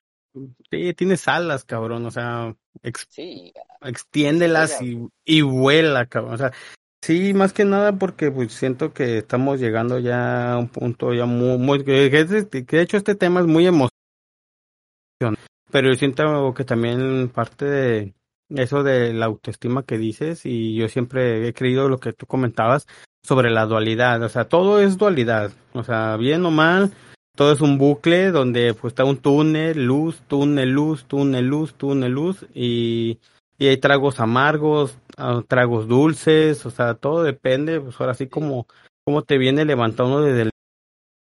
Sí, 0.72 0.94
tienes 0.96 1.28
alas, 1.28 1.64
cabrón, 1.64 2.06
o 2.06 2.12
sea, 2.12 2.56
sí, 3.10 3.54
extiéndelas 3.82 4.82
y, 4.82 5.08
y 5.24 5.42
vuela, 5.44 6.08
cabrón, 6.08 6.34
o 6.34 6.38
sea, 6.38 6.52
sí, 7.04 7.36
más 7.36 7.54
que 7.54 7.66
nada 7.66 8.00
porque 8.00 8.32
pues 8.32 8.52
siento 8.54 8.94
que 8.94 9.20
estamos 9.20 9.60
llegando 9.60 10.00
ya 10.00 10.54
a 10.54 10.58
un 10.58 10.70
punto 10.70 11.14
ya 11.14 11.26
muy, 11.26 11.60
muy 11.60 11.84
que, 11.84 12.10
de 12.10 12.82
hecho 12.82 12.98
este 12.98 13.14
tema 13.14 13.42
es 13.42 13.46
muy 13.46 13.68
emocionante, 13.68 13.94
pero 15.70 15.90
yo 15.90 15.96
siento 15.96 16.54
que 16.56 16.64
también 16.64 17.30
parte 17.30 17.66
de, 17.66 18.14
eso 18.50 18.82
de 18.82 19.14
la 19.14 19.28
autoestima 19.28 19.84
que 19.84 20.00
dices 20.00 20.48
y 20.48 20.76
yo 20.76 20.90
siempre 20.90 21.48
he 21.48 21.54
creído 21.54 21.90
lo 21.90 22.00
que 22.00 22.14
tú 22.14 22.26
comentabas 22.26 22.88
sobre 23.22 23.52
la 23.52 23.68
dualidad, 23.68 24.24
o 24.24 24.30
sea, 24.30 24.46
todo 24.46 24.82
es 24.82 24.98
dualidad, 24.98 25.52
o 25.74 25.84
sea, 25.84 26.18
bien 26.18 26.44
o 26.44 26.52
mal, 26.52 26.92
todo 27.36 27.52
es 27.52 27.62
un 27.62 27.78
bucle 27.78 28.32
donde 28.32 28.74
pues 28.74 28.92
está 28.92 29.06
un 29.06 29.18
túnel, 29.18 29.86
luz, 29.86 30.22
túnel, 30.28 30.70
luz, 30.72 31.06
túnel, 31.06 31.46
luz, 31.46 31.74
túnel, 31.74 32.12
luz 32.12 32.46
y, 32.54 33.20
y 33.58 33.68
hay 33.68 33.78
tragos 33.78 34.20
amargos, 34.20 34.98
ah, 35.18 35.42
tragos 35.48 35.88
dulces, 35.88 36.66
o 36.66 36.70
sea, 36.70 36.94
todo 36.94 37.24
depende, 37.24 37.80
pues 37.82 38.00
ahora 38.00 38.14
sí 38.14 38.28
como, 38.28 38.68
te 39.26 39.38
viene 39.38 39.66
levantando 39.66 40.22
desde 40.22 40.44
el 40.44 40.50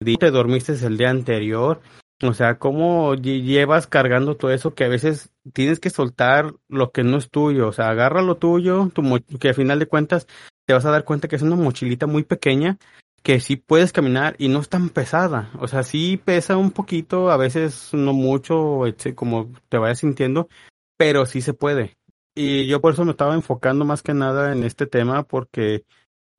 día, 0.02 0.18
te 0.18 0.32
dormiste 0.32 0.74
el 0.74 0.98
día 0.98 1.10
anterior, 1.10 1.82
o 2.22 2.34
sea, 2.34 2.60
cómo 2.60 3.16
llevas 3.16 3.88
cargando 3.88 4.36
todo 4.36 4.52
eso 4.52 4.74
que 4.74 4.84
a 4.84 4.90
veces 4.90 5.32
tienes 5.54 5.80
que 5.80 5.90
soltar 5.90 6.54
lo 6.68 6.92
que 6.92 7.04
no 7.04 7.18
es 7.18 7.30
tuyo. 7.30 7.70
O 7.70 7.72
sea, 7.72 7.90
agarra 7.90 8.22
lo 8.22 8.36
tuyo, 8.36 8.92
tu 8.94 9.02
que 9.40 9.50
al 9.50 9.56
final 9.56 9.80
de 9.80 9.88
cuentas 9.88 10.28
te 10.66 10.74
vas 10.74 10.86
a 10.86 10.92
dar 10.92 11.06
cuenta 11.06 11.30
que 11.30 11.38
es 11.38 11.42
una 11.42 11.56
mochilita 11.56 12.08
muy 12.08 12.24
pequeña 12.24 12.78
que 13.24 13.40
sí 13.40 13.56
puedes 13.56 13.92
caminar 13.92 14.36
y 14.40 14.50
no 14.50 14.60
es 14.60 14.70
tan 14.70 14.90
pesada. 14.90 15.52
O 15.60 15.68
sea, 15.68 15.84
sí 15.84 16.18
pesa 16.18 16.58
un 16.58 16.72
poquito, 16.72 17.32
a 17.32 17.38
veces 17.38 17.90
no 17.94 18.14
mucho, 18.14 18.82
como 19.16 19.52
te 19.70 19.78
vayas 19.78 20.00
sintiendo, 20.00 20.50
pero 20.98 21.26
sí 21.26 21.42
se 21.42 21.54
puede. 21.54 21.98
Y 22.36 22.68
yo 22.68 22.82
por 22.82 22.94
eso 22.94 23.06
me 23.06 23.12
estaba 23.12 23.34
enfocando 23.36 23.86
más 23.86 24.02
que 24.02 24.14
nada 24.14 24.54
en 24.54 24.64
este 24.64 24.86
tema 24.86 25.24
porque 25.24 25.84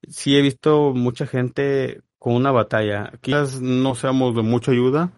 sí 0.08 0.36
he 0.36 0.42
visto 0.42 0.92
mucha 0.94 1.26
gente 1.26 2.02
con 2.18 2.34
una 2.34 2.52
batalla. 2.52 3.12
Quizás 3.20 3.60
no 3.60 3.94
seamos 3.94 4.34
de 4.34 4.42
mucha 4.42 4.72
ayuda, 4.72 5.12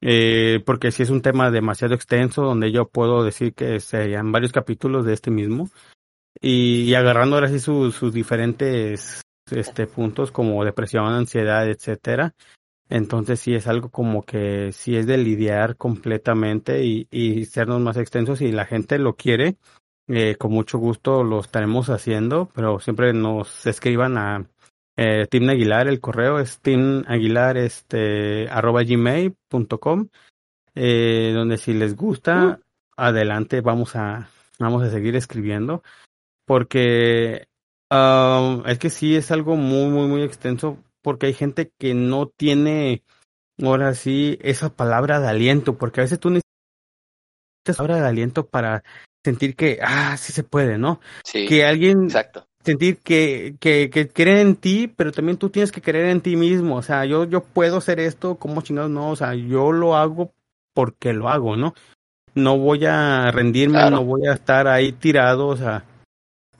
eh, 0.00 0.62
porque 0.64 0.92
si 0.92 1.02
es 1.02 1.10
un 1.10 1.22
tema 1.22 1.50
demasiado 1.50 1.94
extenso 1.94 2.42
donde 2.42 2.70
yo 2.70 2.88
puedo 2.88 3.24
decir 3.24 3.54
que 3.54 3.80
serían 3.80 4.30
varios 4.30 4.52
capítulos 4.52 5.04
de 5.04 5.14
este 5.14 5.30
mismo 5.30 5.70
y, 6.40 6.94
agarrando 6.94 7.36
ahora 7.36 7.48
sí 7.48 7.58
sus, 7.58 7.94
sus 7.96 8.12
diferentes 8.12 9.22
este 9.52 9.86
puntos 9.86 10.30
como 10.30 10.64
depresión, 10.64 11.06
ansiedad, 11.06 11.68
etcétera. 11.68 12.34
Entonces 12.88 13.40
sí 13.40 13.54
es 13.54 13.66
algo 13.66 13.90
como 13.90 14.22
que 14.22 14.72
sí 14.72 14.96
es 14.96 15.06
de 15.06 15.18
lidiar 15.18 15.76
completamente 15.76 16.84
y, 16.84 17.06
y 17.10 17.44
sernos 17.44 17.80
más 17.80 17.98
extensos 17.98 18.40
y 18.40 18.50
la 18.50 18.64
gente 18.64 18.98
lo 18.98 19.14
quiere, 19.14 19.56
eh, 20.10 20.36
con 20.36 20.52
mucho 20.52 20.78
gusto 20.78 21.22
lo 21.22 21.40
estaremos 21.40 21.90
haciendo, 21.90 22.48
pero 22.54 22.80
siempre 22.80 23.12
nos 23.12 23.66
escriban 23.66 24.16
a 24.16 24.48
eh, 24.96 25.26
Tim 25.30 25.50
Aguilar, 25.50 25.86
el 25.86 26.00
correo 26.00 26.38
es 26.38 26.60
timaguilar 26.60 27.58
este, 27.58 28.48
arroba 28.48 28.82
gmail.com, 28.84 30.08
eh, 30.74 31.32
donde 31.34 31.58
si 31.58 31.74
les 31.74 31.94
gusta, 31.94 32.58
uh. 32.58 32.64
adelante, 32.96 33.60
vamos 33.60 33.96
a, 33.96 34.30
vamos 34.58 34.82
a 34.82 34.90
seguir 34.90 35.14
escribiendo, 35.14 35.82
porque 36.46 37.47
um, 37.90 38.66
es 38.66 38.78
que 38.78 38.90
sí 38.90 39.16
es 39.16 39.30
algo 39.30 39.56
muy, 39.56 39.90
muy, 39.90 40.06
muy 40.06 40.22
extenso, 40.22 40.78
porque 41.02 41.26
hay 41.26 41.34
gente 41.34 41.72
que 41.78 41.94
no 41.94 42.28
tiene, 42.28 43.02
ahora 43.62 43.94
sí, 43.94 44.38
esa 44.42 44.70
palabra 44.70 45.20
de 45.20 45.28
aliento, 45.28 45.78
porque 45.78 46.00
a 46.00 46.04
veces 46.04 46.20
tú 46.20 46.30
necesitas 46.30 47.76
palabra 47.76 48.02
de 48.02 48.08
aliento 48.08 48.46
para 48.46 48.82
sentir 49.24 49.56
que, 49.56 49.78
ah, 49.82 50.16
sí 50.16 50.32
se 50.32 50.42
puede, 50.42 50.78
¿no? 50.78 51.00
Sí, 51.24 51.46
que 51.46 51.64
alguien 51.64 52.04
exacto 52.04 52.48
sentir 52.68 52.98
que, 52.98 53.56
que, 53.60 53.88
que 53.88 54.08
creen 54.08 54.48
en 54.48 54.56
ti, 54.56 54.92
pero 54.94 55.10
también 55.10 55.38
tú 55.38 55.48
tienes 55.48 55.72
que 55.72 55.80
creer 55.80 56.06
en 56.08 56.20
ti 56.20 56.36
mismo. 56.36 56.76
O 56.76 56.82
sea, 56.82 57.06
yo, 57.06 57.24
yo 57.24 57.42
puedo 57.42 57.78
hacer 57.78 57.98
esto, 57.98 58.36
como 58.36 58.60
chingados 58.60 58.90
no, 58.90 59.10
o 59.10 59.16
sea, 59.16 59.34
yo 59.34 59.72
lo 59.72 59.96
hago 59.96 60.32
porque 60.74 61.14
lo 61.14 61.28
hago, 61.28 61.56
¿no? 61.56 61.74
No 62.34 62.58
voy 62.58 62.84
a 62.84 63.30
rendirme, 63.30 63.90
no 63.90 64.04
voy 64.04 64.26
a 64.26 64.34
estar 64.34 64.68
ahí 64.68 64.92
tirado, 64.92 65.46
o 65.46 65.56
sea, 65.56 65.84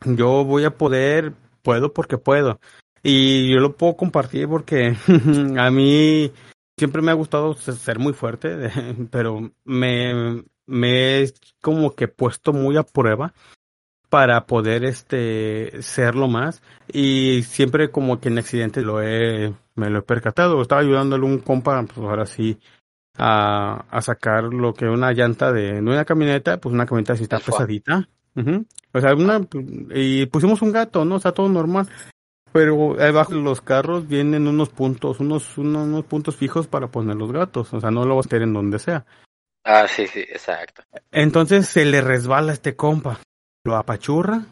yo 0.05 0.45
voy 0.45 0.65
a 0.65 0.77
poder, 0.77 1.33
puedo 1.63 1.93
porque 1.93 2.19
puedo. 2.19 2.61
Y 3.03 3.53
yo 3.53 3.61
lo 3.61 3.77
puedo 3.77 3.97
compartir 3.97 4.49
porque 4.49 4.97
a 5.59 5.71
mí 5.71 6.33
siempre 6.77 7.03
me 7.03 7.11
ha 7.11 7.15
gustado 7.15 7.55
ser 7.55 7.99
muy 7.99 8.13
fuerte, 8.13 8.71
pero 9.11 9.53
me, 9.65 10.43
me 10.67 11.23
he 11.23 11.33
como 11.61 11.95
que 11.95 12.09
puesto 12.09 12.53
muy 12.53 12.77
a 12.77 12.83
prueba 12.83 13.33
para 14.09 14.47
poder 14.47 14.85
este 14.85 15.83
serlo 15.83 16.29
más. 16.29 16.63
Y 16.93 17.43
siempre 17.43 17.91
como 17.91 18.21
que 18.21 18.29
en 18.29 18.39
accidentes 18.39 18.85
lo 18.85 19.03
he 19.03 19.55
me 19.75 19.91
lo 19.91 20.01
he 20.01 20.03
percatado. 20.03 20.61
Estaba 20.61 20.81
ayudándole 20.81 21.25
un 21.25 21.39
compa 21.39 21.83
pues 21.85 21.99
ahora 21.99 22.27
sí 22.27 22.59
a, 23.17 23.85
a 23.91 24.03
sacar 24.03 24.45
lo 24.45 24.73
que 24.75 24.87
una 24.87 25.13
llanta 25.13 25.53
de 25.53 25.83
no 25.83 25.91
una 25.91 26.05
camioneta 26.05 26.59
pues 26.59 26.73
una 26.73 26.87
camioneta 26.87 27.15
así 27.15 27.25
está 27.25 27.41
pesadita 27.41 28.09
o 28.93 29.01
sea 29.01 29.15
una 29.15 29.41
y 29.95 30.27
pusimos 30.27 30.63
un 30.63 30.73
gato 30.73 31.05
no 31.05 31.17
o 31.17 31.21
sea 31.21 31.33
todo 31.33 31.49
normal. 31.49 31.89
Pero 32.51 32.95
debajo 32.99 33.35
de 33.35 33.43
los 33.43 33.61
carros 33.61 34.09
vienen 34.09 34.49
unos 34.49 34.71
puntos 34.71 35.21
unos, 35.21 35.59
unos 35.59 35.87
unos 35.87 36.05
puntos 36.05 36.37
fijos 36.37 36.67
para 36.67 36.89
poner 36.89 37.17
los 37.17 37.33
gatos. 37.33 37.73
O 37.75 37.81
sea 37.81 37.91
no 37.91 38.05
lo 38.05 38.17
vas 38.17 38.27
a 38.27 38.31
tener 38.31 38.49
en 38.49 38.55
donde 38.55 38.79
sea. 38.79 39.05
Ah, 39.65 39.87
sí, 39.87 40.07
sí, 40.07 40.21
exacto. 40.21 40.83
Entonces 41.11 41.69
se 41.69 41.85
le 41.85 42.01
resbala 42.01 42.53
a 42.53 42.55
este 42.55 42.75
compa, 42.75 43.21
lo 43.65 43.77
apachurra. 43.77 44.47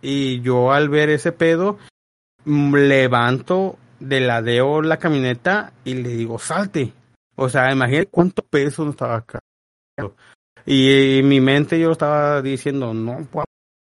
Y 0.00 0.40
yo 0.40 0.72
al 0.72 0.88
ver 0.88 1.10
ese 1.10 1.32
pedo 1.32 1.78
mm, 2.44 2.74
levanto 2.74 3.78
de 4.00 4.20
ladeo 4.20 4.82
la 4.82 4.98
camioneta 4.98 5.72
y 5.84 5.94
le 5.94 6.10
digo 6.10 6.38
salte. 6.38 6.92
O 7.36 7.48
sea, 7.48 7.70
imagínate 7.70 8.08
cuánto 8.10 8.42
peso 8.42 8.84
no 8.84 8.90
estaba 8.90 9.16
acá. 9.16 9.38
Y 10.70 11.22
mi 11.24 11.40
mente 11.40 11.80
yo 11.80 11.92
estaba 11.92 12.42
diciendo, 12.42 12.92
no 12.92 13.26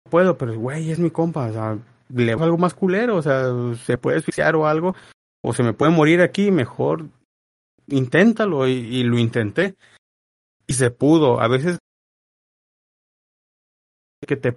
puedo, 0.09 0.37
pero 0.37 0.59
güey, 0.59 0.91
es 0.91 0.99
mi 0.99 1.09
compa, 1.09 1.47
o 1.47 1.53
sea, 1.53 1.79
le 2.09 2.33
algo 2.33 2.57
más 2.57 2.73
culero, 2.73 3.15
o 3.15 3.21
sea, 3.21 3.45
se 3.85 3.97
puede 3.97 4.17
asfixiar 4.17 4.57
o 4.57 4.67
algo, 4.67 4.93
o 5.41 5.53
se 5.53 5.63
me 5.63 5.71
puede 5.71 5.93
morir 5.93 6.19
aquí, 6.19 6.51
mejor 6.51 7.05
inténtalo 7.87 8.67
y, 8.67 9.03
lo 9.03 9.17
intenté 9.17 9.77
y 10.67 10.73
se 10.73 10.91
pudo. 10.91 11.39
A 11.39 11.47
veces 11.47 11.77
que 14.27 14.35
te 14.35 14.53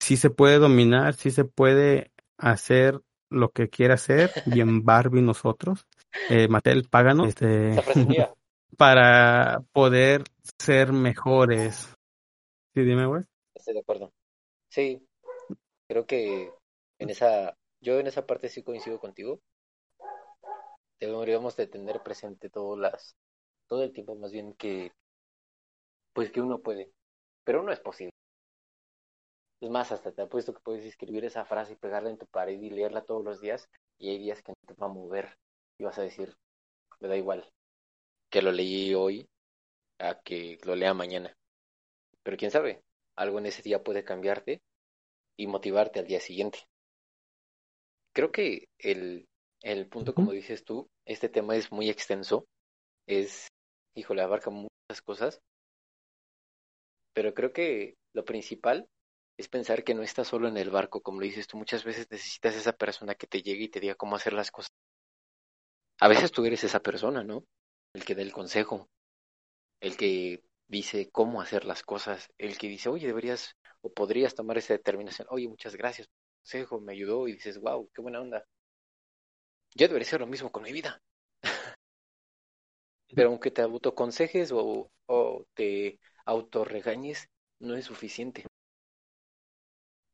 sí 0.00 0.16
se 0.16 0.30
puede 0.30 0.58
dominar, 0.58 1.12
sí 1.12 1.30
se 1.30 1.44
puede 1.44 2.10
hacer 2.38 3.02
lo 3.32 3.50
que 3.50 3.68
quiera 3.68 3.94
hacer, 3.94 4.30
bien 4.46 4.84
Barbie 4.84 5.22
nosotros, 5.22 5.86
eh, 6.30 6.48
Mattel, 6.48 6.88
páganos, 6.88 7.28
este, 7.28 7.74
para 8.76 9.62
poder 9.72 10.24
ser 10.58 10.92
mejores. 10.92 11.94
Sí, 12.74 12.82
dime, 12.82 13.06
güey. 13.06 13.22
Estoy 13.54 13.74
de 13.74 13.80
acuerdo. 13.80 14.12
Sí, 14.70 15.06
creo 15.88 16.06
que 16.06 16.50
en 16.98 17.10
esa 17.10 17.56
yo 17.82 17.98
en 17.98 18.06
esa 18.06 18.26
parte 18.26 18.48
sí 18.48 18.62
coincido 18.62 18.98
contigo. 18.98 19.40
Deberíamos 21.00 21.56
de 21.56 21.66
tener 21.66 22.00
presente 22.02 22.48
todas 22.48 22.78
las, 22.78 23.16
todo 23.66 23.82
el 23.82 23.92
tiempo 23.92 24.14
más 24.14 24.30
bien 24.30 24.54
que, 24.54 24.92
pues 26.12 26.30
que 26.30 26.40
uno 26.40 26.60
puede, 26.60 26.92
pero 27.44 27.64
no 27.64 27.72
es 27.72 27.80
posible. 27.80 28.11
Es 29.62 29.70
más, 29.70 29.92
hasta 29.92 30.12
te 30.12 30.20
apuesto 30.20 30.52
que 30.52 30.60
puedes 30.60 30.84
escribir 30.84 31.24
esa 31.24 31.46
frase 31.46 31.72
y 31.72 31.76
pegarla 31.76 32.10
en 32.10 32.18
tu 32.18 32.26
pared 32.26 32.60
y 32.60 32.68
leerla 32.68 33.06
todos 33.06 33.24
los 33.24 33.40
días 33.40 33.70
y 33.96 34.10
hay 34.10 34.18
días 34.18 34.42
que 34.42 34.52
no 34.52 34.66
te 34.66 34.74
va 34.78 34.88
a 34.88 34.92
mover 34.92 35.38
y 35.78 35.84
vas 35.84 35.96
a 35.98 36.02
decir, 36.02 36.36
me 37.00 37.08
da 37.08 37.16
igual 37.16 37.50
que 38.28 38.42
lo 38.42 38.52
leí 38.52 38.94
hoy 38.94 39.26
a 39.98 40.20
que 40.20 40.58
lo 40.64 40.76
lea 40.76 40.92
mañana. 40.92 41.34
Pero 42.22 42.36
quién 42.36 42.50
sabe, 42.50 42.82
algo 43.16 43.38
en 43.38 43.46
ese 43.46 43.62
día 43.62 43.82
puede 43.82 44.04
cambiarte 44.04 44.60
y 45.38 45.46
motivarte 45.46 46.00
al 46.00 46.06
día 46.06 46.20
siguiente 46.20 46.66
creo 48.12 48.30
que 48.30 48.68
el, 48.78 49.26
el 49.62 49.88
punto, 49.88 50.14
como 50.14 50.32
dices 50.32 50.64
tú, 50.64 50.88
este 51.06 51.28
tema 51.28 51.56
es 51.56 51.72
muy 51.72 51.90
extenso, 51.90 52.46
es, 53.06 53.48
híjole, 53.94 54.22
abarca 54.22 54.50
muchas 54.50 55.02
cosas, 55.04 55.40
pero 57.14 57.34
creo 57.34 57.52
que 57.52 57.96
lo 58.12 58.24
principal 58.24 58.88
es 59.42 59.48
pensar 59.48 59.84
que 59.84 59.94
no 59.94 60.02
estás 60.02 60.28
solo 60.28 60.48
en 60.48 60.56
el 60.56 60.70
barco, 60.70 61.02
como 61.02 61.20
lo 61.20 61.26
dices 61.26 61.46
tú, 61.46 61.58
muchas 61.58 61.84
veces 61.84 62.08
necesitas 62.10 62.54
esa 62.56 62.72
persona 62.72 63.14
que 63.14 63.26
te 63.26 63.42
llegue 63.42 63.64
y 63.64 63.68
te 63.68 63.80
diga 63.80 63.94
cómo 63.94 64.16
hacer 64.16 64.32
las 64.32 64.50
cosas. 64.50 64.72
A 66.00 66.08
veces 66.08 66.32
tú 66.32 66.44
eres 66.44 66.64
esa 66.64 66.80
persona, 66.80 67.24
¿no? 67.24 67.46
El 67.94 68.04
que 68.04 68.14
da 68.14 68.20
el 68.22 68.32
consejo, 68.32 68.90
el 69.80 69.96
que 69.96 70.42
dice 70.68 71.10
cómo 71.12 71.42
hacer 71.42 71.64
las 71.66 71.82
cosas, 71.84 72.30
el 72.38 72.58
que 72.58 72.68
dice, 72.68 72.88
oye, 72.90 73.06
deberías 73.08 73.56
o 73.82 73.92
podrías 73.92 74.34
tomar 74.34 74.58
esa 74.58 74.74
determinación, 74.74 75.28
oye, 75.30 75.48
muchas 75.48 75.76
gracias 75.76 76.08
consejo, 76.42 76.80
me 76.80 76.92
ayudó 76.94 77.28
y 77.28 77.34
dices, 77.34 77.58
wow, 77.60 77.88
qué 77.94 78.02
buena 78.02 78.20
onda. 78.20 78.44
Yo 79.74 79.86
debería 79.86 80.06
hacer 80.06 80.20
lo 80.20 80.26
mismo 80.26 80.50
con 80.50 80.62
mi 80.62 80.72
vida. 80.72 81.02
Pero 83.14 83.28
aunque 83.28 83.50
te 83.50 83.62
autoconsejes 83.62 84.50
o, 84.52 84.90
o 85.06 85.46
te 85.54 86.00
autorregañes, 86.24 87.28
no 87.60 87.76
es 87.76 87.84
suficiente. 87.86 88.44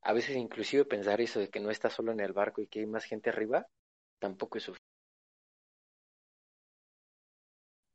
A 0.02 0.12
veces 0.12 0.36
inclusive 0.36 0.84
pensar 0.84 1.20
eso 1.20 1.38
de 1.38 1.50
que 1.50 1.60
no 1.60 1.70
estás 1.70 1.92
solo 1.92 2.10
en 2.12 2.18
el 2.20 2.32
barco 2.32 2.60
y 2.60 2.66
que 2.66 2.80
hay 2.80 2.86
más 2.86 3.04
gente 3.04 3.30
arriba, 3.30 3.68
tampoco 4.18 4.58
es 4.58 4.64
suficiente. 4.64 4.88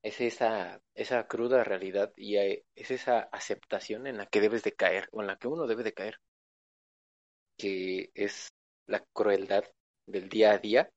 Es 0.03 0.21
esa, 0.21 0.81
esa 0.93 1.27
cruda 1.27 1.63
realidad 1.63 2.13
y 2.15 2.37
es 2.37 2.91
esa 2.91 3.19
aceptación 3.31 4.05
en 4.07 4.17
la 4.17 4.27
que 4.27 4.39
debes 4.39 4.63
de 4.63 4.73
caer 4.73 5.09
o 5.11 5.21
en 5.21 5.27
la 5.27 5.37
que 5.37 5.47
uno 5.47 5.65
debe 5.65 5.83
de 5.83 5.93
caer 5.93 6.19
que 7.57 8.11
es 8.13 8.49
la 8.87 9.03
crueldad 9.13 9.63
del 10.05 10.29
día 10.29 10.51
a 10.51 10.57
día, 10.57 10.89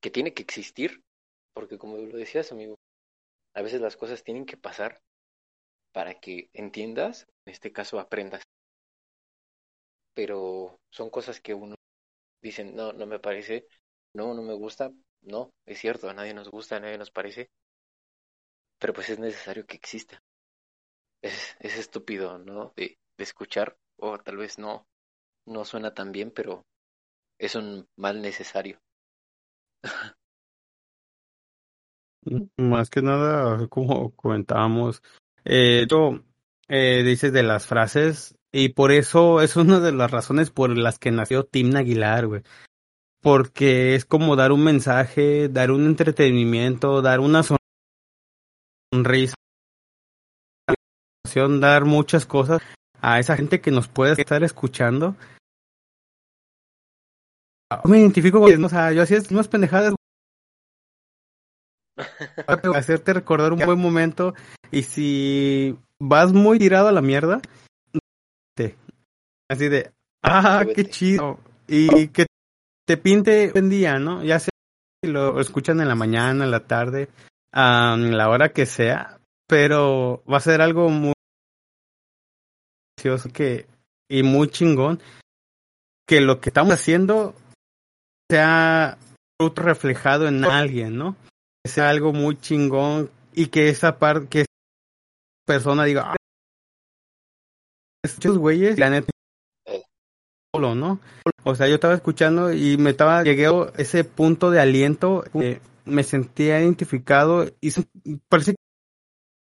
que 0.00 0.10
tiene 0.10 0.34
que 0.34 0.42
existir, 0.42 1.02
porque 1.52 1.78
como 1.78 1.96
lo 1.98 2.16
decías, 2.16 2.52
amigo, 2.52 2.76
a 3.54 3.62
veces 3.62 3.80
las 3.80 3.96
cosas 3.96 4.22
tienen 4.22 4.46
que 4.46 4.56
pasar 4.56 5.00
para 5.92 6.14
que 6.14 6.50
entiendas, 6.52 7.26
en 7.46 7.52
este 7.52 7.72
caso 7.72 7.98
aprendas. 7.98 8.42
Pero 10.16 10.80
son 10.90 11.10
cosas 11.10 11.40
que 11.40 11.54
uno 11.54 11.76
dicen, 12.42 12.76
no, 12.76 12.92
no 12.92 13.06
me 13.06 13.20
parece, 13.20 13.66
no, 14.14 14.34
no 14.34 14.42
me 14.42 14.54
gusta, 14.54 14.92
no, 15.22 15.52
es 15.66 15.78
cierto, 15.80 16.08
a 16.10 16.14
nadie 16.14 16.34
nos 16.34 16.50
gusta, 16.50 16.76
a 16.76 16.80
nadie 16.80 16.98
nos 16.98 17.10
parece, 17.12 17.50
pero 18.78 18.94
pues 18.94 19.10
es 19.10 19.18
necesario 19.18 19.66
que 19.66 19.76
exista. 19.76 20.22
Es, 21.22 21.56
es 21.60 21.76
estúpido, 21.76 22.38
¿no? 22.38 22.72
De, 22.74 22.98
de 23.18 23.24
escuchar, 23.24 23.76
o 23.98 24.18
tal 24.18 24.38
vez 24.38 24.58
no, 24.58 24.86
no 25.46 25.64
suena 25.64 25.94
tan 25.94 26.12
bien, 26.12 26.30
pero 26.30 26.64
es 27.38 27.54
un 27.54 27.88
mal 27.96 28.22
necesario. 28.22 28.80
Más 32.56 32.90
que 32.90 33.02
nada, 33.02 33.66
como 33.68 34.14
comentábamos, 34.16 35.02
eh, 35.44 35.86
eh, 36.68 37.02
dices 37.04 37.32
de 37.32 37.42
las 37.42 37.66
frases, 37.66 38.36
y 38.58 38.70
por 38.70 38.90
eso 38.90 39.42
es 39.42 39.54
una 39.56 39.80
de 39.80 39.92
las 39.92 40.10
razones 40.10 40.50
por 40.50 40.74
las 40.78 40.98
que 40.98 41.10
nació 41.10 41.44
Tim 41.44 41.76
Aguilar, 41.76 42.26
güey. 42.26 42.42
Porque 43.20 43.94
es 43.94 44.06
como 44.06 44.34
dar 44.34 44.50
un 44.50 44.64
mensaje, 44.64 45.50
dar 45.50 45.70
un 45.70 45.84
entretenimiento, 45.84 47.02
dar 47.02 47.20
una 47.20 47.42
sonrisa, 48.92 49.34
dar 51.60 51.84
muchas 51.84 52.24
cosas 52.24 52.62
a 53.02 53.20
esa 53.20 53.36
gente 53.36 53.60
que 53.60 53.70
nos 53.70 53.88
puede 53.88 54.14
estar 54.18 54.42
escuchando 54.42 55.16
me 57.84 57.98
identifico 57.98 58.40
con, 58.40 58.64
o 58.64 58.68
sea, 58.70 58.92
yo 58.92 59.02
hacía 59.02 59.18
unas 59.30 59.48
pendejadas 59.48 59.94
hacerte 62.74 63.12
recordar 63.12 63.52
un 63.52 63.58
buen 63.66 63.78
momento 63.78 64.34
y 64.70 64.84
si 64.84 65.76
vas 65.98 66.32
muy 66.32 66.58
tirado 66.58 66.88
a 66.88 66.92
la 66.92 67.02
mierda 67.02 67.42
así 69.48 69.68
de 69.68 69.92
ah 70.22 70.64
qué 70.74 70.84
chido. 70.86 71.38
Y 71.68 72.08
que 72.08 72.26
te 72.86 72.96
pinte 72.96 73.50
buen 73.50 73.68
día 73.68 73.98
no 73.98 74.22
ya 74.22 74.38
sea 74.38 74.50
si 75.02 75.10
lo 75.10 75.40
escuchan 75.40 75.80
en 75.80 75.88
la 75.88 75.94
mañana 75.94 76.44
en 76.44 76.50
la 76.50 76.66
tarde 76.66 77.08
a 77.52 77.96
la 77.96 78.28
hora 78.28 78.52
que 78.52 78.66
sea 78.66 79.18
pero 79.48 80.22
va 80.30 80.36
a 80.36 80.40
ser 80.40 80.60
algo 80.60 80.88
muy 80.88 81.12
que 83.32 83.66
y 84.08 84.22
muy 84.22 84.48
chingón 84.48 85.00
que 86.06 86.20
lo 86.20 86.40
que 86.40 86.50
estamos 86.50 86.74
haciendo 86.74 87.34
sea 88.30 88.98
reflejado 89.38 90.28
en 90.28 90.44
alguien, 90.44 90.96
¿no? 90.96 91.16
Que 91.62 91.70
sea 91.70 91.90
algo 91.90 92.12
muy 92.12 92.38
chingón 92.38 93.10
y 93.32 93.48
que 93.48 93.68
esa 93.68 93.98
parte, 93.98 94.28
que 94.28 94.40
esa 94.40 94.46
persona 95.46 95.84
diga, 95.84 96.12
ah, 96.12 96.16
estos 98.04 98.38
güeyes, 98.38 98.78
la 98.78 98.90
neta, 98.90 99.10
solo, 100.56 100.74
¿no? 100.74 101.00
O 101.44 101.54
sea, 101.54 101.68
yo 101.68 101.74
estaba 101.74 101.94
escuchando 101.94 102.52
y 102.52 102.76
me 102.76 102.90
estaba, 102.90 103.22
llegué 103.22 103.48
ese 103.76 104.04
punto 104.04 104.50
de 104.50 104.60
aliento, 104.60 105.24
me 105.84 106.02
sentía 106.02 106.60
identificado 106.60 107.46
y 107.60 107.70
parece 108.28 108.56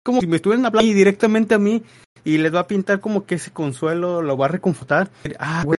como 0.03 0.21
si 0.21 0.27
me 0.27 0.37
estuvieran 0.37 0.65
hablando 0.65 0.93
directamente 0.93 1.53
a 1.53 1.59
mí 1.59 1.83
y 2.23 2.37
les 2.37 2.53
va 2.53 2.61
a 2.61 2.67
pintar 2.67 2.99
como 2.99 3.25
que 3.25 3.35
ese 3.35 3.51
consuelo, 3.51 4.21
lo 4.21 4.37
va 4.37 4.45
a 4.45 4.49
reconfortar. 4.49 5.11
Ah, 5.39 5.63
güey, 5.65 5.77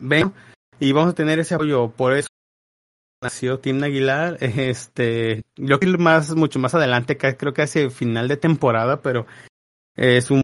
ven, 0.00 0.32
y 0.78 0.92
vamos 0.92 1.12
a 1.12 1.14
tener 1.14 1.38
ese 1.38 1.54
apoyo. 1.54 1.88
Por 1.90 2.14
eso 2.14 2.28
nació 3.22 3.58
Tim 3.58 3.82
Aguilar. 3.82 4.38
Este, 4.40 5.44
yo 5.56 5.78
creo 5.78 5.96
que 5.96 6.02
más, 6.02 6.34
mucho 6.34 6.58
más 6.58 6.74
adelante, 6.74 7.16
creo 7.16 7.54
que 7.54 7.62
hace 7.62 7.90
final 7.90 8.28
de 8.28 8.36
temporada, 8.36 9.00
pero 9.00 9.26
es 9.96 10.30
un 10.30 10.42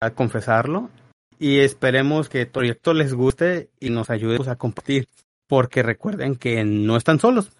a 0.00 0.10
confesarlo 0.10 0.90
y 1.38 1.60
esperemos 1.60 2.28
que 2.28 2.42
el 2.42 2.50
proyecto 2.50 2.92
les 2.94 3.14
guste 3.14 3.70
y 3.80 3.90
nos 3.90 4.10
ayude 4.10 4.36
pues, 4.36 4.48
a 4.48 4.56
compartir 4.56 5.08
porque 5.46 5.82
recuerden 5.82 6.36
que 6.36 6.64
no 6.64 6.96
están 6.96 7.20
solos. 7.20 7.50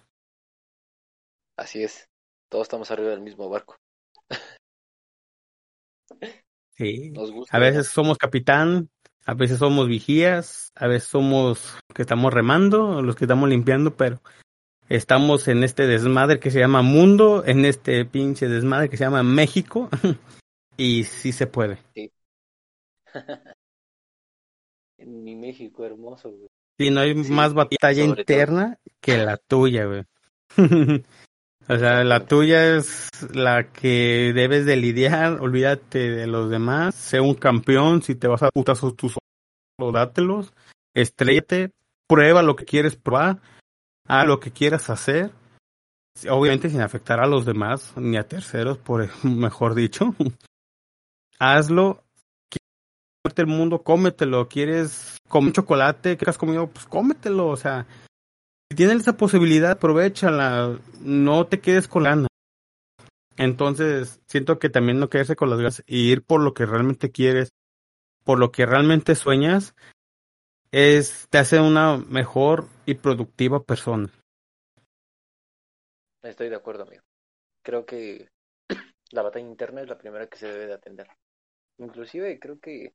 Así 1.57 1.83
es, 1.83 2.07
todos 2.49 2.63
estamos 2.63 2.91
arriba 2.91 3.09
del 3.09 3.21
mismo 3.21 3.49
barco. 3.49 3.75
Sí, 6.75 7.13
a 7.49 7.59
veces 7.59 7.87
somos 7.87 8.17
capitán, 8.17 8.89
a 9.25 9.33
veces 9.33 9.57
somos 9.57 9.87
vigías, 9.87 10.71
a 10.75 10.87
veces 10.87 11.09
somos 11.09 11.77
que 11.93 12.03
estamos 12.03 12.33
remando, 12.33 13.01
los 13.01 13.17
que 13.17 13.25
estamos 13.25 13.49
limpiando, 13.49 13.97
pero 13.97 14.21
estamos 14.87 15.49
en 15.49 15.63
este 15.65 15.87
desmadre 15.87 16.39
que 16.39 16.51
se 16.51 16.59
llama 16.59 16.81
mundo, 16.81 17.43
en 17.45 17.65
este 17.65 18.05
pinche 18.05 18.47
desmadre 18.47 18.89
que 18.89 18.95
se 18.95 19.03
llama 19.03 19.23
México, 19.23 19.89
y 20.77 21.03
sí 21.03 21.33
se 21.33 21.47
puede. 21.47 21.79
Sí. 21.93 22.13
en 24.97 25.23
mi 25.23 25.35
México 25.35 25.85
hermoso, 25.85 26.29
güey. 26.31 26.49
Sí, 26.77 26.91
no 26.91 27.01
hay 27.01 27.13
más 27.13 27.53
batalla 27.53 28.03
interna 28.03 28.79
que 29.01 29.17
la 29.17 29.37
tuya, 29.37 29.85
güey. 29.85 30.05
o 31.67 31.77
sea, 31.77 32.03
la 32.05 32.25
tuya 32.25 32.77
es 32.77 33.09
la 33.33 33.71
que 33.71 34.31
debes 34.33 34.65
de 34.65 34.77
lidiar, 34.77 35.41
olvídate 35.41 36.09
de 36.09 36.27
los 36.27 36.49
demás, 36.49 36.95
sé 36.95 37.19
un 37.19 37.35
campeón, 37.35 38.01
si 38.01 38.15
te 38.15 38.27
vas 38.27 38.43
a 38.43 38.49
putas 38.49 38.79
tú 38.95 39.09
solo, 39.09 39.91
dátelos, 39.91 40.53
estrellate, 40.93 41.73
prueba 42.07 42.43
lo 42.43 42.55
que 42.55 42.63
quieres 42.63 42.95
probar, 42.95 43.41
haz 44.07 44.25
lo 44.25 44.39
que 44.39 44.51
quieras 44.51 44.89
hacer, 44.89 45.31
obviamente 46.29 46.69
sin 46.69 46.81
afectar 46.81 47.19
a 47.19 47.27
los 47.27 47.45
demás, 47.45 47.93
ni 47.97 48.15
a 48.15 48.27
terceros, 48.27 48.77
por 48.77 49.09
mejor 49.25 49.75
dicho. 49.75 50.15
Hazlo 51.39 52.03
el 53.23 53.47
mundo, 53.47 53.83
cómetelo. 53.83 54.47
¿Quieres 54.47 55.17
comer 55.27 55.53
chocolate? 55.53 56.17
¿Qué 56.17 56.29
has 56.29 56.37
comido? 56.37 56.67
Pues 56.67 56.85
cómetelo. 56.85 57.47
O 57.47 57.57
sea, 57.57 57.85
si 58.69 58.75
tienes 58.75 59.01
esa 59.01 59.17
posibilidad, 59.17 59.71
aprovechala. 59.71 60.79
No 61.01 61.47
te 61.47 61.59
quedes 61.59 61.87
con 61.87 62.03
lana. 62.03 62.27
Entonces, 63.37 64.19
siento 64.27 64.59
que 64.59 64.69
también 64.69 64.99
no 64.99 65.09
quedarse 65.09 65.35
con 65.35 65.49
las 65.49 65.59
ganas 65.59 65.83
y 65.87 66.11
ir 66.11 66.23
por 66.23 66.41
lo 66.41 66.53
que 66.53 66.65
realmente 66.65 67.11
quieres, 67.11 67.49
por 68.25 68.37
lo 68.37 68.51
que 68.51 68.65
realmente 68.65 69.15
sueñas, 69.15 69.75
es 70.71 71.27
te 71.29 71.37
hace 71.37 71.59
una 71.59 71.97
mejor 71.97 72.65
y 72.85 72.95
productiva 72.95 73.63
persona. 73.63 74.09
Estoy 76.21 76.49
de 76.49 76.57
acuerdo, 76.57 76.83
amigo. 76.83 77.03
Creo 77.63 77.85
que 77.85 78.27
la 79.11 79.21
batalla 79.21 79.47
interna 79.47 79.81
es 79.81 79.87
la 79.87 79.97
primera 79.97 80.27
que 80.27 80.37
se 80.37 80.47
debe 80.47 80.67
de 80.67 80.73
atender. 80.73 81.07
Inclusive 81.77 82.39
creo 82.39 82.59
que 82.59 82.91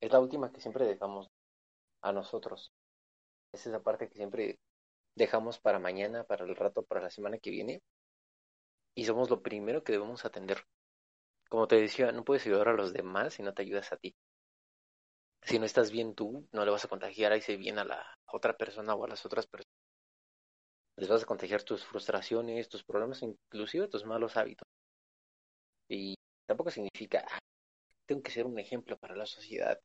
es 0.00 0.12
la 0.12 0.20
última 0.20 0.52
que 0.52 0.60
siempre 0.60 0.86
dejamos 0.86 1.28
a 2.02 2.12
nosotros. 2.12 2.72
Es 3.52 3.66
esa 3.66 3.82
parte 3.82 4.08
que 4.08 4.16
siempre 4.16 4.58
dejamos 5.14 5.58
para 5.58 5.78
mañana, 5.78 6.24
para 6.24 6.44
el 6.44 6.56
rato, 6.56 6.82
para 6.82 7.02
la 7.02 7.10
semana 7.10 7.38
que 7.38 7.50
viene. 7.50 7.82
Y 8.94 9.04
somos 9.04 9.30
lo 9.30 9.42
primero 9.42 9.82
que 9.84 9.92
debemos 9.92 10.24
atender. 10.24 10.64
Como 11.48 11.66
te 11.66 11.76
decía, 11.76 12.12
no 12.12 12.24
puedes 12.24 12.46
ayudar 12.46 12.68
a 12.68 12.74
los 12.74 12.92
demás 12.92 13.34
si 13.34 13.42
no 13.42 13.52
te 13.52 13.62
ayudas 13.62 13.92
a 13.92 13.96
ti. 13.96 14.14
Si 15.42 15.58
no 15.58 15.64
estás 15.64 15.90
bien 15.90 16.14
tú, 16.14 16.46
no 16.52 16.64
le 16.64 16.70
vas 16.70 16.84
a 16.84 16.88
contagiar 16.88 17.32
a 17.32 17.36
ese 17.36 17.56
bien 17.56 17.78
a 17.78 17.84
la 17.84 18.18
otra 18.26 18.56
persona 18.56 18.94
o 18.94 19.04
a 19.04 19.08
las 19.08 19.24
otras 19.26 19.46
personas. 19.46 19.74
Les 20.96 21.08
vas 21.08 21.22
a 21.22 21.26
contagiar 21.26 21.62
tus 21.62 21.84
frustraciones, 21.84 22.68
tus 22.68 22.84
problemas, 22.84 23.22
inclusive 23.22 23.88
tus 23.88 24.04
malos 24.04 24.36
hábitos. 24.36 24.68
Y 25.88 26.14
tampoco 26.46 26.70
significa, 26.70 27.26
tengo 28.10 28.22
que 28.24 28.32
ser 28.32 28.44
un 28.44 28.58
ejemplo 28.58 28.98
para 28.98 29.14
la 29.14 29.24
sociedad. 29.24 29.78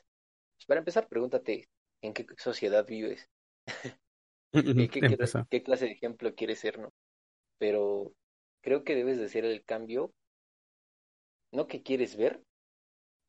Pues 0.56 0.66
para 0.66 0.80
empezar, 0.80 1.08
pregúntate, 1.08 1.70
¿en 2.02 2.12
qué 2.12 2.26
sociedad 2.40 2.84
vives? 2.84 3.30
¿Y 4.52 4.88
qué, 4.88 5.00
qué, 5.48 5.62
clase 5.62 5.86
de 5.86 5.92
ejemplo 5.92 6.34
quieres 6.34 6.58
ser, 6.58 6.80
no? 6.80 6.92
Pero 7.60 8.14
creo 8.62 8.84
que 8.84 8.96
debes 8.96 9.20
de 9.20 9.30
ser 9.30 9.46
el 9.46 9.64
cambio, 9.64 10.12
no 11.52 11.68
que 11.68 11.84
quieres 11.84 12.18
ver, 12.18 12.42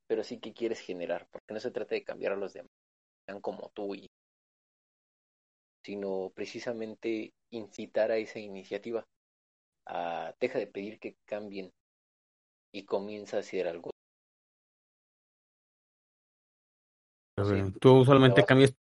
pero 0.07 0.25
sí 0.25 0.41
que 0.41 0.55
quieres 0.55 0.81
generar, 0.81 1.29
porque 1.31 1.53
no 1.53 1.61
se 1.61 1.71
trata 1.71 1.95
de 1.95 2.05
cambiar 2.05 2.33
a 2.33 2.37
los 2.37 2.55
demás, 2.55 2.73
sean 3.27 3.43
como 3.43 3.71
tú, 3.75 3.95
y, 3.95 4.09
sino 5.85 6.33
precisamente 6.35 7.35
incitar 7.51 8.11
a 8.13 8.17
esa 8.17 8.39
iniciativa. 8.39 9.07
A, 9.85 10.35
deja 10.41 10.59
de 10.59 10.67
pedir 10.69 10.99
que 10.99 11.17
cambien 11.27 11.71
y 12.73 12.87
comienza 12.87 13.37
a 13.37 13.41
hacer 13.41 13.69
algo 13.69 13.91
Tú 17.81 17.99
usualmente 17.99 18.45
cambias 18.45 18.75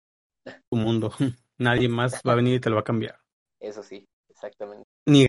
tu 0.70 0.78
mundo. 0.78 1.12
Nadie 1.58 1.90
más 1.90 2.22
va 2.28 2.34
a 2.34 2.36
venir 2.36 2.56
y 2.56 2.60
te 2.60 2.70
lo 2.70 2.76
va 2.76 2.82
a 2.82 2.86
cambiar. 2.86 3.20
Eso 3.60 3.84
sí, 3.84 4.08
exactamente. 4.30 4.86
Ni 5.06 5.28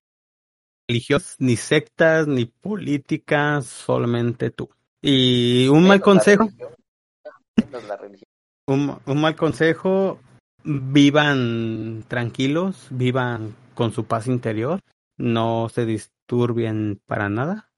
religios, 0.89 1.37
ni 1.39 1.57
sectas, 1.57 2.27
ni 2.27 2.47
políticas, 2.47 3.67
solamente 3.67 4.51
tú. 4.51 4.69
Y 5.01 5.69
un 5.69 5.87
mal 5.87 6.01
consejo. 6.01 6.49
Un, 8.69 8.99
un 9.07 9.21
mal 9.21 9.37
consejo, 9.37 10.19
vivan 10.65 12.05
tranquilos, 12.09 12.89
vivan 12.91 13.55
con 13.75 13.93
su 13.93 14.07
paz 14.07 14.27
interior, 14.27 14.81
no 15.17 15.69
se 15.69 15.87
disturbien 15.87 17.01
para 17.07 17.29
nada. 17.29 17.71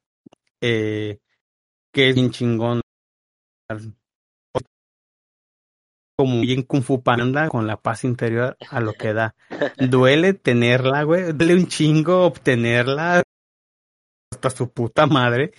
Eh, 0.61 1.19
que 1.93 2.09
es 2.09 2.15
bien 2.15 2.31
chingón 2.31 2.81
como 6.19 6.41
bien 6.41 6.65
Kung 6.65 6.83
Fu 6.83 7.01
Panda 7.01 7.49
con 7.49 7.69
la 7.69 7.77
paz 7.77 8.03
interior 8.03 8.57
a 8.71 8.81
lo 8.81 8.93
que 8.93 9.13
da. 9.13 9.37
Duele 9.79 10.35
tenerla, 10.35 11.05
güey. 11.05 11.33
Duele 11.33 11.55
un 11.55 11.69
chingo 11.69 12.25
obtenerla 12.25 13.23
hasta 14.33 14.51
su 14.51 14.69
puta 14.73 15.07
madre. 15.07 15.53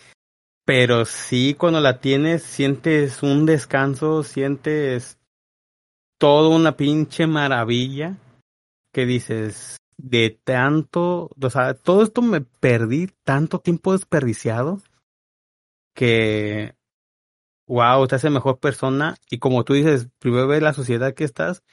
Pero 0.65 1.05
sí, 1.05 1.55
cuando 1.57 1.79
la 1.79 2.01
tienes, 2.01 2.43
sientes 2.43 3.23
un 3.23 3.45
descanso, 3.45 4.21
sientes 4.23 5.17
todo 6.19 6.49
una 6.49 6.75
pinche 6.75 7.25
maravilla 7.25 8.17
que 8.93 9.05
dices, 9.05 9.77
de 9.97 10.39
tanto, 10.43 11.29
o 11.41 11.49
sea, 11.49 11.73
todo 11.73 12.03
esto 12.03 12.21
me 12.21 12.41
perdí, 12.41 13.07
tanto 13.23 13.59
tiempo 13.59 13.93
desperdiciado 13.93 14.81
que 15.95 16.75
wow, 17.69 18.07
te 18.07 18.15
hace 18.15 18.31
mejor 18.31 18.59
persona 18.59 19.15
y 19.29 19.37
como 19.37 19.63
tú 19.63 19.73
dices, 19.73 20.09
primero 20.17 20.47
ves 20.47 20.63
la 20.63 20.73
sociedad 20.73 21.13
que 21.13 21.23
estás, 21.23 21.63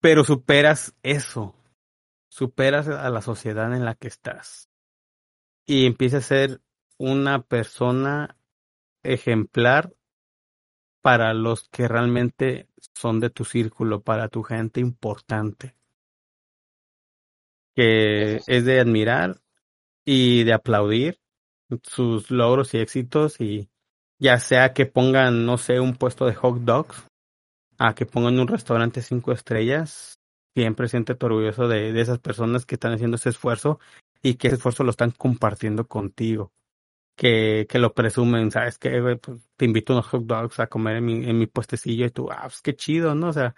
pero 0.00 0.24
superas 0.24 0.94
eso, 1.02 1.56
superas 2.28 2.86
a 2.86 3.08
la 3.08 3.22
sociedad 3.22 3.74
en 3.74 3.86
la 3.86 3.94
que 3.94 4.08
estás. 4.08 4.68
Y 5.66 5.86
empiezas 5.86 6.24
a 6.24 6.28
ser 6.28 6.60
una 6.98 7.42
persona 7.42 8.36
ejemplar 9.02 9.94
para 11.00 11.32
los 11.32 11.68
que 11.70 11.88
realmente 11.88 12.68
son 12.94 13.18
de 13.18 13.30
tu 13.30 13.46
círculo, 13.46 14.02
para 14.02 14.28
tu 14.28 14.42
gente 14.42 14.80
importante, 14.80 15.74
que 17.74 18.42
es 18.46 18.64
de 18.66 18.80
admirar 18.80 19.40
y 20.04 20.44
de 20.44 20.52
aplaudir 20.52 21.20
sus 21.84 22.30
logros 22.30 22.74
y 22.74 22.78
éxitos 22.78 23.40
y 23.40 23.70
ya 24.18 24.38
sea 24.38 24.72
que 24.72 24.86
pongan, 24.86 25.46
no 25.46 25.58
sé, 25.58 25.80
un 25.80 25.94
puesto 25.96 26.26
de 26.26 26.34
hot 26.34 26.58
dogs, 26.60 27.06
a 27.78 27.94
que 27.94 28.06
pongan 28.06 28.38
un 28.38 28.48
restaurante 28.48 29.02
cinco 29.02 29.32
estrellas, 29.32 30.18
siempre 30.54 30.88
siéntete 30.88 31.26
orgulloso 31.26 31.68
de, 31.68 31.92
de 31.92 32.00
esas 32.00 32.18
personas 32.18 32.64
que 32.64 32.76
están 32.76 32.92
haciendo 32.92 33.16
ese 33.16 33.28
esfuerzo 33.28 33.78
y 34.22 34.34
que 34.34 34.48
ese 34.48 34.56
esfuerzo 34.56 34.84
lo 34.84 34.90
están 34.90 35.10
compartiendo 35.10 35.86
contigo. 35.86 36.52
Que, 37.18 37.66
que 37.68 37.78
lo 37.78 37.94
presumen, 37.94 38.50
¿sabes 38.50 38.78
qué? 38.78 39.18
Pues, 39.22 39.40
te 39.56 39.64
invito 39.64 39.92
a 39.92 39.96
unos 39.96 40.06
hot 40.08 40.24
dogs 40.24 40.60
a 40.60 40.66
comer 40.66 40.96
en 40.96 41.04
mi, 41.04 41.24
en 41.24 41.38
mi 41.38 41.46
puestecillo 41.46 42.06
y 42.06 42.10
tú, 42.10 42.28
ah, 42.30 42.42
pues 42.42 42.60
qué 42.60 42.74
chido, 42.74 43.14
¿no? 43.14 43.28
O 43.28 43.32
sea, 43.32 43.54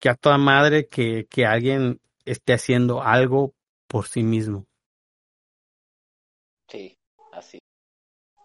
que 0.00 0.08
a 0.08 0.14
toda 0.14 0.38
madre 0.38 0.86
que, 0.88 1.26
que 1.28 1.44
alguien 1.44 2.00
esté 2.24 2.54
haciendo 2.54 3.02
algo 3.02 3.54
por 3.86 4.06
sí 4.06 4.22
mismo. 4.22 4.66
Sí. 6.68 6.99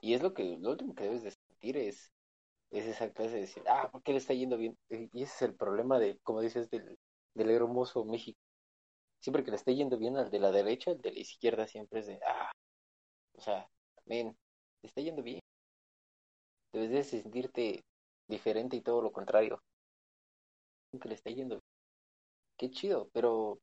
Y 0.06 0.14
es 0.14 0.22
lo 0.22 0.34
que 0.36 0.58
lo 0.60 0.72
último 0.72 0.94
que 0.94 1.06
debes 1.06 1.24
de 1.24 1.32
sentir 1.32 1.78
es, 1.78 2.12
es 2.72 2.86
esa 2.88 3.12
clase 3.12 3.36
de 3.36 3.42
decir, 3.42 3.64
ah, 3.68 3.90
¿por 3.92 4.04
qué 4.04 4.12
le 4.14 4.20
está 4.20 4.34
yendo 4.34 4.58
bien? 4.58 4.78
Y 4.90 5.24
ese 5.24 5.36
es 5.36 5.42
el 5.44 5.56
problema 5.56 6.00
de, 6.00 6.20
como 6.24 6.42
dices, 6.42 6.70
del, 6.70 7.00
del 7.36 7.50
hermoso 7.52 8.06
México. 8.06 8.40
siempre 9.20 9.44
que 9.44 9.52
le 9.52 9.58
esté 9.58 9.76
yendo 9.76 9.98
bien 9.98 10.18
al 10.18 10.32
de 10.32 10.40
la 10.40 10.52
derecha, 10.52 10.92
el 10.92 11.02
de 11.02 11.12
la 11.14 11.20
izquierda 11.20 11.68
siempre 11.68 12.02
es 12.02 12.08
de, 12.08 12.20
ah, 12.28 12.52
o 13.34 13.42
sea, 13.42 13.70
men, 14.06 14.38
te 14.82 14.88
está 14.88 15.02
yendo 15.02 15.24
bien. 15.24 15.42
Debes 16.72 16.92
de 16.92 17.04
sentirte 17.04 17.84
diferente 18.28 18.76
y 18.76 18.82
todo 18.82 19.02
lo 19.02 19.12
contrario. 19.12 19.64
Que 21.00 21.10
le 21.10 21.14
está 21.16 21.30
yendo 21.30 21.56
bien. 21.56 21.64
Qué 22.58 22.72
chido, 22.72 23.10
pero 23.14 23.60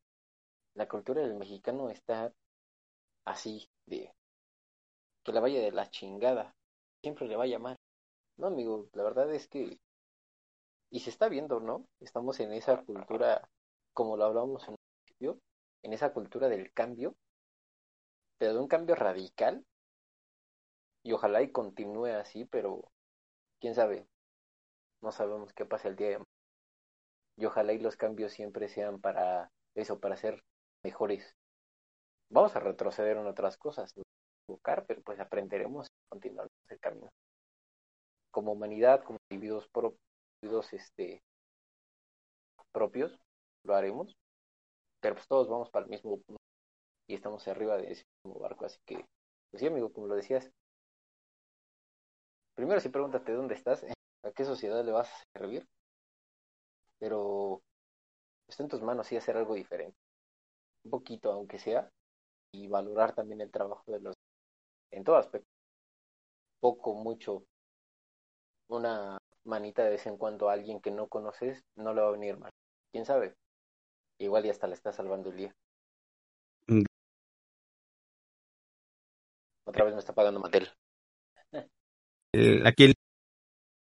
la 0.75 0.89
cultura 0.89 1.23
del 1.23 1.35
mexicano 1.37 1.91
está 1.91 2.33
así, 3.25 3.69
de 3.87 4.13
que 5.25 5.33
la 5.33 5.41
vaya 5.41 5.61
de 5.61 5.73
la 5.73 5.91
chingada, 5.91 6.55
siempre 7.03 7.27
le 7.27 7.37
vaya 7.37 7.59
mal. 7.59 7.77
No, 8.37 8.49
amigo, 8.49 8.89
la 8.95 9.03
verdad 9.03 9.33
es 9.35 9.49
que, 9.49 9.79
y 10.91 11.01
se 11.01 11.11
está 11.11 11.29
viendo, 11.29 11.61
¿no? 11.61 11.87
Estamos 12.01 12.39
en 12.41 12.53
esa 12.53 12.83
cultura, 12.85 13.49
como 13.93 14.17
lo 14.17 14.25
hablábamos 14.25 14.67
en 14.69 14.75
el 14.75 14.79
principio, 15.05 15.39
en 15.83 15.93
esa 15.93 16.13
cultura 16.13 16.49
del 16.49 16.73
cambio, 16.73 17.15
pero 18.39 18.55
de 18.55 18.61
un 18.61 18.69
cambio 18.69 18.95
radical, 18.95 19.65
y 21.05 21.13
ojalá 21.13 21.43
y 21.43 21.51
continúe 21.51 22.07
así, 22.07 22.45
pero 22.45 22.91
quién 23.61 23.75
sabe, 23.75 24.07
no 25.03 25.13
sabemos 25.13 25.53
qué 25.53 25.67
pasa 25.67 25.89
el 25.89 25.97
día 25.97 26.09
de 26.09 26.19
mañana. 26.19 26.27
Y 27.37 27.45
ojalá 27.47 27.73
y 27.73 27.79
los 27.79 27.97
cambios 27.97 28.33
siempre 28.33 28.69
sean 28.69 29.01
para 29.01 29.51
eso, 29.75 29.99
para 30.01 30.17
ser 30.17 30.43
mejores. 30.83 31.35
Vamos 32.31 32.55
a 32.57 32.61
retroceder 32.61 33.17
en 33.17 33.27
otras 33.27 33.57
cosas, 33.57 33.95
pero 34.63 35.03
pues 35.03 35.21
aprenderemos 35.21 35.87
y 35.87 36.09
continuar 36.09 36.49
el 36.69 36.81
camino. 36.81 37.11
Como 38.31 38.53
humanidad, 38.53 39.05
como 39.05 39.19
individuos, 39.31 39.69
propios, 39.69 40.73
este, 40.73 41.23
propios, 42.73 43.19
lo 43.65 43.75
haremos, 43.75 44.17
pero 45.01 45.15
pues 45.15 45.27
todos 45.29 45.49
vamos 45.49 45.71
para 45.71 45.85
el 45.85 45.91
mismo 45.91 46.19
punto 46.19 46.41
y 47.07 47.15
estamos 47.15 47.47
arriba 47.49 47.77
de 47.77 47.93
ese 47.93 48.05
mismo 48.25 48.41
barco, 48.41 48.65
así 48.65 48.79
que, 48.87 49.05
pues 49.51 49.61
sí, 49.61 49.67
amigo, 49.67 49.93
como 49.93 50.07
lo 50.07 50.15
decías, 50.15 50.51
primero 52.55 52.81
sí 52.81 52.89
pregúntate 52.89 53.33
dónde 53.33 53.55
estás, 53.55 53.85
a 53.85 54.33
qué 54.33 54.45
sociedad 54.45 54.85
le 54.85 54.93
vas 54.93 55.11
a 55.11 55.39
servir, 55.39 55.67
pero 56.99 57.61
está 58.49 58.63
en 58.63 58.69
tus 58.69 58.83
manos 58.83 59.07
sí 59.07 59.17
hacer 59.17 59.37
algo 59.37 59.55
diferente, 59.55 59.97
un 60.85 60.91
poquito 60.91 61.33
aunque 61.33 61.59
sea, 61.59 61.91
y 62.55 62.69
valorar 62.69 63.15
también 63.15 63.41
el 63.41 63.51
trabajo 63.51 63.91
de 63.91 64.01
los 64.01 64.15
en 64.93 65.05
todo 65.05 65.17
aspecto, 65.17 65.49
poco, 66.61 66.95
mucho, 66.95 67.45
una 68.69 69.19
manita 69.45 69.83
de 69.83 69.91
vez 69.91 70.07
en 70.07 70.17
cuando 70.17 70.49
a 70.49 70.53
alguien 70.53 70.81
que 70.81 70.91
no 70.91 71.09
conoces 71.09 71.65
no 71.75 71.93
le 71.93 72.03
va 72.03 72.09
a 72.09 72.13
venir 72.13 72.39
mal, 72.39 72.53
quién 72.93 73.05
sabe, 73.05 73.35
igual 74.19 74.45
ya 74.45 74.53
hasta 74.53 74.69
le 74.69 74.75
está 74.75 74.93
salvando 74.93 75.31
el 75.31 75.37
día. 75.37 75.57
Mm. 76.69 76.85
Otra 79.65 79.85
vez 79.85 79.95
me 79.95 80.01
está 80.01 80.13
pagando 80.13 80.41
Mattel. 80.41 80.69
Eh, 82.35 82.63
aquí 82.65 82.95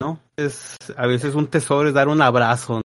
¿no? 0.02 0.20
Es 0.36 0.76
a 0.98 1.08
veces 1.08 1.36
un 1.36 1.48
tesoro 1.48 1.88
es 1.88 1.94
dar 1.94 2.10
un 2.10 2.22
abrazo. 2.22 2.82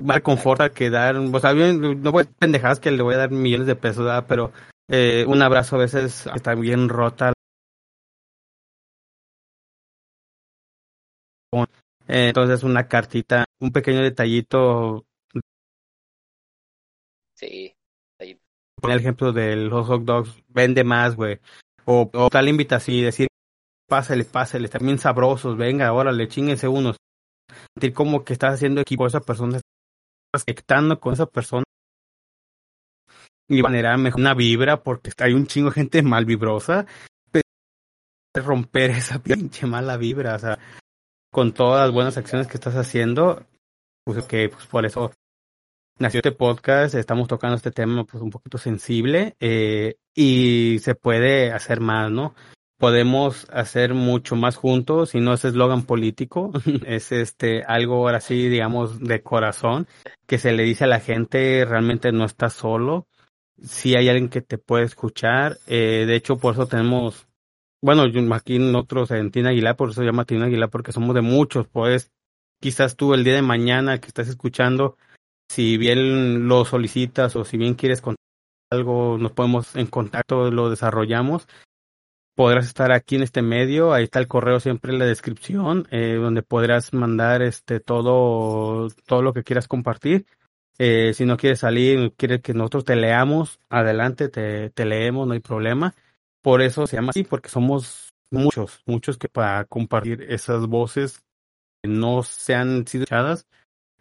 Más 0.00 0.22
conforta 0.22 0.70
que 0.70 0.88
dar, 0.88 1.16
o 1.16 1.38
sea, 1.38 1.52
bien, 1.52 2.02
no 2.02 2.12
voy 2.12 2.24
a 2.24 2.38
pendejadas 2.38 2.80
que 2.80 2.90
le 2.90 3.02
voy 3.02 3.14
a 3.14 3.18
dar 3.18 3.30
millones 3.30 3.66
de 3.66 3.76
pesos, 3.76 4.06
¿verdad? 4.06 4.24
pero 4.26 4.52
eh, 4.92 5.24
un 5.26 5.40
abrazo 5.40 5.76
a 5.76 5.80
veces 5.80 6.26
está 6.26 6.54
bien 6.54 6.88
rota. 6.90 7.32
Eh, 12.08 12.28
entonces 12.28 12.62
una 12.62 12.88
cartita, 12.88 13.46
un 13.58 13.72
pequeño 13.72 14.02
detallito. 14.02 15.06
Sí, 17.34 17.74
el 18.18 18.90
ejemplo 18.90 19.32
de 19.32 19.56
los 19.56 19.86
hot 19.86 20.02
dogs, 20.02 20.42
vende 20.48 20.84
más, 20.84 21.16
güey. 21.16 21.40
O, 21.84 22.10
o 22.12 22.28
tal 22.30 22.48
invitación 22.48 22.96
y 22.98 23.02
decir, 23.02 23.28
pásale, 23.88 24.24
pásale, 24.24 24.66
están 24.66 24.84
bien 24.84 24.98
sabrosos, 24.98 25.56
venga, 25.56 25.92
órale, 25.92 26.28
chinguense 26.28 26.68
unos. 26.68 26.96
Sentir 27.74 27.94
como 27.94 28.24
que 28.24 28.34
estás 28.34 28.54
haciendo 28.54 28.80
equipo 28.82 29.06
esa 29.06 29.20
persona, 29.20 29.56
estás 29.56 30.44
conectando 30.44 31.00
con 31.00 31.14
esa 31.14 31.26
persona 31.26 31.64
y 33.52 33.62
generar 33.62 33.98
mejor 33.98 34.20
una 34.20 34.34
vibra 34.34 34.82
porque 34.82 35.12
hay 35.18 35.34
un 35.34 35.46
chingo 35.46 35.68
de 35.68 35.74
gente 35.74 36.02
mal 36.02 36.24
vibrosa, 36.24 36.86
pero 37.30 37.44
romper 38.34 38.90
esa 38.90 39.18
pinche 39.18 39.66
mala 39.66 39.96
vibra, 39.96 40.34
o 40.34 40.38
sea, 40.38 40.58
con 41.30 41.52
todas 41.52 41.86
las 41.86 41.94
buenas 41.94 42.16
acciones 42.16 42.46
que 42.46 42.56
estás 42.56 42.76
haciendo, 42.76 43.46
pues 44.04 44.24
que 44.24 44.48
pues 44.48 44.66
por 44.66 44.86
eso 44.86 45.12
nació 45.98 46.18
este 46.18 46.32
podcast, 46.32 46.94
estamos 46.94 47.28
tocando 47.28 47.56
este 47.56 47.70
tema 47.70 48.04
pues 48.04 48.22
un 48.22 48.30
poquito 48.30 48.58
sensible 48.58 49.36
eh, 49.38 49.96
y 50.14 50.78
se 50.80 50.94
puede 50.94 51.52
hacer 51.52 51.80
más, 51.80 52.10
¿no? 52.10 52.34
podemos 52.82 53.46
hacer 53.52 53.94
mucho 53.94 54.34
más 54.34 54.56
juntos 54.56 55.14
y 55.14 55.20
no 55.20 55.34
es 55.34 55.44
eslogan 55.44 55.84
político, 55.84 56.50
es 56.84 57.12
este 57.12 57.62
algo 57.62 57.94
ahora 57.94 58.20
sí, 58.20 58.48
digamos, 58.48 58.98
de 58.98 59.22
corazón, 59.22 59.86
que 60.26 60.36
se 60.36 60.50
le 60.50 60.64
dice 60.64 60.82
a 60.82 60.88
la 60.88 60.98
gente 60.98 61.64
realmente 61.64 62.10
no 62.10 62.24
estás 62.24 62.54
solo, 62.54 63.06
si 63.60 63.94
hay 63.94 64.08
alguien 64.08 64.28
que 64.28 64.42
te 64.42 64.58
puede 64.58 64.84
escuchar, 64.84 65.58
eh, 65.66 66.04
de 66.06 66.14
hecho 66.14 66.38
por 66.38 66.54
eso 66.54 66.66
tenemos, 66.66 67.26
bueno, 67.82 68.04
aquí 68.34 68.58
nosotros 68.58 69.10
en 69.10 69.30
Tina 69.30 69.50
Aguilar, 69.50 69.76
por 69.76 69.90
eso 69.90 70.00
se 70.00 70.06
llama 70.06 70.24
Tina 70.24 70.46
Aguilar, 70.46 70.70
porque 70.70 70.92
somos 70.92 71.14
de 71.14 71.22
muchos, 71.22 71.66
pues 71.68 72.10
quizás 72.60 72.96
tú 72.96 73.14
el 73.14 73.24
día 73.24 73.34
de 73.34 73.42
mañana 73.42 73.98
que 73.98 74.08
estás 74.08 74.28
escuchando, 74.28 74.96
si 75.48 75.76
bien 75.76 76.48
lo 76.48 76.64
solicitas 76.64 77.36
o 77.36 77.44
si 77.44 77.56
bien 77.56 77.74
quieres 77.74 78.00
contar 78.00 78.22
algo, 78.70 79.18
nos 79.18 79.32
podemos 79.32 79.76
en 79.76 79.86
contacto, 79.86 80.50
lo 80.50 80.70
desarrollamos 80.70 81.46
podrás 82.34 82.66
estar 82.66 82.92
aquí 82.92 83.16
en 83.16 83.22
este 83.22 83.42
medio, 83.42 83.92
ahí 83.92 84.04
está 84.04 84.18
el 84.18 84.28
correo 84.28 84.60
siempre 84.60 84.92
en 84.92 84.98
la 84.98 85.06
descripción, 85.06 85.86
eh, 85.90 86.14
donde 86.14 86.42
podrás 86.42 86.92
mandar 86.92 87.42
este 87.42 87.80
todo, 87.80 88.88
todo 89.06 89.22
lo 89.22 89.32
que 89.32 89.44
quieras 89.44 89.68
compartir. 89.68 90.26
Eh, 90.78 91.12
si 91.14 91.24
no 91.24 91.36
quieres 91.36 91.60
salir, 91.60 92.12
quieres 92.16 92.40
que 92.42 92.54
nosotros 92.54 92.84
te 92.84 92.96
leamos, 92.96 93.60
adelante, 93.68 94.28
te, 94.28 94.70
te 94.70 94.84
leemos, 94.84 95.26
no 95.26 95.34
hay 95.34 95.40
problema. 95.40 95.94
Por 96.40 96.62
eso 96.62 96.86
se 96.86 96.96
llama 96.96 97.10
así, 97.10 97.24
porque 97.24 97.48
somos 97.48 98.12
muchos, 98.30 98.82
muchos 98.86 99.18
que 99.18 99.28
para 99.28 99.64
compartir 99.66 100.22
esas 100.28 100.66
voces 100.66 101.22
que 101.82 101.90
no 101.90 102.22
sean 102.22 102.86
sido 102.86 103.04
escuchadas, 103.04 103.46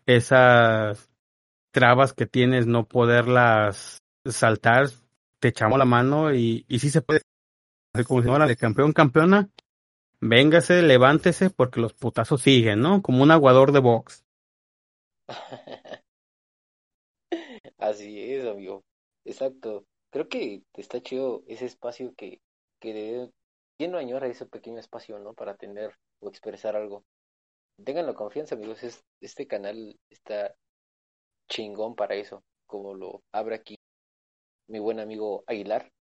esas 0.06 1.10
trabas 1.72 2.14
que 2.14 2.26
tienes, 2.26 2.68
no 2.68 2.88
poderlas 2.88 4.00
saltar, 4.26 4.90
te 5.40 5.50
echamos 5.50 5.78
la 5.78 5.86
mano 5.86 6.34
y, 6.34 6.66
y 6.68 6.80
sí 6.80 6.90
se 6.90 7.02
puede 7.02 7.22
Así 7.94 8.06
como 8.06 8.22
si 8.22 8.48
de 8.48 8.56
campeón, 8.56 8.94
campeona, 8.94 9.50
véngase, 10.22 10.82
levántese 10.82 11.50
porque 11.50 11.82
los 11.82 11.94
putazos 11.94 12.42
siguen, 12.42 12.80
¿no? 12.80 13.02
Como 13.02 13.22
un 13.22 13.32
aguador 13.32 13.74
de 13.74 13.80
box. 13.80 14.24
Así 17.82 18.32
es, 18.34 18.46
amigo. 18.46 18.84
Exacto. 19.26 19.86
Creo 20.12 20.30
que 20.30 20.64
está 20.76 21.02
chido 21.02 21.44
ese 21.48 21.66
espacio 21.66 22.14
que, 22.16 22.40
que 22.80 22.94
debe, 22.94 23.32
¿quién 23.78 23.92
no 23.92 23.98
añora 23.98 24.28
ese 24.28 24.46
pequeño 24.46 24.80
espacio, 24.80 25.20
¿no? 25.20 25.34
Para 25.34 25.56
tener 25.58 25.96
o 26.20 26.30
expresar 26.30 26.76
algo. 26.76 27.04
Tengan 27.84 28.06
la 28.06 28.14
confianza, 28.14 28.56
amigos. 28.56 28.84
Es, 28.84 29.04
este 29.20 29.48
canal 29.48 30.00
está 30.10 30.56
chingón 31.50 31.96
para 31.96 32.16
eso, 32.16 32.44
como 32.68 32.94
lo 32.94 33.24
abre 33.32 33.56
aquí 33.56 33.76
mi 34.68 34.80
buen 34.80 35.00
amigo 35.00 35.44
Aguilar 35.48 35.92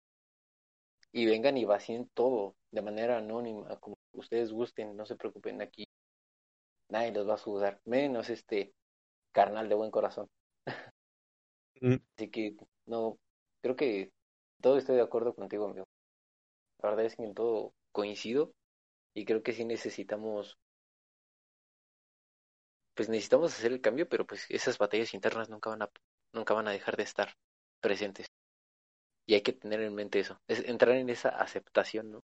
y 1.13 1.27
vengan 1.27 1.57
y 1.57 1.65
vacíen 1.65 2.09
todo 2.15 2.57
de 2.71 2.83
manera 2.83 3.19
anónima, 3.19 3.77
como 3.81 3.97
ustedes 4.13 4.53
gusten, 4.53 4.97
no 4.97 5.07
se 5.07 5.17
preocupen 5.17 5.63
aquí. 5.63 5.87
Nadie 6.89 7.13
los 7.13 7.29
va 7.29 7.35
a 7.35 7.39
sudar, 7.39 7.81
menos 7.85 8.31
este 8.31 8.75
carnal 9.33 9.69
de 9.69 9.75
buen 9.75 9.91
corazón. 9.91 10.29
Mm. 11.81 11.97
Así 12.17 12.31
que 12.31 12.55
no, 12.87 13.19
creo 13.63 13.77
que 13.77 14.13
todo 14.61 14.77
estoy 14.77 14.97
de 14.97 15.03
acuerdo 15.03 15.35
contigo, 15.35 15.67
amigo. 15.67 15.87
La 16.83 16.91
verdad 16.91 17.07
es 17.07 17.17
que 17.17 17.25
en 17.25 17.35
todo 17.35 17.73
coincido 17.93 18.53
y 19.15 19.25
creo 19.25 19.43
que 19.43 19.53
sí 19.53 19.65
necesitamos 19.65 20.57
pues 22.95 23.09
necesitamos 23.09 23.55
hacer 23.55 23.73
el 23.73 23.81
cambio, 23.81 24.09
pero 24.09 24.27
pues 24.27 24.45
esas 24.51 24.77
batallas 24.77 25.15
internas 25.15 25.49
nunca 25.49 25.71
van 25.71 25.83
a 25.83 25.91
nunca 26.35 26.55
van 26.55 26.69
a 26.69 26.73
dejar 26.73 26.97
de 26.97 27.05
estar 27.05 27.35
presentes. 27.81 28.27
Y 29.27 29.35
hay 29.35 29.43
que 29.43 29.53
tener 29.53 29.81
en 29.81 29.95
mente 29.95 30.21
eso, 30.21 30.39
es 30.49 30.63
entrar 30.69 30.97
en 30.97 31.09
esa 31.09 31.31
aceptación, 31.31 32.11
¿no? 32.11 32.21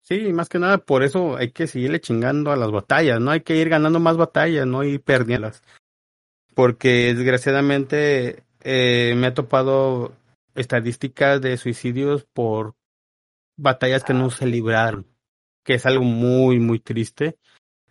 Sí, 0.00 0.32
más 0.32 0.48
que 0.48 0.58
nada 0.58 0.78
por 0.78 1.02
eso 1.02 1.36
hay 1.36 1.50
que 1.50 1.66
seguirle 1.66 2.00
chingando 2.00 2.50
a 2.50 2.56
las 2.56 2.70
batallas, 2.70 3.20
¿no? 3.20 3.32
Hay 3.32 3.42
que 3.42 3.56
ir 3.56 3.68
ganando 3.68 4.00
más 4.00 4.16
batallas, 4.16 4.66
no 4.66 4.82
ir 4.82 5.02
perdiéndolas. 5.02 5.62
Porque 6.58 7.14
desgraciadamente 7.14 8.42
eh, 8.62 9.14
me 9.16 9.28
ha 9.28 9.34
topado 9.34 10.12
estadísticas 10.56 11.40
de 11.40 11.56
suicidios 11.56 12.24
por 12.24 12.74
batallas 13.56 14.02
que 14.02 14.12
no 14.12 14.28
se 14.30 14.46
libraron, 14.46 15.06
que 15.62 15.74
es 15.74 15.86
algo 15.86 16.02
muy, 16.02 16.58
muy 16.58 16.80
triste. 16.80 17.38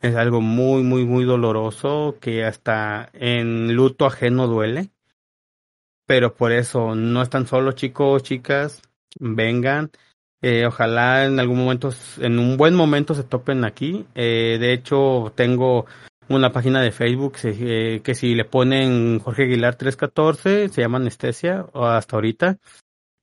Es 0.02 0.18
algo 0.18 0.42
muy, 0.42 0.84
muy, 0.84 1.06
muy 1.06 1.24
doloroso 1.24 2.18
que 2.20 2.44
hasta 2.44 3.10
en 3.14 3.74
luto 3.74 4.06
ajeno 4.06 4.48
duele 4.48 4.92
pero 6.08 6.34
por 6.34 6.52
eso 6.54 6.96
no 6.96 7.22
están 7.22 7.46
solos 7.46 7.76
chicos, 7.76 8.24
chicas, 8.24 8.82
vengan. 9.20 9.92
Eh, 10.42 10.66
ojalá 10.66 11.26
en 11.26 11.40
algún 11.40 11.60
momento, 11.60 11.92
en 12.20 12.40
un 12.40 12.58
buen 12.58 12.74
momento 12.74 13.14
se 13.14 13.24
topen 13.24 13.66
aquí. 13.66 14.06
Eh, 14.16 14.58
de 14.60 14.72
hecho, 14.72 15.34
tengo 15.36 15.86
una 16.30 16.52
página 16.52 16.82
de 16.82 16.92
Facebook 16.92 17.38
eh, 17.44 18.02
que 18.04 18.16
si 18.16 18.36
le 18.36 18.46
ponen 18.46 19.20
Jorge 19.20 19.44
Aguilar 19.44 19.76
314, 19.76 20.70
se 20.70 20.82
llama 20.82 20.98
Anestesia, 20.98 21.66
o 21.74 21.86
hasta 21.86 22.16
ahorita. 22.16 22.58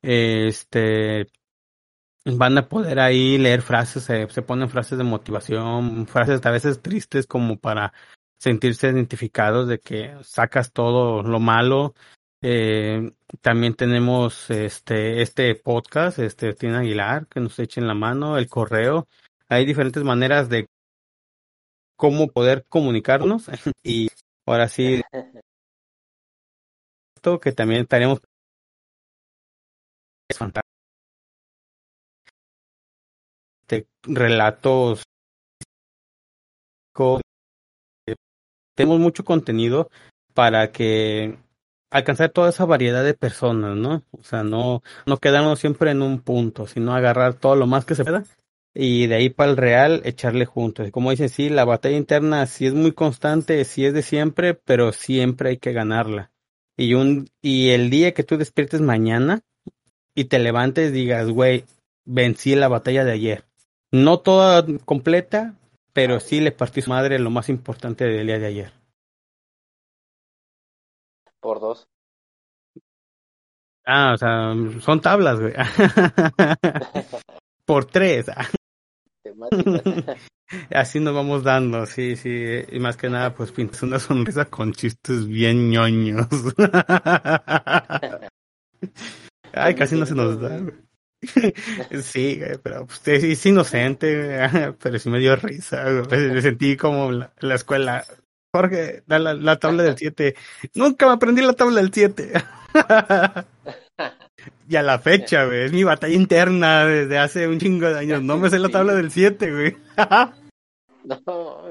Este, 0.02 1.26
van 2.24 2.58
a 2.58 2.68
poder 2.68 3.00
ahí 3.00 3.38
leer 3.38 3.62
frases, 3.62 4.04
se 4.04 4.42
ponen 4.42 4.70
frases 4.70 4.98
de 4.98 5.04
motivación, 5.04 6.06
frases 6.06 6.44
a 6.44 6.50
veces 6.50 6.80
tristes 6.82 7.26
como 7.26 7.58
para 7.58 7.92
sentirse 8.38 8.88
identificados 8.88 9.68
de 9.68 9.78
que 9.78 10.14
sacas 10.22 10.72
todo 10.72 11.22
lo 11.22 11.40
malo. 11.40 11.94
Eh, 12.42 13.12
también 13.40 13.74
tenemos 13.74 14.50
este, 14.50 15.22
este 15.22 15.54
podcast, 15.54 16.18
este 16.18 16.52
Tina 16.52 16.80
Aguilar, 16.80 17.26
que 17.26 17.40
nos 17.40 17.58
echen 17.58 17.86
la 17.86 17.94
mano, 17.94 18.36
el 18.36 18.48
correo. 18.48 19.08
Hay 19.48 19.64
diferentes 19.64 20.04
maneras 20.04 20.48
de 20.48 20.68
cómo 22.04 22.28
poder 22.28 22.66
comunicarnos 22.68 23.48
y 23.82 24.10
ahora 24.46 24.68
sí 24.68 25.00
esto 27.16 27.40
que 27.40 27.52
también 27.52 27.80
estaremos 27.80 28.20
de 33.68 33.86
relatos 34.02 35.02
tenemos 38.76 39.00
mucho 39.00 39.24
contenido 39.24 39.88
para 40.34 40.72
que 40.72 41.38
alcanzar 41.90 42.28
toda 42.28 42.50
esa 42.50 42.66
variedad 42.66 43.02
de 43.02 43.14
personas, 43.14 43.76
¿no? 43.76 44.02
O 44.10 44.22
sea, 44.24 44.42
no, 44.42 44.82
no 45.06 45.16
quedarnos 45.18 45.58
siempre 45.60 45.92
en 45.92 46.02
un 46.02 46.20
punto, 46.20 46.66
sino 46.66 46.92
agarrar 46.92 47.34
todo 47.34 47.56
lo 47.56 47.66
más 47.66 47.84
que 47.84 47.94
se 47.94 48.04
pueda 48.04 48.24
y 48.74 49.06
de 49.06 49.14
ahí 49.14 49.30
para 49.30 49.52
el 49.52 49.56
real 49.56 50.02
echarle 50.04 50.46
juntos. 50.46 50.90
Como 50.90 51.10
dicen, 51.10 51.28
sí, 51.28 51.48
la 51.48 51.64
batalla 51.64 51.96
interna 51.96 52.46
sí 52.46 52.66
es 52.66 52.74
muy 52.74 52.92
constante, 52.92 53.64
sí 53.64 53.86
es 53.86 53.94
de 53.94 54.02
siempre, 54.02 54.54
pero 54.54 54.92
siempre 54.92 55.50
hay 55.50 55.58
que 55.58 55.72
ganarla. 55.72 56.32
Y 56.76 56.94
un, 56.94 57.28
y 57.40 57.70
el 57.70 57.88
día 57.88 58.12
que 58.14 58.24
tú 58.24 58.36
despiertes 58.36 58.80
mañana 58.80 59.42
y 60.14 60.24
te 60.24 60.40
levantes 60.40 60.92
digas, 60.92 61.30
güey, 61.30 61.64
vencí 62.04 62.56
la 62.56 62.68
batalla 62.68 63.04
de 63.04 63.12
ayer. 63.12 63.44
No 63.92 64.18
toda 64.18 64.66
completa, 64.84 65.54
pero 65.92 66.18
sí 66.18 66.40
le 66.40 66.50
partí 66.50 66.82
su 66.82 66.90
madre 66.90 67.20
lo 67.20 67.30
más 67.30 67.48
importante 67.48 68.04
del 68.04 68.26
día 68.26 68.40
de 68.40 68.46
ayer. 68.46 68.72
Por 71.40 71.60
dos. 71.60 71.86
Ah, 73.86 74.14
o 74.14 74.16
sea, 74.16 74.54
son 74.80 75.00
tablas, 75.00 75.38
güey. 75.38 75.52
Por 77.66 77.84
tres. 77.84 78.26
Así 80.70 81.00
nos 81.00 81.14
vamos 81.14 81.42
dando, 81.42 81.86
sí, 81.86 82.16
sí. 82.16 82.30
Y 82.70 82.78
más 82.78 82.96
que 82.96 83.08
nada, 83.08 83.34
pues 83.34 83.52
pintas 83.52 83.82
una 83.82 83.98
sonrisa 83.98 84.44
con 84.44 84.72
chistes 84.72 85.26
bien 85.26 85.70
ñoños. 85.70 86.26
Ay, 89.52 89.74
casi 89.74 89.96
no 89.96 90.06
se 90.06 90.14
nos 90.14 90.40
da. 90.40 90.60
Sí, 92.02 92.40
pero 92.62 92.86
pues, 92.86 93.08
es 93.08 93.46
inocente, 93.46 94.38
pero 94.78 94.98
sí 94.98 95.08
me 95.08 95.18
dio 95.18 95.36
risa. 95.36 95.84
Me 96.10 96.42
sentí 96.42 96.76
como 96.76 97.10
la, 97.12 97.32
la 97.40 97.54
escuela. 97.54 98.04
Jorge, 98.52 99.02
da 99.06 99.18
la, 99.18 99.34
la 99.34 99.58
tabla 99.58 99.82
del 99.82 99.96
7. 99.96 100.34
Nunca 100.74 101.06
me 101.06 101.12
aprendí 101.14 101.42
la 101.42 101.54
tabla 101.54 101.80
del 101.80 101.92
7. 101.92 102.32
y 104.68 104.76
a 104.76 104.82
la 104.82 104.98
fecha, 104.98 105.44
güey, 105.46 105.64
es 105.64 105.72
mi 105.72 105.84
batalla 105.84 106.14
interna 106.14 106.84
desde 106.86 107.18
hace 107.18 107.48
un 107.48 107.58
chingo 107.58 107.88
de 107.88 107.98
años. 107.98 108.22
No 108.22 108.36
me 108.38 108.50
sé 108.50 108.58
la 108.58 108.68
tabla 108.70 108.94
del 108.94 109.10
7, 109.10 109.52
güey. 109.52 109.76
no. 111.04 111.62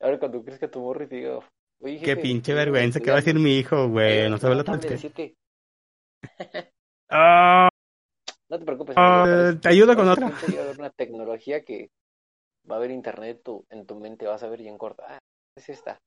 Ahora 0.00 0.18
cuando 0.18 0.42
crees 0.42 0.58
que 0.58 0.68
tu 0.68 0.80
morro 0.80 1.04
y 1.04 1.06
digo, 1.06 1.44
Qué 1.80 2.16
pinche 2.16 2.54
vergüenza 2.54 3.00
que 3.00 3.10
va 3.10 3.16
a 3.16 3.20
decir 3.20 3.38
mi 3.38 3.56
hijo, 3.58 3.88
güey. 3.88 4.28
No 4.30 4.38
sabe 4.38 4.54
la 4.54 4.64
tabla 4.64 4.80
del 4.80 4.98
7. 4.98 5.34
Ah. 7.10 7.68
No 8.48 8.58
te 8.58 8.64
preocupes. 8.64 8.96
Uh, 8.96 9.58
te 9.58 9.68
ayudo 9.68 9.96
con 9.96 10.08
otra. 10.08 10.30
Una 10.78 10.90
tecnología 10.90 11.64
que 11.64 11.90
va 12.70 12.76
a 12.76 12.78
haber 12.78 12.90
internet 12.90 13.40
en 13.70 13.86
tu 13.86 13.98
mente, 13.98 14.26
vas 14.26 14.42
a 14.42 14.48
ver 14.48 14.60
y 14.60 14.68
en 14.68 14.78
corto. 14.78 15.02
Ah, 15.06 15.18
es 15.56 15.68
esta. 15.68 15.98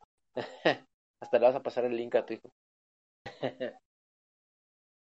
Hasta 1.22 1.40
le 1.40 1.46
vas 1.46 1.56
a 1.56 1.64
pasar 1.64 1.86
el 1.86 1.96
link 1.96 2.16
a 2.16 2.26
tu 2.26 2.34
hijo. 2.34 2.50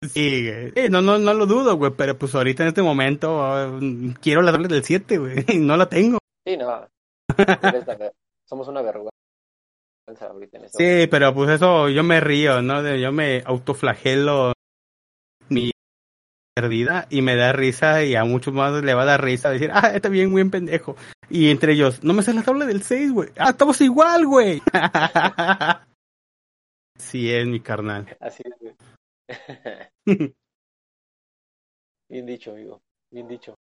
sí, 0.13 0.49
no, 0.89 1.01
no, 1.01 1.17
no 1.17 1.33
lo 1.33 1.45
dudo, 1.45 1.75
güey, 1.75 1.91
pero 1.95 2.17
pues 2.17 2.35
ahorita 2.35 2.63
en 2.63 2.69
este 2.69 2.81
momento 2.81 3.37
uh, 3.37 4.13
quiero 4.21 4.41
la 4.41 4.51
doble 4.51 4.67
del 4.67 4.83
7, 4.83 5.17
güey, 5.17 5.45
y 5.47 5.57
no 5.57 5.77
la 5.77 5.87
tengo. 5.87 6.19
Sí, 6.45 6.57
no. 6.57 6.87
Somos 8.45 8.67
una 8.67 8.81
vergüenza. 8.81 9.11
Sí, 10.69 11.07
pero 11.11 11.33
pues 11.33 11.49
eso 11.49 11.89
yo 11.89 12.01
me 12.01 12.21
río, 12.21 12.61
¿no? 12.61 12.95
Yo 12.95 13.11
me 13.11 13.43
autoflagelo 13.45 14.53
mi 15.49 15.71
perdida 16.55 17.07
y 17.09 17.21
me 17.21 17.35
da 17.35 17.51
risa 17.51 18.03
y 18.03 18.15
a 18.15 18.23
muchos 18.23 18.53
más 18.53 18.81
le 18.81 18.93
va 18.93 19.01
a 19.01 19.05
dar 19.05 19.23
risa 19.23 19.49
decir, 19.49 19.69
ah, 19.73 19.91
está 19.93 20.07
bien, 20.07 20.31
buen 20.31 20.49
pendejo. 20.49 20.95
Y 21.29 21.51
entre 21.51 21.73
ellos, 21.73 22.03
no 22.03 22.13
me 22.13 22.23
sé 22.23 22.33
la 22.33 22.43
tabla 22.43 22.65
del 22.65 22.83
6, 22.83 23.11
güey. 23.11 23.29
Ah, 23.37 23.49
estamos 23.49 23.81
igual, 23.81 24.25
güey. 24.25 24.61
sí 26.97 27.29
es 27.29 27.45
mi 27.45 27.59
carnal. 27.59 28.07
Así 28.21 28.43
es, 28.45 28.53
güey. 28.61 28.73
bien 32.09 32.25
dicho, 32.25 32.51
amigo. 32.51 32.81
Bien 33.11 33.27
dicho. 33.27 33.55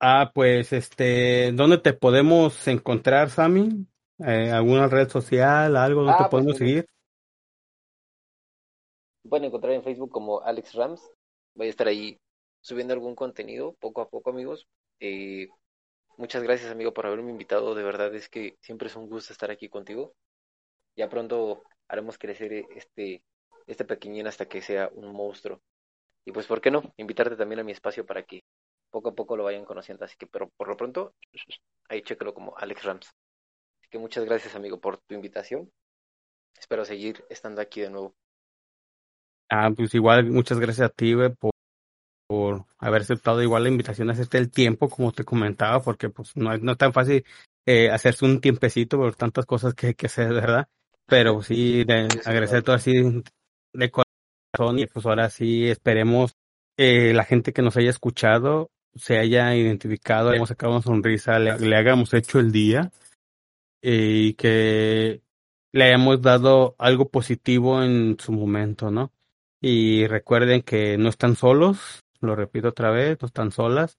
Ah, 0.00 0.30
pues, 0.34 0.72
este, 0.72 1.52
¿dónde 1.52 1.78
te 1.78 1.92
podemos 1.92 2.66
encontrar, 2.68 3.30
Sammy? 3.30 3.86
Eh, 4.18 4.50
¿Alguna 4.50 4.88
red 4.88 5.08
social, 5.08 5.76
algo 5.76 6.02
donde 6.02 6.16
te 6.16 6.24
ah, 6.24 6.28
pues, 6.28 6.30
podemos 6.30 6.56
seguir? 6.56 6.86
Pueden 9.28 9.46
encontrar 9.46 9.74
en 9.74 9.82
Facebook 9.82 10.10
como 10.10 10.40
Alex 10.40 10.74
Rams 10.74 11.02
voy 11.54 11.66
a 11.66 11.70
estar 11.70 11.88
ahí 11.88 12.18
subiendo 12.60 12.94
algún 12.94 13.14
contenido 13.14 13.74
poco 13.74 14.00
a 14.00 14.08
poco, 14.08 14.30
amigos. 14.30 14.66
Eh, 14.98 15.48
muchas 16.16 16.42
gracias, 16.42 16.70
amigo, 16.70 16.92
por 16.92 17.06
haberme 17.06 17.30
invitado. 17.30 17.74
De 17.74 17.82
verdad 17.82 18.14
es 18.14 18.28
que 18.28 18.56
siempre 18.60 18.88
es 18.88 18.96
un 18.96 19.08
gusto 19.08 19.32
estar 19.32 19.50
aquí 19.50 19.68
contigo. 19.68 20.14
Ya 20.96 21.08
pronto 21.08 21.62
haremos 21.88 22.18
crecer 22.18 22.64
este, 22.74 23.22
este 23.70 23.84
pequeñín 23.84 24.26
hasta 24.26 24.46
que 24.46 24.60
sea 24.60 24.90
un 24.94 25.12
monstruo. 25.12 25.60
Y 26.26 26.32
pues, 26.32 26.46
¿por 26.46 26.60
qué 26.60 26.70
no? 26.70 26.82
Invitarte 26.96 27.36
también 27.36 27.60
a 27.60 27.64
mi 27.64 27.72
espacio 27.72 28.04
para 28.04 28.24
que 28.24 28.42
poco 28.90 29.10
a 29.10 29.14
poco 29.14 29.36
lo 29.36 29.44
vayan 29.44 29.64
conociendo. 29.64 30.04
Así 30.04 30.16
que, 30.18 30.26
pero 30.26 30.50
por 30.56 30.68
lo 30.68 30.76
pronto, 30.76 31.14
ahí 31.88 32.02
chéquelo 32.02 32.34
como 32.34 32.56
Alex 32.58 32.82
Rams. 32.84 33.06
Así 33.06 33.88
que 33.90 33.98
muchas 33.98 34.24
gracias, 34.24 34.54
amigo, 34.54 34.80
por 34.80 34.98
tu 34.98 35.14
invitación. 35.14 35.70
Espero 36.58 36.84
seguir 36.84 37.24
estando 37.30 37.60
aquí 37.60 37.80
de 37.80 37.90
nuevo. 37.90 38.14
Ah, 39.48 39.70
pues 39.74 39.94
igual, 39.94 40.30
muchas 40.30 40.58
gracias 40.60 40.90
a 40.90 40.92
ti, 40.92 41.14
güey, 41.14 41.30
por, 41.30 41.52
por 42.28 42.64
haber 42.78 43.02
aceptado 43.02 43.42
igual 43.42 43.64
la 43.64 43.68
invitación 43.68 44.10
a 44.10 44.12
hacerte 44.12 44.38
el 44.38 44.50
tiempo, 44.50 44.88
como 44.88 45.12
te 45.12 45.24
comentaba, 45.24 45.80
porque 45.80 46.10
pues 46.10 46.36
no, 46.36 46.56
no 46.58 46.72
es 46.72 46.78
tan 46.78 46.92
fácil 46.92 47.24
eh, 47.66 47.90
hacerse 47.90 48.24
un 48.24 48.40
tiempecito 48.40 48.98
por 48.98 49.14
tantas 49.16 49.46
cosas 49.46 49.74
que 49.74 49.88
hay 49.88 49.94
que 49.94 50.06
hacer, 50.06 50.32
¿verdad? 50.32 50.68
Pero 51.06 51.42
sí, 51.42 51.82
de, 51.82 52.06
agradecer 52.24 52.62
todo 52.62 52.76
así 52.76 53.22
de 53.72 53.90
corazón 53.90 54.78
y 54.78 54.86
pues 54.86 55.06
ahora 55.06 55.30
sí 55.30 55.68
esperemos 55.68 56.34
que 56.76 57.12
la 57.12 57.24
gente 57.24 57.52
que 57.52 57.62
nos 57.62 57.76
haya 57.76 57.90
escuchado 57.90 58.70
se 58.94 59.18
haya 59.18 59.54
identificado, 59.54 60.32
hemos 60.32 60.48
sacado 60.48 60.72
una 60.72 60.82
sonrisa, 60.82 61.38
le, 61.38 61.58
le 61.58 61.76
hagamos 61.76 62.12
hecho 62.14 62.40
el 62.40 62.50
día 62.50 62.90
eh, 63.82 64.22
y 64.26 64.34
que 64.34 65.22
le 65.72 65.84
hayamos 65.84 66.20
dado 66.20 66.74
algo 66.78 67.08
positivo 67.08 67.82
en 67.82 68.18
su 68.18 68.32
momento, 68.32 68.90
¿no? 68.90 69.12
Y 69.60 70.06
recuerden 70.06 70.62
que 70.62 70.98
no 70.98 71.08
están 71.08 71.36
solos, 71.36 72.02
lo 72.20 72.34
repito 72.34 72.68
otra 72.68 72.90
vez, 72.90 73.18
no 73.20 73.26
están 73.26 73.52
solas. 73.52 73.98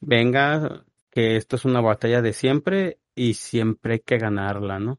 Venga, 0.00 0.84
que 1.10 1.36
esto 1.36 1.56
es 1.56 1.64
una 1.64 1.80
batalla 1.80 2.22
de 2.22 2.32
siempre 2.32 2.98
y 3.14 3.34
siempre 3.34 3.94
hay 3.94 4.00
que 4.00 4.18
ganarla, 4.18 4.78
¿no? 4.78 4.98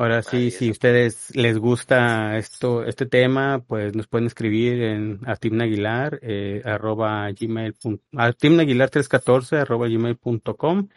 Ahora 0.00 0.22
sí, 0.22 0.50
si 0.50 0.70
ustedes 0.70 1.36
les 1.36 1.58
gusta 1.58 2.38
esto, 2.38 2.84
este 2.84 3.04
tema, 3.04 3.62
pues 3.68 3.94
nos 3.94 4.06
pueden 4.06 4.28
escribir 4.28 4.82
en 4.82 5.20
a 5.26 5.36
Tim 5.36 5.60
Aguilar, 5.60 6.18
eh, 6.22 6.62
arroba 6.64 7.30
gmail, 7.32 7.74
a 8.16 8.24
Aguilar 8.28 8.88
314 8.88 9.58
arroba 9.58 9.88
gmail.com 9.88 10.88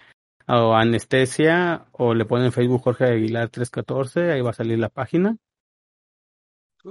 o 0.47 0.73
anestesia 0.73 1.85
o 1.91 2.13
le 2.13 2.23
ponen 2.23 2.53
Facebook 2.53 2.81
Jorge 2.81 3.03
Aguilar 3.03 3.49
314, 3.49 4.31
ahí 4.31 4.39
va 4.39 4.51
a 4.51 4.53
salir 4.53 4.79
la 4.79 4.87
página. 4.87 5.35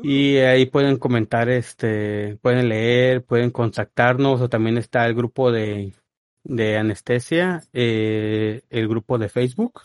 Y 0.02 0.36
ahí 0.36 0.66
pueden 0.66 0.98
comentar, 0.98 1.48
este, 1.48 2.36
pueden 2.42 2.68
leer, 2.68 3.24
pueden 3.24 3.50
contactarnos, 3.50 4.38
o 4.42 4.50
también 4.50 4.76
está 4.76 5.06
el 5.06 5.14
grupo 5.14 5.50
de, 5.50 5.94
de 6.44 6.76
anestesia, 6.76 7.62
eh, 7.72 8.64
el 8.68 8.86
grupo 8.86 9.16
de 9.16 9.30
Facebook, 9.30 9.80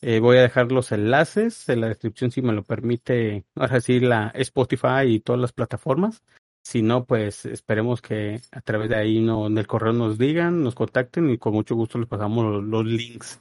Eh, 0.00 0.20
voy 0.20 0.36
a 0.36 0.42
dejar 0.42 0.70
los 0.70 0.92
enlaces 0.92 1.68
en 1.68 1.80
la 1.80 1.88
descripción 1.88 2.30
si 2.30 2.40
me 2.40 2.52
lo 2.52 2.62
permite, 2.62 3.44
ahora 3.56 3.80
sí, 3.80 3.98
la 3.98 4.28
Spotify 4.34 5.06
y 5.06 5.20
todas 5.20 5.40
las 5.40 5.52
plataformas. 5.52 6.22
Si 6.62 6.82
no, 6.82 7.04
pues 7.04 7.46
esperemos 7.46 8.00
que 8.00 8.40
a 8.52 8.60
través 8.60 8.90
de 8.90 8.96
ahí 8.96 9.20
no, 9.20 9.46
en 9.46 9.58
el 9.58 9.66
correo 9.66 9.92
nos 9.92 10.18
digan, 10.18 10.62
nos 10.62 10.74
contacten 10.74 11.30
y 11.30 11.38
con 11.38 11.54
mucho 11.54 11.74
gusto 11.74 11.98
les 11.98 12.08
pasamos 12.08 12.44
los, 12.44 12.64
los 12.64 12.84
links. 12.84 13.40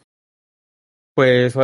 Pues 1.14 1.56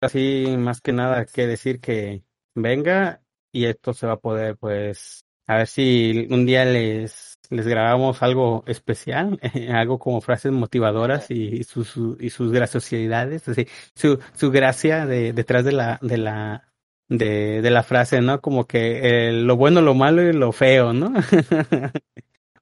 así 0.00 0.54
más 0.58 0.80
que 0.80 0.92
nada 0.92 1.26
que 1.26 1.46
decir 1.46 1.80
que 1.80 2.22
venga 2.54 3.22
y 3.52 3.64
esto 3.64 3.92
se 3.92 4.06
va 4.06 4.14
a 4.14 4.20
poder 4.20 4.56
pues 4.56 5.24
a 5.48 5.56
ver 5.56 5.66
si 5.66 6.28
un 6.30 6.46
día 6.46 6.64
les 6.64 7.38
les 7.50 7.66
grabamos 7.66 8.22
algo 8.22 8.62
especial, 8.66 9.40
algo 9.72 9.98
como 9.98 10.20
frases 10.20 10.52
motivadoras 10.52 11.30
y, 11.30 11.64
sus 11.64 11.96
y 12.20 12.30
sus 12.30 12.52
graciosidades, 12.52 13.48
así, 13.48 13.66
su 13.94 14.20
su 14.34 14.50
gracia 14.50 15.06
de 15.06 15.32
detrás 15.32 15.64
de 15.64 15.72
la 15.72 15.98
de 16.02 16.18
la 16.18 16.68
de, 17.08 17.62
de 17.62 17.70
la 17.70 17.82
frase, 17.82 18.20
¿no? 18.20 18.40
Como 18.40 18.66
que 18.66 19.32
lo 19.32 19.56
bueno, 19.56 19.80
lo 19.80 19.94
malo 19.94 20.22
y 20.22 20.32
lo 20.32 20.52
feo, 20.52 20.92
¿no? 20.92 21.12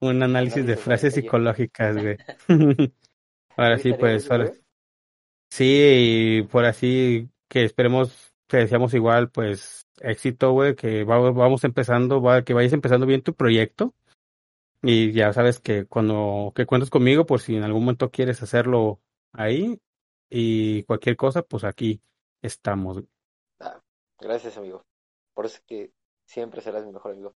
un 0.01 0.22
análisis 0.22 0.64
de 0.64 0.76
frases 0.76 1.14
psicológicas, 1.14 1.97
güey. 1.97 2.16
ahora 3.57 3.78
sí, 3.78 3.93
pues, 3.93 4.30
ahora, 4.30 4.53
Sí, 5.51 5.64
y 5.64 6.43
por 6.43 6.64
así 6.64 7.28
que 7.49 7.64
esperemos 7.64 8.34
que 8.47 8.59
deseamos 8.59 8.95
igual, 8.95 9.30
pues 9.30 9.86
éxito, 10.01 10.53
güey, 10.53 10.74
que 10.74 11.05
vamos, 11.05 11.34
vamos 11.34 11.64
empezando, 11.64 12.20
va, 12.20 12.42
que 12.42 12.55
vayas 12.55 12.72
empezando 12.72 13.07
bien 13.07 13.22
tu 13.22 13.34
proyecto. 13.34 13.94
Y 14.82 15.12
ya 15.12 15.32
sabes 15.32 15.59
que 15.59 15.86
cuando 15.86 16.53
que 16.55 16.66
cuentas 16.66 16.90
conmigo, 16.90 17.26
por 17.26 17.40
si 17.40 17.57
en 17.57 17.64
algún 17.64 17.82
momento 17.82 18.11
quieres 18.11 18.42
hacerlo 18.42 19.01
ahí 19.32 19.80
y 20.30 20.82
cualquier 20.84 21.16
cosa, 21.16 21.42
pues 21.42 21.64
aquí 21.64 22.01
estamos. 22.42 23.03
Ah, 23.61 23.80
gracias, 24.20 24.57
amigo. 24.57 24.84
Por 25.34 25.47
eso 25.47 25.57
es 25.57 25.62
que 25.66 25.92
siempre 26.24 26.61
serás 26.61 26.84
mi 26.84 26.92
mejor 26.92 27.12
amigo. 27.12 27.34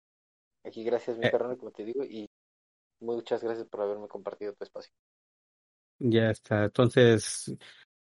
Aquí 0.65 0.85
gracias, 0.85 1.17
mi 1.17 1.27
eh, 1.27 1.31
como 1.31 1.71
te 1.71 1.85
digo, 1.85 2.05
y 2.05 2.29
muchas 3.01 3.43
gracias 3.43 3.67
por 3.69 3.81
haberme 3.81 4.09
compartido 4.09 4.53
tu 4.55 4.65
espacio. 4.65 4.93
Ya 5.99 6.31
está. 6.31 6.65
Entonces, 6.65 7.57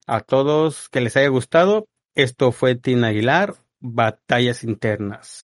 a 0.08 0.22
todos 0.22 0.89
que 0.89 1.02
les 1.02 1.16
haya 1.16 1.30
gustado. 1.30 1.88
Esto 2.14 2.52
fue 2.52 2.76
Tina 2.76 3.08
Aguilar, 3.08 3.56
Batallas 3.82 4.64
Internas. 4.64 5.46